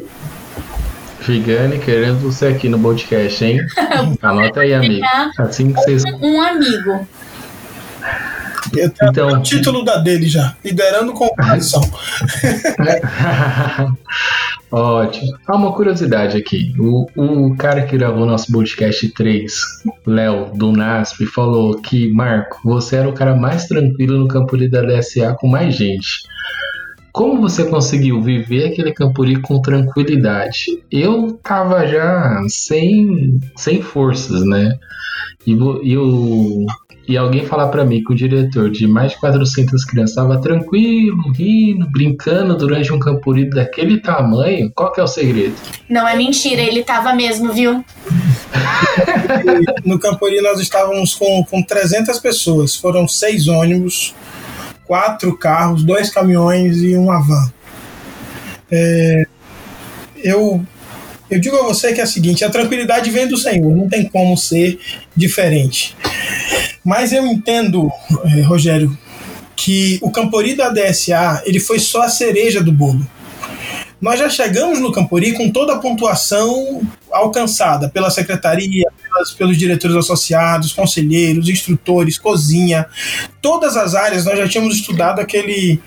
Vigane 1.20 1.78
querendo 1.78 2.18
você 2.18 2.48
aqui 2.48 2.68
no 2.68 2.78
podcast, 2.78 3.44
hein? 3.44 3.60
Anota 4.20 4.60
aí, 4.60 4.74
amigo. 4.74 5.06
Assim 5.38 5.72
que 5.72 5.80
vocês. 5.80 6.02
Um 6.20 6.42
amigo. 6.42 7.06
Então- 8.76 9.28
o 9.28 9.42
título 9.42 9.84
da 9.84 9.98
dele 9.98 10.28
já, 10.28 10.56
liderando 10.64 11.12
com 11.12 11.28
competição. 11.28 11.82
Ótimo. 14.72 15.36
Há 15.46 15.54
uma 15.54 15.70
curiosidade 15.72 16.38
aqui. 16.38 16.74
O, 16.78 17.06
o 17.14 17.54
cara 17.56 17.82
que 17.82 17.96
gravou 17.96 18.24
nosso 18.24 18.50
podcast 18.50 19.06
3, 19.10 19.52
Léo, 20.06 20.50
do 20.54 20.72
NASP, 20.72 21.26
falou 21.26 21.78
que, 21.78 22.10
Marco, 22.10 22.58
você 22.64 22.96
era 22.96 23.08
o 23.08 23.12
cara 23.12 23.36
mais 23.36 23.66
tranquilo 23.66 24.18
no 24.18 24.26
Campuri 24.26 24.70
da 24.70 24.80
DSA 24.80 25.36
com 25.38 25.46
mais 25.46 25.74
gente. 25.74 26.22
Como 27.12 27.42
você 27.42 27.66
conseguiu 27.66 28.22
viver 28.22 28.68
aquele 28.68 28.94
Campuri 28.94 29.38
com 29.42 29.60
tranquilidade? 29.60 30.82
Eu 30.90 31.38
tava 31.42 31.86
já 31.86 32.40
sem, 32.48 33.38
sem 33.54 33.82
forças, 33.82 34.42
né? 34.46 34.78
E, 35.46 35.52
e, 35.52 35.98
o, 35.98 36.64
e 37.12 37.16
alguém 37.18 37.44
falar 37.44 37.68
pra 37.68 37.84
mim 37.84 38.02
que 38.02 38.10
o 38.10 38.16
diretor 38.16 38.70
de 38.70 38.86
mais 38.86 39.12
de 39.12 39.20
400 39.20 39.84
crianças 39.84 40.12
estava 40.12 40.40
tranquilo, 40.40 41.30
rindo, 41.32 41.86
brincando 41.90 42.56
durante 42.56 42.90
um 42.90 42.98
Campuri 42.98 43.50
daquele 43.50 44.00
tamanho, 44.00 44.72
qual 44.74 44.90
que 44.90 44.98
é 44.98 45.02
o 45.02 45.06
segredo? 45.06 45.54
Não 45.90 46.08
é 46.08 46.16
mentira, 46.16 46.62
ele 46.62 46.82
tava 46.82 47.12
mesmo, 47.12 47.52
viu? 47.52 47.84
No 49.84 49.98
Campori 49.98 50.40
nós 50.40 50.58
estávamos 50.58 51.14
com, 51.14 51.44
com 51.44 51.62
300 51.62 52.18
pessoas. 52.18 52.76
Foram 52.76 53.06
seis 53.06 53.46
ônibus, 53.46 54.14
quatro 54.86 55.36
carros, 55.36 55.84
dois 55.84 56.08
caminhões 56.08 56.82
e 56.82 56.96
uma 56.96 57.20
van. 57.20 57.52
É, 58.70 59.26
eu, 60.16 60.64
eu 61.30 61.38
digo 61.38 61.56
a 61.56 61.62
você 61.62 61.92
que 61.92 62.00
é 62.00 62.04
o 62.04 62.06
seguinte: 62.06 62.42
a 62.42 62.48
tranquilidade 62.48 63.10
vem 63.10 63.28
do 63.28 63.36
Senhor, 63.36 63.76
não 63.76 63.86
tem 63.86 64.08
como 64.08 64.34
ser 64.34 64.78
diferente. 65.14 65.94
Mas 66.84 67.12
eu 67.12 67.26
entendo, 67.26 67.90
eh, 68.24 68.40
Rogério, 68.42 68.96
que 69.54 69.98
o 70.02 70.10
Campori 70.10 70.54
da 70.54 70.68
DSA 70.70 71.42
ele 71.46 71.60
foi 71.60 71.78
só 71.78 72.02
a 72.02 72.08
cereja 72.08 72.62
do 72.62 72.72
bolo. 72.72 73.06
Nós 74.00 74.18
já 74.18 74.28
chegamos 74.28 74.80
no 74.80 74.90
Campori 74.90 75.32
com 75.32 75.48
toda 75.50 75.74
a 75.74 75.78
pontuação 75.78 76.80
alcançada 77.12 77.88
pela 77.88 78.10
secretaria, 78.10 78.84
pelas- 79.00 79.30
pelos 79.30 79.56
diretores 79.56 79.94
associados, 79.94 80.72
conselheiros, 80.72 81.48
instrutores, 81.48 82.18
cozinha, 82.18 82.86
todas 83.40 83.76
as 83.76 83.94
áreas 83.94 84.24
nós 84.24 84.36
já 84.36 84.48
tínhamos 84.48 84.74
estudado 84.76 85.20
aquele 85.20 85.80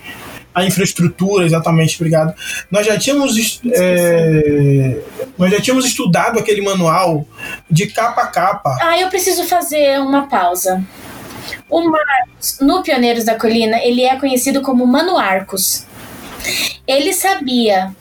a 0.56 0.64
infraestrutura, 0.64 1.46
exatamente, 1.46 1.98
obrigado. 1.98 2.34
Nós 2.72 2.86
já 2.86 2.98
tínhamos 2.98 3.60
é, 3.74 5.02
nós 5.38 5.52
já 5.52 5.60
tínhamos 5.60 5.86
estudado 5.86 6.40
aquele 6.40 6.62
manual 6.62 7.28
de 7.70 7.88
capa 7.88 8.22
a 8.22 8.28
capa. 8.28 8.78
Ah, 8.82 8.98
eu 8.98 9.10
preciso 9.10 9.44
fazer 9.44 10.00
uma 10.00 10.28
pausa. 10.28 10.82
O 11.70 11.82
Marcos, 11.90 12.60
no 12.62 12.82
Pioneiros 12.82 13.26
da 13.26 13.36
Colina, 13.36 13.78
ele 13.84 14.04
é 14.04 14.16
conhecido 14.18 14.62
como 14.62 14.88
Mano 14.88 15.18
Arcos. 15.18 15.86
Ele 16.88 17.12
sabia 17.12 17.94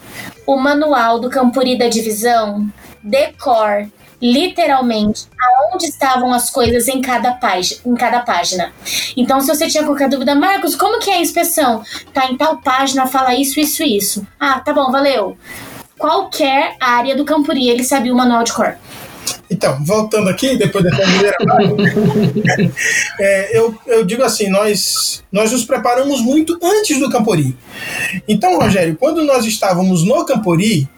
o 0.47 0.57
manual 0.57 1.19
do 1.19 1.29
Campuri 1.29 1.77
da 1.77 1.89
Divisão, 1.89 2.71
decor, 3.03 3.89
literalmente, 4.25 5.27
aonde 5.39 5.85
estavam 5.85 6.33
as 6.33 6.49
coisas 6.49 6.89
em 6.89 7.03
cada, 7.03 7.33
página, 7.35 7.79
em 7.85 7.95
cada 7.95 8.21
página. 8.21 8.73
Então, 9.15 9.39
se 9.39 9.47
você 9.47 9.67
tinha 9.67 9.85
qualquer 9.85 10.09
dúvida, 10.09 10.35
Marcos, 10.35 10.75
como 10.75 10.99
que 10.99 11.11
é 11.11 11.17
a 11.17 11.21
inspeção? 11.21 11.83
Tá 12.15 12.31
em 12.31 12.37
tal 12.39 12.57
página, 12.57 13.07
fala 13.07 13.35
isso, 13.35 13.61
isso, 13.61 13.83
isso. 13.83 14.27
Ah, 14.41 14.61
tá 14.61 14.73
bom, 14.73 14.91
valeu. 14.91 15.37
Qualquer 15.99 16.75
área 16.81 17.15
do 17.15 17.27
Campuri, 17.27 17.69
ele 17.69 17.85
sabia 17.85 18.15
o 18.15 18.17
manual 18.17 18.43
de 18.43 18.55
cor. 18.55 18.79
Então, 19.51 19.85
voltando 19.85 20.31
aqui, 20.31 20.57
depois 20.57 20.83
dessa 20.83 21.03
primeira 21.03 21.37
é, 23.21 23.59
eu, 23.59 23.75
eu 23.87 24.05
digo 24.05 24.23
assim, 24.23 24.49
nós, 24.49 25.23
nós 25.31 25.53
nos 25.53 25.67
preparamos 25.67 26.23
muito 26.23 26.59
antes 26.63 26.99
do 26.99 27.11
Campori. 27.11 27.55
Então, 28.27 28.59
Rogério, 28.59 28.97
quando 28.99 29.23
nós 29.23 29.45
estávamos 29.45 30.03
no 30.03 30.25
Campori, 30.25 30.89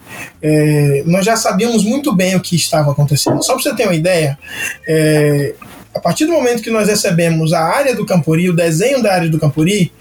é, 0.42 1.02
nós 1.06 1.24
já 1.24 1.36
sabíamos 1.36 1.84
muito 1.84 2.14
bem 2.14 2.36
o 2.36 2.40
que 2.40 2.56
estava 2.56 2.92
acontecendo. 2.92 3.42
Só 3.42 3.54
para 3.54 3.62
você 3.62 3.74
ter 3.74 3.84
uma 3.84 3.94
ideia, 3.94 4.38
é, 4.86 5.54
a 5.94 6.00
partir 6.00 6.26
do 6.26 6.32
momento 6.32 6.62
que 6.62 6.70
nós 6.70 6.88
recebemos 6.88 7.52
a 7.52 7.62
área 7.62 7.94
do 7.94 8.04
Campori, 8.04 8.50
o 8.50 8.56
desenho 8.56 9.02
da 9.02 9.12
área 9.12 9.28
do 9.28 9.38
Campori, 9.38 9.92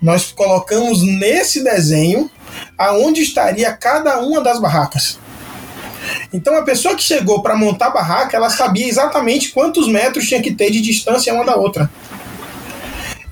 nós 0.00 0.30
colocamos 0.32 1.02
nesse 1.02 1.64
desenho 1.64 2.30
aonde 2.78 3.22
estaria 3.22 3.72
cada 3.72 4.20
uma 4.20 4.40
das 4.40 4.60
barracas. 4.60 5.18
Então 6.32 6.56
a 6.56 6.62
pessoa 6.62 6.94
que 6.94 7.02
chegou 7.02 7.42
para 7.42 7.56
montar 7.56 7.86
a 7.86 7.90
barraca, 7.90 8.36
ela 8.36 8.50
sabia 8.50 8.86
exatamente 8.86 9.50
quantos 9.50 9.88
metros 9.88 10.28
tinha 10.28 10.42
que 10.42 10.52
ter 10.52 10.70
de 10.70 10.80
distância 10.80 11.32
uma 11.32 11.44
da 11.44 11.56
outra. 11.56 11.90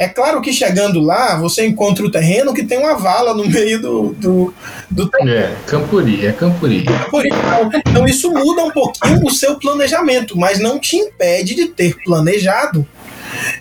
É 0.03 0.09
claro 0.09 0.41
que 0.41 0.53
chegando 0.53 0.99
lá, 0.99 1.37
você 1.37 1.65
encontra 1.65 2.05
o 2.05 2.11
terreno 2.11 2.53
que 2.53 2.65
tem 2.65 2.77
uma 2.77 2.97
vala 2.97 3.33
no 3.35 3.49
meio 3.49 3.81
do, 3.81 4.13
do, 4.15 4.55
do 4.91 5.09
É, 5.21 5.55
Campuri, 5.65 6.27
é 6.27 6.33
Campuri. 6.33 6.83
Campuri. 6.83 7.29
Então, 7.29 7.71
então 7.87 8.05
isso 8.05 8.33
muda 8.33 8.65
um 8.65 8.73
pouquinho 8.73 9.25
o 9.25 9.31
seu 9.31 9.55
planejamento, 9.61 10.37
mas 10.37 10.59
não 10.59 10.81
te 10.81 10.97
impede 10.97 11.55
de 11.55 11.69
ter 11.69 11.95
planejado 12.03 12.85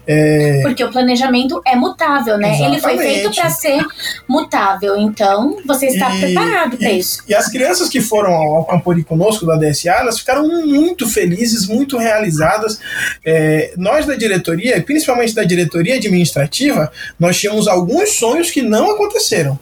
é... 0.06 0.62
Porque 0.64 0.84
o 0.84 0.92
planejamento 0.92 1.62
é 1.66 1.76
mutável, 1.76 2.38
né? 2.38 2.50
Exatamente. 2.50 2.74
Ele 2.74 2.82
foi 2.82 2.98
feito 2.98 3.36
para 3.36 3.50
ser 3.50 3.86
mutável, 4.28 4.98
então 4.98 5.58
você 5.66 5.88
está 5.88 6.16
e, 6.16 6.20
preparado 6.20 6.78
para 6.78 6.92
isso. 6.92 7.24
E 7.28 7.34
as 7.34 7.48
crianças 7.50 7.90
que 7.90 8.02
foram 8.02 8.34
ao 8.34 8.66
Campori 8.66 9.04
conosco 9.04 9.46
da 9.46 9.56
DSA, 9.56 9.92
elas 9.92 10.20
ficaram 10.20 10.48
muito 10.48 11.08
felizes, 11.08 11.68
muito 11.68 11.98
realizadas. 11.98 12.80
É, 13.26 13.74
nós 13.78 14.06
da 14.06 14.16
diretoria, 14.16 14.82
principalmente 14.82 15.34
da 15.34 15.44
diretoria 15.44 15.96
administrativa, 15.96 16.92
nós 17.20 17.40
tínhamos 17.40 17.68
alguns 17.68 18.14
sonhos 18.18 18.52
que 18.52 18.62
não 18.62 18.92
aconteceram. 18.92 19.60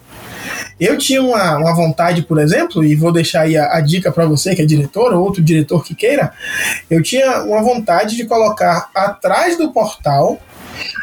Eu 0.80 0.98
tinha 0.98 1.22
uma, 1.22 1.58
uma 1.58 1.76
vontade, 1.76 2.22
por 2.22 2.40
exemplo, 2.40 2.84
e 2.84 2.96
vou 2.96 3.12
deixar 3.12 3.42
aí 3.42 3.58
a, 3.58 3.78
a 3.78 3.82
dica 3.82 4.12
para 4.12 4.26
você 4.26 4.56
que 4.56 4.62
é 4.62 4.66
diretor 4.66 5.14
ou 5.14 5.24
outro 5.24 5.42
diretor 5.42 5.84
que 5.84 5.94
queira, 5.94 6.32
eu 6.90 7.02
tinha 7.04 7.44
uma 7.44 7.62
vontade 7.62 8.16
de 8.16 8.26
colocar 8.26 8.90
atrás 8.96 9.58
do 9.58 9.72
portal 9.72 10.40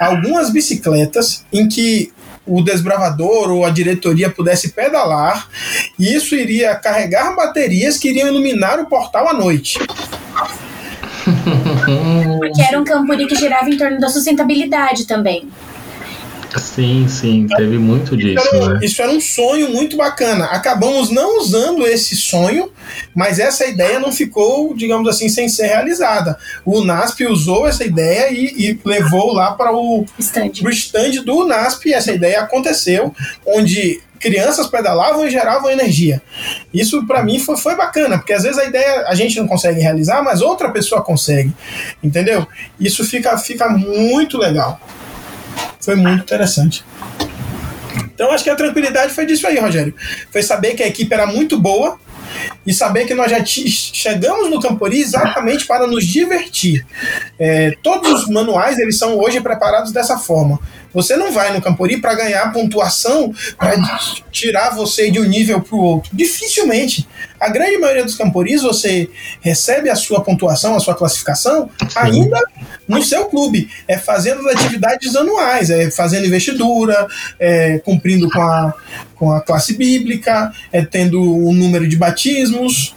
algumas 0.00 0.50
bicicletas 0.50 1.44
em 1.52 1.68
que 1.68 2.12
o 2.46 2.62
desbravador 2.62 3.50
ou 3.50 3.66
a 3.66 3.70
diretoria 3.70 4.30
pudesse 4.30 4.70
pedalar 4.70 5.48
e 5.98 6.14
isso 6.14 6.34
iria 6.36 6.74
carregar 6.76 7.34
baterias 7.34 7.98
que 7.98 8.08
iriam 8.08 8.28
iluminar 8.28 8.78
o 8.78 8.86
portal 8.86 9.28
à 9.28 9.34
noite. 9.34 9.78
Porque 12.38 12.62
era 12.62 12.80
um 12.80 12.84
campuri 12.84 13.26
que 13.26 13.34
girava 13.34 13.68
em 13.68 13.76
torno 13.76 13.98
da 13.98 14.08
sustentabilidade 14.08 15.06
também. 15.06 15.48
Sim, 16.56 17.06
sim, 17.08 17.46
teve 17.56 17.78
muito 17.78 18.16
disso. 18.16 18.44
Isso 18.44 18.54
era, 18.54 18.68
né? 18.68 18.80
isso 18.82 19.02
era 19.02 19.10
um 19.10 19.20
sonho 19.20 19.70
muito 19.70 19.96
bacana. 19.96 20.46
Acabamos 20.46 21.10
não 21.10 21.38
usando 21.38 21.86
esse 21.86 22.16
sonho, 22.16 22.70
mas 23.14 23.38
essa 23.38 23.66
ideia 23.66 23.98
não 23.98 24.12
ficou, 24.12 24.74
digamos 24.74 25.08
assim, 25.08 25.28
sem 25.28 25.48
ser 25.48 25.66
realizada. 25.66 26.38
O 26.64 26.84
NASP 26.84 27.26
usou 27.26 27.66
essa 27.66 27.84
ideia 27.84 28.30
e, 28.30 28.70
e 28.70 28.80
levou 28.84 29.32
lá 29.32 29.52
para 29.52 29.72
o 29.72 30.04
stand. 30.18 30.52
stand 30.70 31.22
do 31.24 31.46
NASP. 31.46 31.92
Essa 31.92 32.12
ideia 32.12 32.40
aconteceu, 32.40 33.14
onde 33.46 34.00
crianças 34.18 34.66
pedalavam 34.66 35.26
e 35.26 35.30
geravam 35.30 35.70
energia. 35.70 36.22
Isso 36.72 37.06
para 37.06 37.22
mim 37.22 37.38
foi, 37.38 37.56
foi 37.56 37.76
bacana, 37.76 38.18
porque 38.18 38.32
às 38.32 38.42
vezes 38.42 38.58
a 38.58 38.64
ideia 38.64 39.06
a 39.06 39.14
gente 39.14 39.38
não 39.38 39.46
consegue 39.46 39.80
realizar, 39.80 40.22
mas 40.22 40.40
outra 40.40 40.70
pessoa 40.70 41.02
consegue, 41.02 41.52
entendeu? 42.02 42.46
Isso 42.78 43.04
fica, 43.04 43.36
fica 43.38 43.68
muito 43.68 44.38
legal. 44.38 44.80
Foi 45.80 45.94
muito 45.94 46.22
interessante. 46.22 46.84
Então 48.14 48.30
acho 48.30 48.44
que 48.44 48.50
a 48.50 48.56
tranquilidade 48.56 49.12
foi 49.12 49.26
disso 49.26 49.46
aí, 49.46 49.58
Rogério. 49.58 49.94
Foi 50.30 50.42
saber 50.42 50.74
que 50.74 50.82
a 50.82 50.86
equipe 50.86 51.12
era 51.12 51.26
muito 51.26 51.60
boa 51.60 51.98
e 52.66 52.72
saber 52.72 53.06
que 53.06 53.14
nós 53.14 53.30
já 53.30 53.44
chegamos 53.44 54.50
no 54.50 54.60
Campori 54.60 55.00
exatamente 55.00 55.66
para 55.66 55.86
nos 55.86 56.04
divertir. 56.04 56.84
É, 57.38 57.72
todos 57.82 58.22
os 58.22 58.28
manuais 58.28 58.78
eles 58.78 58.98
são 58.98 59.18
hoje 59.18 59.40
preparados 59.40 59.92
dessa 59.92 60.18
forma. 60.18 60.58
Você 60.92 61.14
não 61.14 61.30
vai 61.30 61.52
no 61.52 61.60
Campori 61.60 61.98
para 61.98 62.14
ganhar 62.14 62.52
pontuação 62.52 63.32
para 63.58 63.76
tirar 64.32 64.70
você 64.70 65.10
de 65.10 65.20
um 65.20 65.24
nível 65.24 65.60
para 65.60 65.76
o 65.76 65.80
outro. 65.80 66.10
Dificilmente. 66.12 67.06
A 67.38 67.48
grande 67.48 67.78
maioria 67.78 68.04
dos 68.04 68.16
Camporis 68.16 68.62
você 68.62 69.08
recebe 69.40 69.90
a 69.90 69.94
sua 69.94 70.22
pontuação, 70.22 70.74
a 70.74 70.80
sua 70.80 70.94
classificação 70.94 71.68
ainda 71.94 72.40
no 72.88 73.02
seu 73.02 73.26
clube. 73.26 73.68
É 73.86 73.98
fazendo 73.98 74.48
atividades 74.48 75.14
anuais, 75.14 75.70
é 75.70 75.90
fazendo 75.90 76.26
investidura, 76.26 77.06
é 77.38 77.78
cumprindo 77.78 78.30
com 78.30 78.40
a, 78.40 78.74
com 79.14 79.32
a 79.32 79.40
classe 79.40 79.76
bíblica, 79.76 80.52
é 80.72 80.84
tendo 80.84 81.20
um 81.20 81.52
número 81.52 81.86
de 81.86 81.96
batismos. 81.96 82.94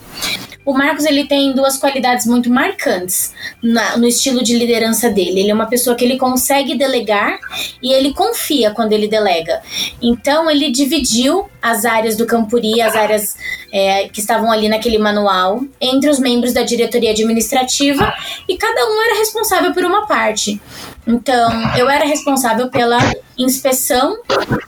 O 0.70 0.74
Marcos 0.74 1.03
ele 1.03 1.26
tem 1.26 1.51
duas 1.51 1.78
qualidades 1.78 2.28
muito 2.28 2.47
marcantes 2.47 3.34
na, 3.59 3.97
no 3.97 4.05
estilo 4.05 4.43
de 4.43 4.55
liderança 4.55 5.09
dele. 5.09 5.39
Ele 5.39 5.49
é 5.49 5.53
uma 5.55 5.65
pessoa 5.65 5.95
que 5.95 6.05
ele 6.05 6.15
consegue 6.15 6.78
delegar 6.78 7.39
e 7.82 7.91
ele 7.91 8.13
confia 8.13 8.70
quando 8.70 8.93
ele 8.93 9.07
delega. 9.07 9.63
Então 9.99 10.47
ele 10.47 10.70
dividiu 10.70 11.49
as 11.59 11.86
áreas 11.86 12.15
do 12.15 12.28
Campuri, 12.28 12.84
as 12.84 12.95
áreas 12.95 13.36
é, 13.74 14.09
que 14.09 14.20
estavam 14.20 14.51
ali 14.51 14.70
naquele 14.70 14.99
manual, 14.99 15.63
entre 15.82 16.07
os 16.07 16.20
membros 16.20 16.53
da 16.53 16.61
diretoria 16.61 17.09
administrativa 17.09 18.13
e 18.47 18.55
cada 18.55 18.86
um 18.91 19.01
era 19.05 19.17
responsável 19.17 19.74
por 19.74 19.84
uma 19.84 20.05
parte. 20.05 20.61
Então, 21.10 21.49
eu 21.76 21.89
era 21.89 22.05
responsável 22.05 22.70
pela 22.70 22.99
inspeção 23.36 24.20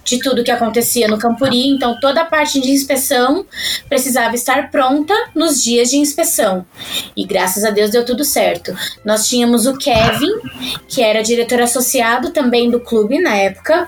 de 0.04 0.20
tudo 0.20 0.44
que 0.44 0.50
acontecia 0.50 1.08
no 1.08 1.20
Campuri, 1.20 1.68
então 1.68 2.00
toda 2.00 2.22
a 2.22 2.26
parte 2.26 2.60
de 2.60 2.72
inspeção 2.72 3.46
precisava 3.88 4.34
estar 4.34 4.72
pronta 4.72 5.14
nos 5.36 5.64
dias 5.64 5.92
de 5.92 5.98
inspeção. 5.98 6.66
E 7.16 7.26
graças 7.26 7.64
a 7.64 7.70
Deus 7.70 7.92
deu 7.92 8.04
tudo 8.04 8.26
certo. 8.26 8.76
Nós 9.06 9.28
tínhamos 9.28 9.68
o 9.68 9.78
Kevin, 9.78 10.32
que 10.88 11.04
era 11.04 11.22
diretor 11.22 11.62
associado 11.62 12.32
também 12.32 12.72
do 12.72 12.80
clube 12.80 13.20
na 13.20 13.36
época, 13.36 13.88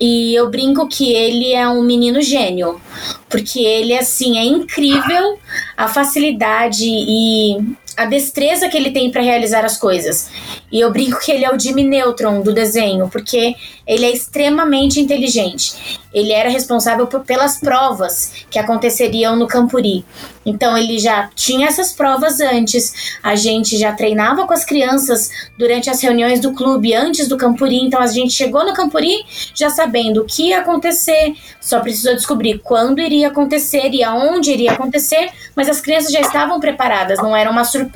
e 0.00 0.34
eu 0.34 0.48
brinco 0.48 0.88
que 0.88 1.12
ele 1.12 1.52
é 1.52 1.68
um 1.68 1.82
menino 1.82 2.22
gênio, 2.22 2.80
porque 3.28 3.60
ele 3.60 3.98
assim 3.98 4.38
é 4.38 4.44
incrível 4.44 5.38
a 5.76 5.88
facilidade 5.88 6.86
e 6.86 7.58
a 8.00 8.06
destreza 8.06 8.66
que 8.66 8.78
ele 8.78 8.92
tem 8.92 9.10
para 9.10 9.20
realizar 9.20 9.62
as 9.62 9.76
coisas. 9.76 10.30
E 10.72 10.80
eu 10.80 10.90
brinco 10.90 11.20
que 11.20 11.30
ele 11.30 11.44
é 11.44 11.54
o 11.54 11.60
Jimmy 11.60 11.84
Neutron 11.84 12.40
do 12.40 12.50
desenho, 12.50 13.10
porque 13.10 13.54
ele 13.86 14.06
é 14.06 14.10
extremamente 14.10 14.98
inteligente. 14.98 16.00
Ele 16.12 16.32
era 16.32 16.48
responsável 16.48 17.06
por, 17.06 17.20
pelas 17.20 17.60
provas 17.60 18.32
que 18.50 18.58
aconteceriam 18.58 19.36
no 19.36 19.46
Campuri. 19.46 20.02
Então 20.46 20.78
ele 20.78 20.98
já 20.98 21.28
tinha 21.34 21.68
essas 21.68 21.92
provas 21.92 22.40
antes. 22.40 23.18
A 23.22 23.34
gente 23.34 23.76
já 23.76 23.92
treinava 23.92 24.46
com 24.46 24.52
as 24.54 24.64
crianças 24.64 25.30
durante 25.58 25.90
as 25.90 26.00
reuniões 26.00 26.40
do 26.40 26.54
clube 26.54 26.94
antes 26.94 27.28
do 27.28 27.36
Campuri. 27.36 27.76
Então 27.76 28.00
a 28.00 28.06
gente 28.06 28.32
chegou 28.32 28.64
no 28.64 28.72
Campuri 28.72 29.24
já 29.54 29.68
sabendo 29.68 30.22
o 30.22 30.24
que 30.24 30.48
ia 30.48 30.60
acontecer, 30.60 31.34
só 31.60 31.80
precisou 31.80 32.14
descobrir 32.14 32.60
quando 32.60 33.00
iria 33.00 33.28
acontecer 33.28 33.90
e 33.92 34.02
aonde 34.02 34.52
iria 34.52 34.72
acontecer, 34.72 35.30
mas 35.54 35.68
as 35.68 35.80
crianças 35.80 36.10
já 36.10 36.20
estavam 36.20 36.58
preparadas, 36.58 37.18
não 37.18 37.36
era 37.36 37.50
uma 37.50 37.64
surpresa 37.64 37.89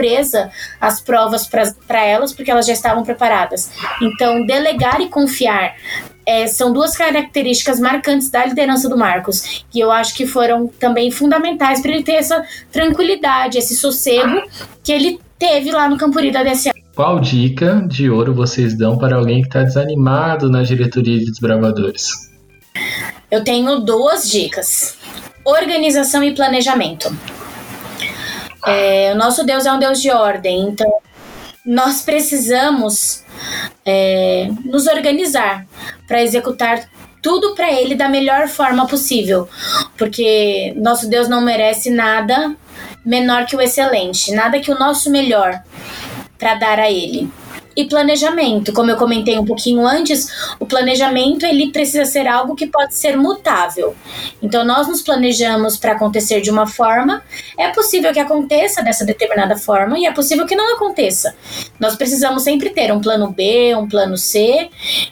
as 0.80 1.00
provas 1.00 1.46
para 1.46 2.04
elas, 2.04 2.32
porque 2.32 2.50
elas 2.50 2.66
já 2.66 2.72
estavam 2.72 3.02
preparadas. 3.02 3.70
Então, 4.02 4.44
delegar 4.44 5.00
e 5.00 5.08
confiar 5.08 5.74
é, 6.26 6.46
são 6.46 6.72
duas 6.72 6.96
características 6.96 7.78
marcantes 7.78 8.30
da 8.30 8.46
liderança 8.46 8.88
do 8.88 8.96
Marcos, 8.96 9.64
que 9.70 9.78
eu 9.78 9.90
acho 9.90 10.14
que 10.14 10.26
foram 10.26 10.66
também 10.66 11.10
fundamentais 11.10 11.80
para 11.80 11.92
ele 11.92 12.02
ter 12.02 12.14
essa 12.14 12.44
tranquilidade, 12.72 13.58
esse 13.58 13.76
sossego 13.76 14.42
que 14.82 14.92
ele 14.92 15.20
teve 15.38 15.70
lá 15.70 15.88
no 15.88 15.98
Campuri 15.98 16.30
da 16.30 16.42
DSA. 16.42 16.72
Qual 16.94 17.20
dica 17.20 17.84
de 17.88 18.08
ouro 18.08 18.32
vocês 18.32 18.76
dão 18.78 18.96
para 18.96 19.16
alguém 19.16 19.42
que 19.42 19.48
está 19.48 19.62
desanimado 19.62 20.48
na 20.48 20.62
diretoria 20.62 21.18
de 21.18 21.26
desbravadores? 21.26 22.08
Eu 23.30 23.42
tenho 23.42 23.80
duas 23.80 24.30
dicas: 24.30 24.96
organização 25.44 26.22
e 26.22 26.34
planejamento. 26.34 27.14
É, 28.66 29.12
o 29.12 29.16
nosso 29.16 29.44
Deus 29.44 29.66
é 29.66 29.72
um 29.72 29.78
Deus 29.78 30.00
de 30.00 30.10
ordem, 30.10 30.68
então 30.68 30.92
nós 31.64 32.02
precisamos 32.02 33.22
é, 33.84 34.48
nos 34.64 34.86
organizar 34.86 35.66
para 36.06 36.22
executar 36.22 36.88
tudo 37.22 37.54
para 37.54 37.72
Ele 37.72 37.94
da 37.94 38.08
melhor 38.08 38.48
forma 38.48 38.86
possível, 38.86 39.48
porque 39.96 40.74
nosso 40.76 41.08
Deus 41.08 41.26
não 41.28 41.40
merece 41.40 41.88
nada 41.90 42.54
menor 43.04 43.46
que 43.46 43.56
o 43.56 43.60
excelente, 43.60 44.32
nada 44.32 44.60
que 44.60 44.70
o 44.70 44.78
nosso 44.78 45.10
melhor 45.10 45.62
para 46.38 46.54
dar 46.54 46.78
a 46.78 46.90
Ele. 46.90 47.30
E 47.76 47.84
planejamento. 47.84 48.72
Como 48.72 48.90
eu 48.90 48.96
comentei 48.96 49.38
um 49.38 49.44
pouquinho 49.44 49.86
antes, 49.86 50.28
o 50.58 50.66
planejamento 50.66 51.44
ele 51.44 51.70
precisa 51.70 52.04
ser 52.04 52.26
algo 52.26 52.54
que 52.54 52.66
pode 52.66 52.94
ser 52.94 53.16
mutável. 53.16 53.94
Então 54.42 54.64
nós 54.64 54.86
nos 54.86 55.02
planejamos 55.02 55.76
para 55.76 55.92
acontecer 55.92 56.40
de 56.40 56.50
uma 56.50 56.66
forma, 56.66 57.22
é 57.58 57.68
possível 57.68 58.12
que 58.12 58.20
aconteça 58.20 58.82
dessa 58.82 59.04
determinada 59.04 59.56
forma 59.56 59.98
e 59.98 60.06
é 60.06 60.12
possível 60.12 60.46
que 60.46 60.56
não 60.56 60.74
aconteça. 60.74 61.34
Nós 61.78 61.96
precisamos 61.96 62.42
sempre 62.42 62.70
ter 62.70 62.92
um 62.92 63.00
plano 63.00 63.30
B, 63.30 63.74
um 63.74 63.88
plano 63.88 64.16
C 64.16 64.68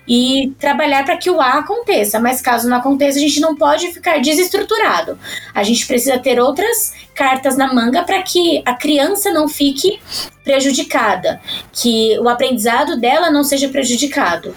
e 0.06 0.52
trabalhar 0.58 1.04
para 1.04 1.16
que 1.16 1.30
o 1.30 1.40
A 1.40 1.58
aconteça, 1.58 2.20
mas 2.20 2.40
caso 2.40 2.68
não 2.68 2.76
aconteça, 2.76 3.18
a 3.18 3.22
gente 3.22 3.40
não 3.40 3.56
pode 3.56 3.92
ficar 3.92 4.20
desestruturado. 4.20 5.18
A 5.54 5.62
gente 5.62 5.86
precisa 5.86 6.18
ter 6.18 6.40
outras 6.40 6.92
cartas 7.14 7.56
na 7.56 7.72
manga 7.72 8.02
para 8.02 8.22
que 8.22 8.62
a 8.64 8.74
criança 8.74 9.30
não 9.30 9.48
fique 9.48 10.00
prejudicada, 10.44 11.40
que 11.72 12.18
o 12.18 12.28
aprendizado 12.28 12.51
dela 13.00 13.30
não 13.30 13.44
seja 13.44 13.68
prejudicado. 13.68 14.54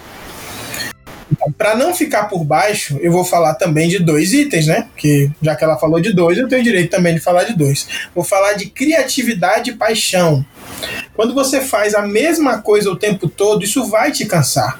Para 1.58 1.74
não 1.74 1.94
ficar 1.94 2.24
por 2.24 2.44
baixo, 2.44 2.98
eu 3.00 3.10
vou 3.10 3.24
falar 3.24 3.54
também 3.54 3.88
de 3.88 3.98
dois 3.98 4.32
itens, 4.32 4.66
né? 4.66 4.86
Que 4.96 5.30
já 5.42 5.56
que 5.56 5.64
ela 5.64 5.76
falou 5.76 6.00
de 6.00 6.12
dois, 6.12 6.38
eu 6.38 6.48
tenho 6.48 6.62
direito 6.62 6.90
também 6.90 7.14
de 7.14 7.20
falar 7.20 7.44
de 7.44 7.54
dois. 7.54 7.86
Vou 8.14 8.24
falar 8.24 8.52
de 8.52 8.66
criatividade 8.66 9.70
e 9.70 9.74
paixão. 9.74 10.44
Quando 11.14 11.34
você 11.34 11.60
faz 11.60 11.94
a 11.94 12.02
mesma 12.02 12.58
coisa 12.58 12.90
o 12.90 12.96
tempo 12.96 13.28
todo, 13.28 13.64
isso 13.64 13.86
vai 13.86 14.12
te 14.12 14.24
cansar. 14.24 14.78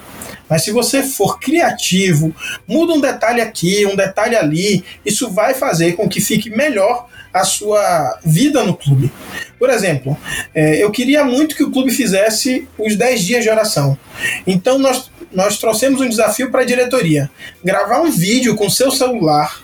Mas 0.49 0.62
se 0.62 0.70
você 0.70 1.03
for 1.03 1.38
criativo, 1.38 2.34
muda 2.66 2.92
um 2.92 3.01
detalhe 3.01 3.40
aqui, 3.40 3.84
um 3.86 3.97
detalhe 3.97 4.36
ali, 4.36 4.84
isso 5.05 5.30
vai 5.30 5.55
fazer 5.55 5.92
com 5.92 6.09
que 6.09 6.20
fique 6.20 6.51
melhor 6.51 7.09
a 7.32 7.44
sua 7.44 8.18
vida 8.24 8.62
no 8.62 8.74
clube. 8.74 9.12
Por 9.59 9.68
exemplo, 9.68 10.16
é, 10.55 10.82
eu 10.82 10.90
queria 10.90 11.24
muito 11.24 11.55
que 11.55 11.64
o 11.64 11.70
clube 11.70 11.90
fizesse 11.90 12.66
os 12.78 12.97
10 12.97 13.20
dias 13.22 13.44
de 13.44 13.51
oração. 13.51 13.99
Então 14.47 14.78
nós, 14.78 15.11
nós 15.32 15.59
trouxemos 15.59 16.01
um 16.01 16.09
desafio 16.09 16.51
para 16.51 16.62
a 16.62 16.66
diretoria: 16.66 17.30
gravar 17.62 18.01
um 18.01 18.11
vídeo 18.11 18.55
com 18.55 18.70
seu 18.70 18.90
celular, 18.90 19.61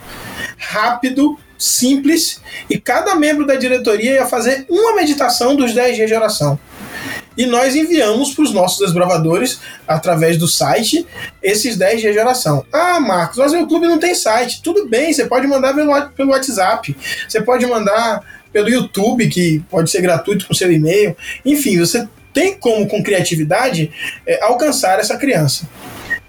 rápido, 0.58 1.38
simples, 1.58 2.40
e 2.68 2.78
cada 2.78 3.14
membro 3.14 3.46
da 3.46 3.54
diretoria 3.54 4.14
ia 4.14 4.26
fazer 4.26 4.66
uma 4.68 4.94
meditação 4.96 5.54
dos 5.54 5.72
10 5.72 5.96
dias 5.96 6.08
de 6.08 6.14
oração 6.14 6.58
e 7.36 7.46
nós 7.46 7.74
enviamos 7.74 8.34
para 8.34 8.44
os 8.44 8.52
nossos 8.52 8.78
desbravadores, 8.78 9.60
através 9.86 10.36
do 10.36 10.46
site, 10.46 11.06
esses 11.42 11.76
10 11.76 12.00
dias 12.00 12.14
de 12.14 12.20
oração. 12.20 12.64
Ah, 12.72 13.00
Marcos, 13.00 13.38
mas 13.38 13.52
o 13.52 13.66
clube 13.66 13.86
não 13.86 13.98
tem 13.98 14.14
site. 14.14 14.62
Tudo 14.62 14.88
bem, 14.88 15.12
você 15.12 15.26
pode 15.26 15.46
mandar 15.46 15.74
pelo, 15.74 16.08
pelo 16.10 16.30
WhatsApp, 16.30 16.96
você 17.28 17.40
pode 17.40 17.66
mandar 17.66 18.42
pelo 18.52 18.68
YouTube, 18.68 19.28
que 19.28 19.62
pode 19.70 19.90
ser 19.90 20.02
gratuito 20.02 20.46
com 20.46 20.54
seu 20.54 20.70
e-mail. 20.70 21.16
Enfim, 21.44 21.78
você 21.78 22.06
tem 22.32 22.54
como, 22.54 22.86
com 22.86 23.02
criatividade, 23.02 23.90
é, 24.26 24.42
alcançar 24.42 24.98
essa 24.98 25.16
criança. 25.16 25.68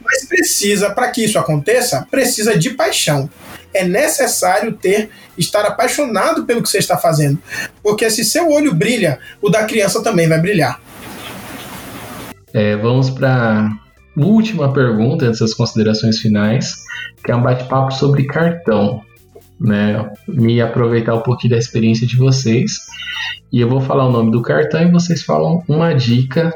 Mas 0.03 0.25
precisa, 0.25 0.89
para 0.89 1.09
que 1.11 1.23
isso 1.23 1.39
aconteça, 1.39 2.05
precisa 2.09 2.57
de 2.57 2.71
paixão. 2.71 3.29
É 3.73 3.83
necessário 3.83 4.73
ter, 4.73 5.09
estar 5.37 5.65
apaixonado 5.65 6.45
pelo 6.45 6.61
que 6.61 6.69
você 6.69 6.77
está 6.77 6.97
fazendo. 6.97 7.41
Porque 7.81 8.09
se 8.09 8.23
seu 8.23 8.49
olho 8.49 8.73
brilha, 8.73 9.19
o 9.41 9.49
da 9.49 9.63
criança 9.65 10.03
também 10.03 10.27
vai 10.27 10.39
brilhar. 10.39 10.79
É, 12.53 12.75
vamos 12.75 13.09
para 13.09 13.67
a 13.67 13.71
última 14.15 14.71
pergunta 14.71 15.27
dessas 15.27 15.53
considerações 15.53 16.19
finais, 16.19 16.83
que 17.25 17.31
é 17.31 17.35
um 17.35 17.41
bate-papo 17.41 17.91
sobre 17.93 18.25
cartão. 18.25 19.01
Né, 19.59 20.11
me 20.27 20.59
aproveitar 20.59 21.15
um 21.15 21.21
pouquinho 21.21 21.51
da 21.51 21.57
experiência 21.57 22.05
de 22.05 22.17
vocês 22.17 22.79
e 23.53 23.61
eu 23.61 23.69
vou 23.69 23.79
falar 23.79 24.07
o 24.07 24.11
nome 24.11 24.31
do 24.31 24.41
cartão 24.41 24.81
e 24.81 24.91
vocês 24.91 25.21
falam 25.21 25.63
uma 25.67 25.93
dica, 25.93 26.51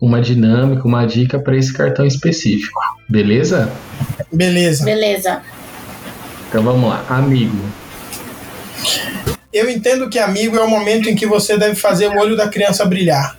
uma 0.00 0.22
dinâmica, 0.22 0.88
uma 0.88 1.04
dica 1.04 1.38
para 1.38 1.54
esse 1.54 1.70
cartão 1.70 2.06
específico, 2.06 2.80
beleza? 3.06 3.70
Beleza. 4.32 4.86
Beleza. 4.86 5.42
Então 6.48 6.62
vamos 6.62 6.88
lá, 6.88 7.04
amigo. 7.10 7.58
Eu 9.52 9.68
entendo 9.68 10.08
que 10.08 10.18
amigo 10.18 10.56
é 10.56 10.62
o 10.62 10.68
momento 10.68 11.10
em 11.10 11.14
que 11.14 11.26
você 11.26 11.58
deve 11.58 11.74
fazer 11.74 12.08
o 12.08 12.18
olho 12.18 12.36
da 12.36 12.48
criança 12.48 12.86
brilhar. 12.86 13.36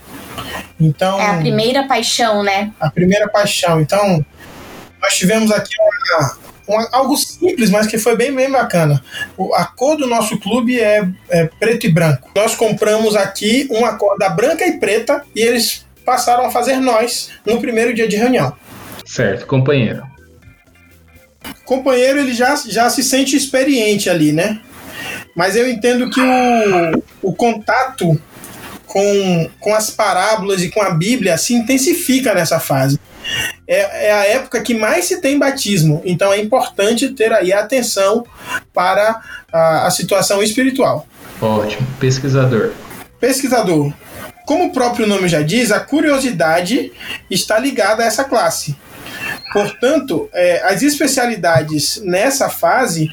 Então, 0.79 1.19
é 1.19 1.27
a 1.27 1.37
primeira 1.37 1.87
paixão, 1.87 2.43
né? 2.43 2.71
A 2.79 2.89
primeira 2.89 3.27
paixão. 3.27 3.81
Então, 3.81 4.25
nós 5.01 5.17
tivemos 5.17 5.51
aqui 5.51 5.73
uma, 5.79 6.37
uma, 6.67 6.89
algo 6.91 7.17
simples, 7.17 7.69
mas 7.69 7.87
que 7.87 7.97
foi 7.97 8.15
bem, 8.15 8.33
bem 8.33 8.49
bacana. 8.49 9.03
O, 9.37 9.53
a 9.53 9.65
cor 9.65 9.97
do 9.97 10.07
nosso 10.07 10.39
clube 10.39 10.79
é, 10.79 11.07
é, 11.29 11.45
preto 11.59 11.85
e 11.85 11.91
branco. 11.91 12.29
Nós 12.35 12.55
compramos 12.55 13.15
aqui 13.15 13.67
uma 13.71 13.95
cor 13.95 14.17
da 14.17 14.29
branca 14.29 14.65
e 14.65 14.79
preta 14.79 15.23
e 15.35 15.41
eles 15.41 15.85
passaram 16.05 16.45
a 16.45 16.51
fazer 16.51 16.77
nós 16.77 17.29
no 17.45 17.59
primeiro 17.59 17.93
dia 17.93 18.07
de 18.07 18.15
reunião. 18.15 18.55
Certo, 19.05 19.45
companheiro. 19.45 20.03
Companheiro, 21.65 22.19
ele 22.19 22.33
já, 22.33 22.55
já 22.55 22.89
se 22.89 23.03
sente 23.03 23.35
experiente 23.35 24.09
ali, 24.09 24.31
né? 24.31 24.59
Mas 25.35 25.55
eu 25.55 25.69
entendo 25.69 26.09
que 26.09 26.19
o, 26.19 27.29
o 27.29 27.33
contato 27.33 28.19
com, 28.89 29.49
com 29.59 29.73
as 29.73 29.91
parábolas 29.91 30.63
e 30.63 30.69
com 30.69 30.81
a 30.81 30.89
Bíblia 30.89 31.37
se 31.37 31.53
intensifica 31.53 32.33
nessa 32.33 32.59
fase. 32.59 32.99
É, 33.67 34.07
é, 34.07 34.11
a 34.11 34.25
época 34.25 34.61
que 34.61 34.73
mais 34.73 35.05
se 35.05 35.21
tem 35.21 35.37
batismo, 35.37 36.01
então 36.03 36.33
é 36.33 36.39
importante 36.41 37.09
ter 37.09 37.31
aí 37.31 37.53
atenção 37.53 38.25
para 38.73 39.21
a, 39.53 39.85
a 39.85 39.91
situação 39.91 40.41
espiritual. 40.41 41.07
Ótimo. 41.39 41.87
Pesquisador. 41.99 42.73
Pesquisador. 43.19 43.93
Como 44.47 44.65
o 44.65 44.73
próprio 44.73 45.05
nome 45.05 45.27
já 45.27 45.43
diz, 45.43 45.71
a 45.71 45.79
curiosidade 45.79 46.91
está 47.29 47.59
ligada 47.59 48.01
a 48.01 48.07
essa 48.07 48.23
classe. 48.23 48.75
Portanto, 49.53 50.27
é, 50.33 50.63
as 50.63 50.81
especialidades 50.81 52.01
nessa 52.03 52.49
fase 52.49 53.07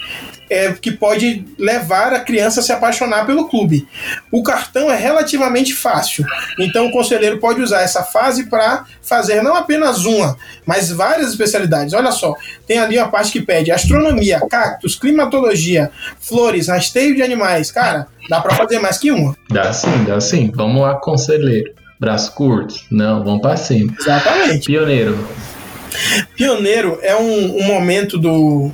é, 0.49 0.72
que 0.72 0.90
pode 0.90 1.44
levar 1.59 2.12
a 2.12 2.20
criança 2.20 2.61
a 2.61 2.62
se 2.62 2.72
apaixonar 2.72 3.26
pelo 3.26 3.49
clube. 3.49 3.86
O 4.30 4.42
cartão 4.42 4.90
é 4.90 4.97
relativamente 4.97 5.74
fácil, 5.74 6.24
então 6.59 6.86
o 6.86 6.92
conselheiro 6.92 7.38
pode 7.38 7.61
usar 7.61 7.82
essa 7.82 8.03
fase 8.03 8.49
para 8.49 8.84
fazer 9.03 9.42
não 9.42 9.55
apenas 9.55 10.05
uma, 10.05 10.36
mas 10.64 10.90
várias 10.90 11.30
especialidades. 11.30 11.94
Olha 11.94 12.12
só, 12.12 12.34
tem 12.66 12.78
ali 12.78 12.99
a 12.99 13.09
parte 13.09 13.32
que 13.32 13.40
pede 13.40 13.70
astronomia, 13.70 14.40
cactos, 14.49 14.94
climatologia, 14.97 15.90
flores, 16.20 16.68
rasteio 16.68 17.14
de 17.14 17.22
animais. 17.22 17.70
Cara, 17.70 18.07
dá 18.28 18.40
para 18.40 18.55
fazer 18.55 18.78
mais 18.78 18.99
que 18.99 19.11
uma. 19.11 19.36
Dá 19.51 19.72
sim, 19.72 20.05
dá 20.05 20.20
sim. 20.20 20.53
Vamos 20.55 20.82
lá, 20.82 20.94
conselheiro. 20.94 21.74
Braço 21.99 22.32
curto? 22.34 22.74
Não, 22.90 23.24
vamos 23.24 23.40
para 23.40 23.57
cima. 23.57 23.94
Exatamente. 23.99 24.66
Pioneiro. 24.66 25.26
Pioneiro 26.36 26.99
é 27.03 27.16
um, 27.16 27.59
um 27.59 27.62
momento 27.62 28.18
do, 28.18 28.70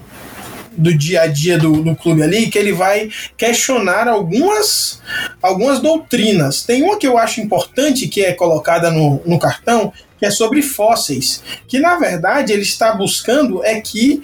do 0.76 0.96
dia 0.96 1.22
a 1.22 1.26
dia 1.26 1.58
do, 1.58 1.82
do 1.82 1.94
clube 1.94 2.22
ali, 2.22 2.50
que 2.50 2.58
ele 2.58 2.72
vai 2.72 3.10
questionar 3.36 4.08
algumas, 4.08 5.00
algumas 5.40 5.80
doutrinas. 5.80 6.62
Tem 6.62 6.82
uma 6.82 6.98
que 6.98 7.06
eu 7.06 7.18
acho 7.18 7.40
importante, 7.40 8.08
que 8.08 8.22
é 8.22 8.32
colocada 8.32 8.90
no, 8.90 9.20
no 9.26 9.38
cartão, 9.38 9.92
que 10.18 10.26
é 10.26 10.30
sobre 10.30 10.62
fósseis, 10.62 11.42
que 11.66 11.80
na 11.80 11.96
verdade 11.96 12.52
ele 12.52 12.62
está 12.62 12.94
buscando 12.94 13.64
é 13.64 13.80
que 13.80 14.22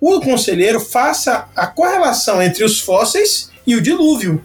o 0.00 0.20
conselheiro 0.20 0.80
faça 0.80 1.48
a 1.56 1.66
correlação 1.66 2.40
entre 2.40 2.62
os 2.62 2.78
fósseis 2.78 3.49
e 3.66 3.74
o 3.74 3.80
dilúvio. 3.80 4.42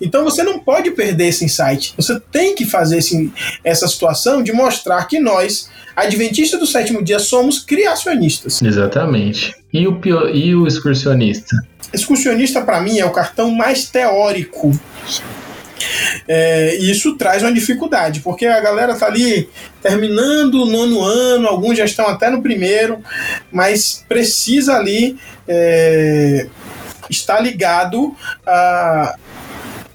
Então 0.00 0.24
você 0.24 0.42
não 0.42 0.58
pode 0.58 0.90
perder 0.90 1.28
esse 1.28 1.44
insight. 1.44 1.94
Você 1.96 2.18
tem 2.32 2.54
que 2.54 2.64
fazer 2.64 2.98
esse, 2.98 3.32
essa 3.64 3.86
situação 3.86 4.42
de 4.42 4.52
mostrar 4.52 5.04
que 5.04 5.18
nós, 5.18 5.70
adventistas 5.94 6.58
do 6.58 6.66
sétimo 6.66 7.02
dia, 7.02 7.18
somos 7.18 7.60
criacionistas. 7.60 8.62
Exatamente. 8.62 9.54
E 9.72 9.86
o, 9.86 9.96
pior, 9.96 10.34
e 10.34 10.54
o 10.54 10.66
excursionista? 10.66 11.56
Excursionista, 11.92 12.62
para 12.62 12.80
mim, 12.80 12.98
é 12.98 13.04
o 13.04 13.10
cartão 13.10 13.50
mais 13.50 13.86
teórico. 13.86 14.72
É, 16.28 16.76
e 16.78 16.90
isso 16.90 17.16
traz 17.16 17.42
uma 17.42 17.52
dificuldade, 17.52 18.20
porque 18.20 18.46
a 18.46 18.60
galera 18.60 18.94
tá 18.94 19.06
ali 19.06 19.48
terminando 19.82 20.62
o 20.62 20.66
nono 20.66 21.02
ano, 21.02 21.48
alguns 21.48 21.78
já 21.78 21.84
estão 21.84 22.06
até 22.06 22.28
no 22.30 22.42
primeiro, 22.42 23.00
mas 23.50 24.04
precisa 24.08 24.74
ali 24.74 25.16
é, 25.48 26.46
estar 27.10 27.40
ligado 27.40 28.14
a 28.46 29.16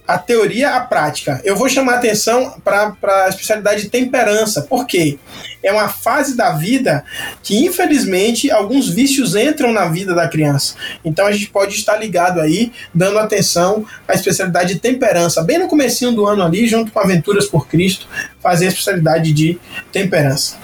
a 0.07 0.18
teoria 0.18 0.76
à 0.76 0.82
prática. 0.82 1.41
Eu 1.43 1.55
vou 1.55 1.68
chamar 1.68 1.95
atenção 1.95 2.53
para 2.63 2.95
a 3.26 3.30
especialidade 3.30 3.84
de 3.84 3.89
temperança, 3.89 4.61
porque 4.61 5.18
é 5.63 5.72
uma 5.72 5.89
fase 5.89 6.38
da 6.38 6.51
vida 6.51 7.03
que, 7.41 7.66
infelizmente, 7.66 8.51
alguns 8.51 8.89
vícios 8.89 9.36
entram 9.36 9.74
na 9.74 9.86
vida 9.86 10.13
da 10.13 10.28
criança. 10.28 10.76
Então 11.03 11.26
a 11.26 11.32
gente 11.32 11.49
pode 11.49 11.76
estar 11.76 11.97
ligado 11.97 12.39
aí, 12.39 12.72
dando 12.93 13.18
atenção 13.18 13.86
à 14.07 14.13
especialidade 14.13 14.76
de 14.76 14.80
temperança, 14.80 15.43
bem 15.43 15.57
no 15.57 15.68
comecinho 15.68 16.11
do 16.11 16.26
ano 16.26 16.43
ali, 16.43 16.68
junto 16.68 16.91
com 16.91 16.99
Aventuras 16.99 17.47
por 17.47 17.68
Cristo, 17.68 18.07
fazer 18.39 18.66
a 18.66 18.70
especialidade 18.70 19.34
de 19.34 19.57
temperança. 19.91 20.57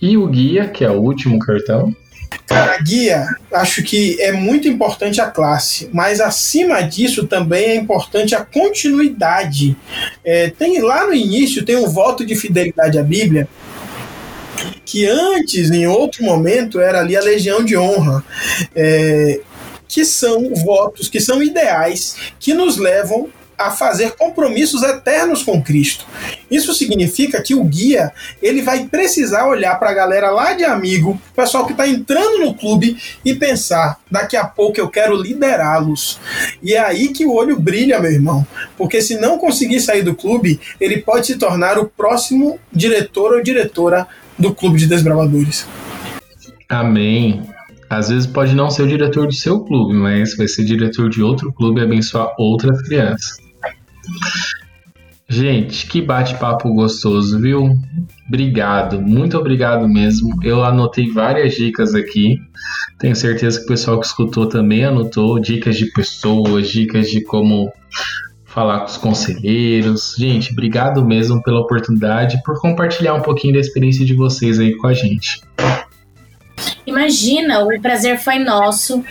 E 0.00 0.16
o 0.16 0.26
guia, 0.26 0.68
que 0.68 0.84
é 0.84 0.90
o 0.90 1.00
último 1.00 1.38
cartão? 1.38 1.94
A 2.48 2.78
guia, 2.82 3.26
acho 3.52 3.82
que 3.82 4.20
é 4.20 4.32
muito 4.32 4.68
importante 4.68 5.20
a 5.20 5.26
classe, 5.26 5.88
mas 5.92 6.20
acima 6.20 6.82
disso 6.82 7.26
também 7.26 7.64
é 7.70 7.76
importante 7.76 8.34
a 8.34 8.44
continuidade. 8.44 9.76
É, 10.24 10.50
tem 10.50 10.80
lá 10.80 11.06
no 11.06 11.14
início 11.14 11.64
tem 11.64 11.76
um 11.76 11.88
voto 11.88 12.24
de 12.24 12.34
fidelidade 12.36 12.98
à 12.98 13.02
Bíblia 13.02 13.48
que 14.84 15.06
antes, 15.06 15.70
em 15.70 15.86
outro 15.86 16.22
momento, 16.22 16.78
era 16.78 17.00
ali 17.00 17.16
a 17.16 17.22
legião 17.22 17.64
de 17.64 17.76
honra. 17.76 18.22
É, 18.76 19.40
que 19.92 20.06
são 20.06 20.54
votos, 20.54 21.06
que 21.06 21.20
são 21.20 21.42
ideais, 21.42 22.16
que 22.40 22.54
nos 22.54 22.78
levam 22.78 23.28
a 23.66 23.70
fazer 23.70 24.12
compromissos 24.12 24.82
eternos 24.82 25.42
com 25.42 25.62
Cristo. 25.62 26.06
Isso 26.50 26.74
significa 26.74 27.42
que 27.42 27.54
o 27.54 27.64
guia 27.64 28.12
ele 28.42 28.62
vai 28.62 28.86
precisar 28.86 29.46
olhar 29.46 29.78
para 29.78 29.90
a 29.90 29.94
galera 29.94 30.30
lá 30.30 30.52
de 30.52 30.64
amigo, 30.64 31.20
pessoal 31.34 31.64
que 31.64 31.72
está 31.72 31.86
entrando 31.86 32.38
no 32.44 32.54
clube 32.54 32.96
e 33.24 33.34
pensar: 33.34 33.98
daqui 34.10 34.36
a 34.36 34.44
pouco 34.44 34.78
eu 34.78 34.88
quero 34.88 35.16
liderá-los. 35.16 36.18
E 36.62 36.74
é 36.74 36.78
aí 36.78 37.08
que 37.08 37.24
o 37.24 37.34
olho 37.34 37.58
brilha, 37.58 38.00
meu 38.00 38.12
irmão, 38.12 38.46
porque 38.76 39.00
se 39.00 39.18
não 39.18 39.38
conseguir 39.38 39.80
sair 39.80 40.02
do 40.02 40.14
clube, 40.14 40.60
ele 40.80 40.98
pode 40.98 41.26
se 41.26 41.36
tornar 41.36 41.78
o 41.78 41.86
próximo 41.86 42.58
diretor 42.72 43.32
ou 43.32 43.42
diretora 43.42 44.06
do 44.38 44.54
clube 44.54 44.78
de 44.78 44.86
desbravadores. 44.86 45.66
Amém. 46.68 47.42
Às 47.92 48.08
vezes 48.08 48.26
pode 48.26 48.54
não 48.54 48.70
ser 48.70 48.84
o 48.84 48.88
diretor 48.88 49.26
do 49.26 49.34
seu 49.34 49.60
clube, 49.60 49.92
mas 49.92 50.34
vai 50.34 50.48
ser 50.48 50.64
diretor 50.64 51.10
de 51.10 51.22
outro 51.22 51.52
clube 51.52 51.78
e 51.78 51.84
abençoar 51.84 52.34
outras 52.38 52.80
crianças. 52.80 53.36
Gente, 55.28 55.86
que 55.86 56.02
bate-papo 56.02 56.72
gostoso, 56.74 57.40
viu? 57.40 57.74
Obrigado, 58.28 59.00
muito 59.00 59.38
obrigado 59.38 59.88
mesmo. 59.88 60.38
Eu 60.42 60.62
anotei 60.62 61.10
várias 61.10 61.54
dicas 61.54 61.94
aqui. 61.94 62.38
Tenho 62.98 63.16
certeza 63.16 63.58
que 63.58 63.64
o 63.64 63.68
pessoal 63.68 63.98
que 63.98 64.06
escutou 64.06 64.46
também 64.46 64.84
anotou 64.84 65.40
dicas 65.40 65.76
de 65.76 65.86
pessoas, 65.92 66.68
dicas 66.68 67.08
de 67.10 67.22
como 67.22 67.72
falar 68.44 68.80
com 68.80 68.86
os 68.86 68.96
conselheiros. 68.98 70.14
Gente, 70.18 70.52
obrigado 70.52 71.04
mesmo 71.04 71.42
pela 71.42 71.60
oportunidade, 71.60 72.42
por 72.44 72.60
compartilhar 72.60 73.14
um 73.14 73.22
pouquinho 73.22 73.54
da 73.54 73.60
experiência 73.60 74.04
de 74.04 74.14
vocês 74.14 74.60
aí 74.60 74.76
com 74.76 74.86
a 74.86 74.92
gente. 74.92 75.40
Imagina, 76.86 77.64
o 77.64 77.80
prazer 77.80 78.18
foi 78.18 78.38
nosso. 78.38 79.02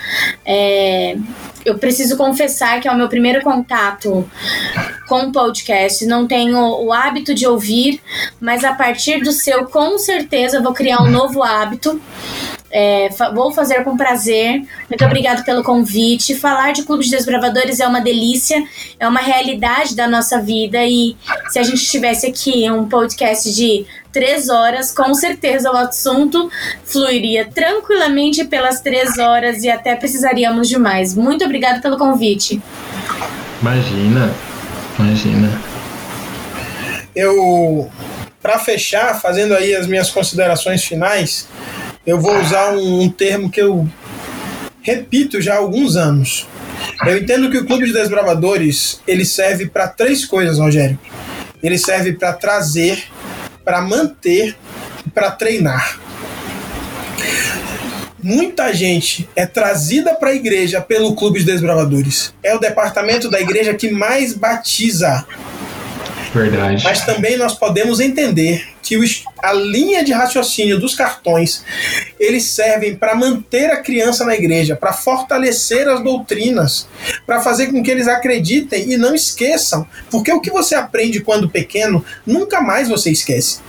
É, 0.46 1.18
eu 1.66 1.78
preciso 1.78 2.18
confessar 2.18 2.80
que 2.80 2.88
é 2.88 2.92
o 2.92 2.98
meu 2.98 3.08
primeiro 3.08 3.42
contato 3.42 4.30
com 5.08 5.24
o 5.24 5.32
podcast. 5.32 6.06
Não 6.06 6.28
tenho 6.28 6.58
o 6.58 6.92
hábito 6.92 7.34
de 7.34 7.46
ouvir, 7.46 8.02
mas 8.40 8.64
a 8.64 8.74
partir 8.74 9.22
do 9.22 9.32
seu, 9.32 9.66
com 9.66 9.98
certeza, 9.98 10.62
vou 10.62 10.74
criar 10.74 11.02
um 11.02 11.10
novo 11.10 11.44
hábito. 11.44 12.02
É, 12.72 13.10
vou 13.34 13.52
fazer 13.52 13.84
com 13.84 13.98
prazer. 13.98 14.64
Muito 14.90 15.04
obrigado 15.06 15.44
pelo 15.44 15.64
convite. 15.64 16.36
Falar 16.36 16.72
de 16.72 16.84
Clube 16.84 17.04
de 17.04 17.12
Desbravadores 17.12 17.80
é 17.80 17.88
uma 17.88 18.00
delícia, 18.00 18.64
é 19.00 19.08
uma 19.08 19.20
realidade 19.20 19.96
da 19.96 20.08
nossa 20.08 20.42
vida. 20.42 20.84
E 20.84 21.16
se 21.50 21.60
a 21.60 21.64
gente 21.64 21.86
tivesse 21.86 22.26
aqui 22.28 22.70
um 22.72 22.88
podcast 22.88 23.54
de 23.54 23.86
três 24.12 24.50
horas, 24.50 24.92
com 24.92 25.14
certeza 25.14 25.72
o 25.72 25.78
assunto 25.78 26.50
fluiria 26.84 27.50
tranquilamente 27.54 28.44
pelas 28.46 28.82
três 28.82 29.18
horas 29.18 29.64
e 29.64 29.70
até 29.70 29.96
precisaríamos 29.96 30.68
de 30.68 30.78
mais. 30.78 31.16
Muito 31.16 31.44
obrigado 31.46 31.82
pelo 31.82 31.98
convite. 31.98 32.62
Imagina, 33.62 34.34
imagina. 34.98 35.62
Eu, 37.16 37.92
para 38.42 38.58
fechar, 38.60 39.20
fazendo 39.22 39.54
aí 39.54 39.76
as 39.76 39.86
minhas 39.86 40.10
considerações 40.10 40.84
finais, 40.84 41.48
eu 42.06 42.20
vou 42.20 42.40
usar 42.40 42.74
um, 42.74 43.02
um 43.02 43.10
termo 43.10 43.50
que 43.50 43.62
eu 43.62 43.88
repito 44.82 45.42
já 45.42 45.56
há 45.56 45.58
alguns 45.58 45.96
anos. 45.96 46.48
Eu 47.06 47.18
entendo 47.18 47.50
que 47.50 47.58
o 47.58 47.66
Clube 47.66 47.86
de 47.86 47.94
Desbravadores 47.94 49.00
ele 49.08 49.26
serve 49.26 49.68
para 49.68 49.88
três 49.88 50.26
coisas, 50.26 50.58
Rogério. 50.58 51.00
Ele 51.62 51.78
serve 51.78 52.14
para 52.14 52.34
trazer, 52.34 53.04
para 53.64 53.82
manter 53.82 54.56
e 55.06 55.10
para 55.10 55.32
treinar. 55.32 56.00
Muita 58.24 58.72
gente 58.72 59.28
é 59.36 59.48
trazida 59.48 60.14
para 60.14 60.30
a 60.30 60.36
igreja 60.36 60.80
pelo 60.80 61.16
Clube 61.16 61.40
de 61.40 61.46
Desbravadores. 61.46 62.34
É 62.44 62.54
o 62.56 62.60
departamento 62.60 63.30
da 63.30 63.40
igreja 63.40 63.74
que 63.74 63.90
mais 63.90 64.34
batiza 64.34 65.26
Verdade. 66.34 66.84
Mas 66.84 67.04
também 67.06 67.38
nós 67.38 67.54
podemos 67.54 68.00
entender 68.00 68.66
que 68.92 69.24
a 69.42 69.54
linha 69.54 70.04
de 70.04 70.12
raciocínio 70.12 70.78
dos 70.78 70.94
cartões 70.94 71.64
eles 72.20 72.44
servem 72.44 72.94
para 72.94 73.16
manter 73.16 73.72
a 73.72 73.78
criança 73.78 74.26
na 74.26 74.36
igreja, 74.36 74.76
para 74.76 74.92
fortalecer 74.92 75.88
as 75.88 76.04
doutrinas, 76.04 76.90
para 77.26 77.42
fazer 77.42 77.68
com 77.68 77.82
que 77.82 77.90
eles 77.90 78.10
acreditem 78.10 78.92
e 78.92 78.98
não 78.98 79.16
esqueçam, 79.16 79.88
porque 80.10 80.32
o 80.34 80.42
que 80.42 80.52
você 80.52 80.76
aprende 80.76 81.22
quando 81.22 81.50
pequeno 81.50 82.04
nunca 82.26 82.60
mais 82.60 82.90
você 82.90 83.12
esquece. 83.12 83.60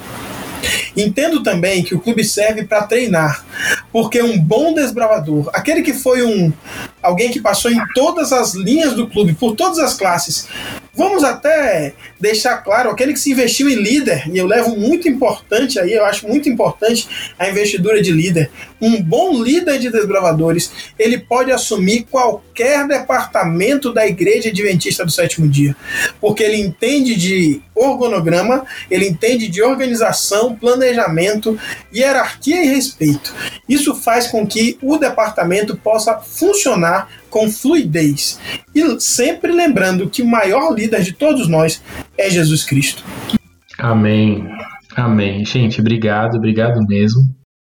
Entendo 0.96 1.42
também 1.42 1.84
que 1.84 1.94
o 1.94 2.00
clube 2.00 2.24
serve 2.24 2.64
para 2.64 2.82
treinar, 2.82 3.44
porque 3.92 4.20
um 4.22 4.38
bom 4.38 4.74
desbravador, 4.74 5.50
aquele 5.52 5.82
que 5.82 5.92
foi 5.92 6.24
um 6.24 6.52
alguém 7.00 7.30
que 7.30 7.40
passou 7.40 7.70
em 7.70 7.80
todas 7.94 8.32
as 8.32 8.54
linhas 8.54 8.94
do 8.94 9.08
clube, 9.08 9.34
por 9.34 9.54
todas 9.54 9.78
as 9.78 9.94
classes, 9.94 10.46
Vamos 10.94 11.24
até 11.24 11.94
deixar 12.20 12.58
claro, 12.58 12.90
aquele 12.90 13.14
que 13.14 13.18
se 13.18 13.32
investiu 13.32 13.66
em 13.68 13.76
líder, 13.76 14.28
e 14.30 14.36
eu 14.36 14.46
levo 14.46 14.76
muito 14.76 15.08
importante 15.08 15.78
aí, 15.78 15.94
eu 15.94 16.04
acho 16.04 16.28
muito 16.28 16.50
importante 16.50 17.08
a 17.38 17.48
investidura 17.48 18.02
de 18.02 18.12
líder. 18.12 18.50
Um 18.78 19.02
bom 19.02 19.42
líder 19.42 19.78
de 19.78 19.88
desbravadores, 19.90 20.70
ele 20.98 21.18
pode 21.18 21.50
assumir 21.50 22.06
qualquer 22.10 22.86
departamento 22.86 23.90
da 23.90 24.06
Igreja 24.06 24.50
Adventista 24.50 25.02
do 25.02 25.10
Sétimo 25.10 25.48
Dia, 25.48 25.74
porque 26.20 26.42
ele 26.42 26.58
entende 26.58 27.14
de 27.14 27.62
organograma, 27.74 28.66
ele 28.90 29.08
entende 29.08 29.48
de 29.48 29.62
organização, 29.62 30.54
planejamento, 30.54 31.58
hierarquia 31.94 32.62
e 32.62 32.68
respeito. 32.68 33.34
Isso 33.66 33.94
faz 33.94 34.26
com 34.26 34.46
que 34.46 34.76
o 34.82 34.98
departamento 34.98 35.74
possa 35.74 36.18
funcionar 36.18 37.08
com 37.32 37.50
fluidez. 37.50 38.38
E 38.74 39.00
sempre 39.00 39.50
lembrando 39.50 40.08
que 40.08 40.22
o 40.22 40.26
maior 40.26 40.74
líder 40.74 41.02
de 41.02 41.12
todos 41.12 41.48
nós 41.48 41.82
é 42.16 42.30
Jesus 42.30 42.62
Cristo. 42.62 43.02
Amém. 43.78 44.46
Amém. 44.94 45.44
Gente, 45.44 45.80
obrigado, 45.80 46.36
obrigado 46.36 46.78
mesmo. 46.86 47.41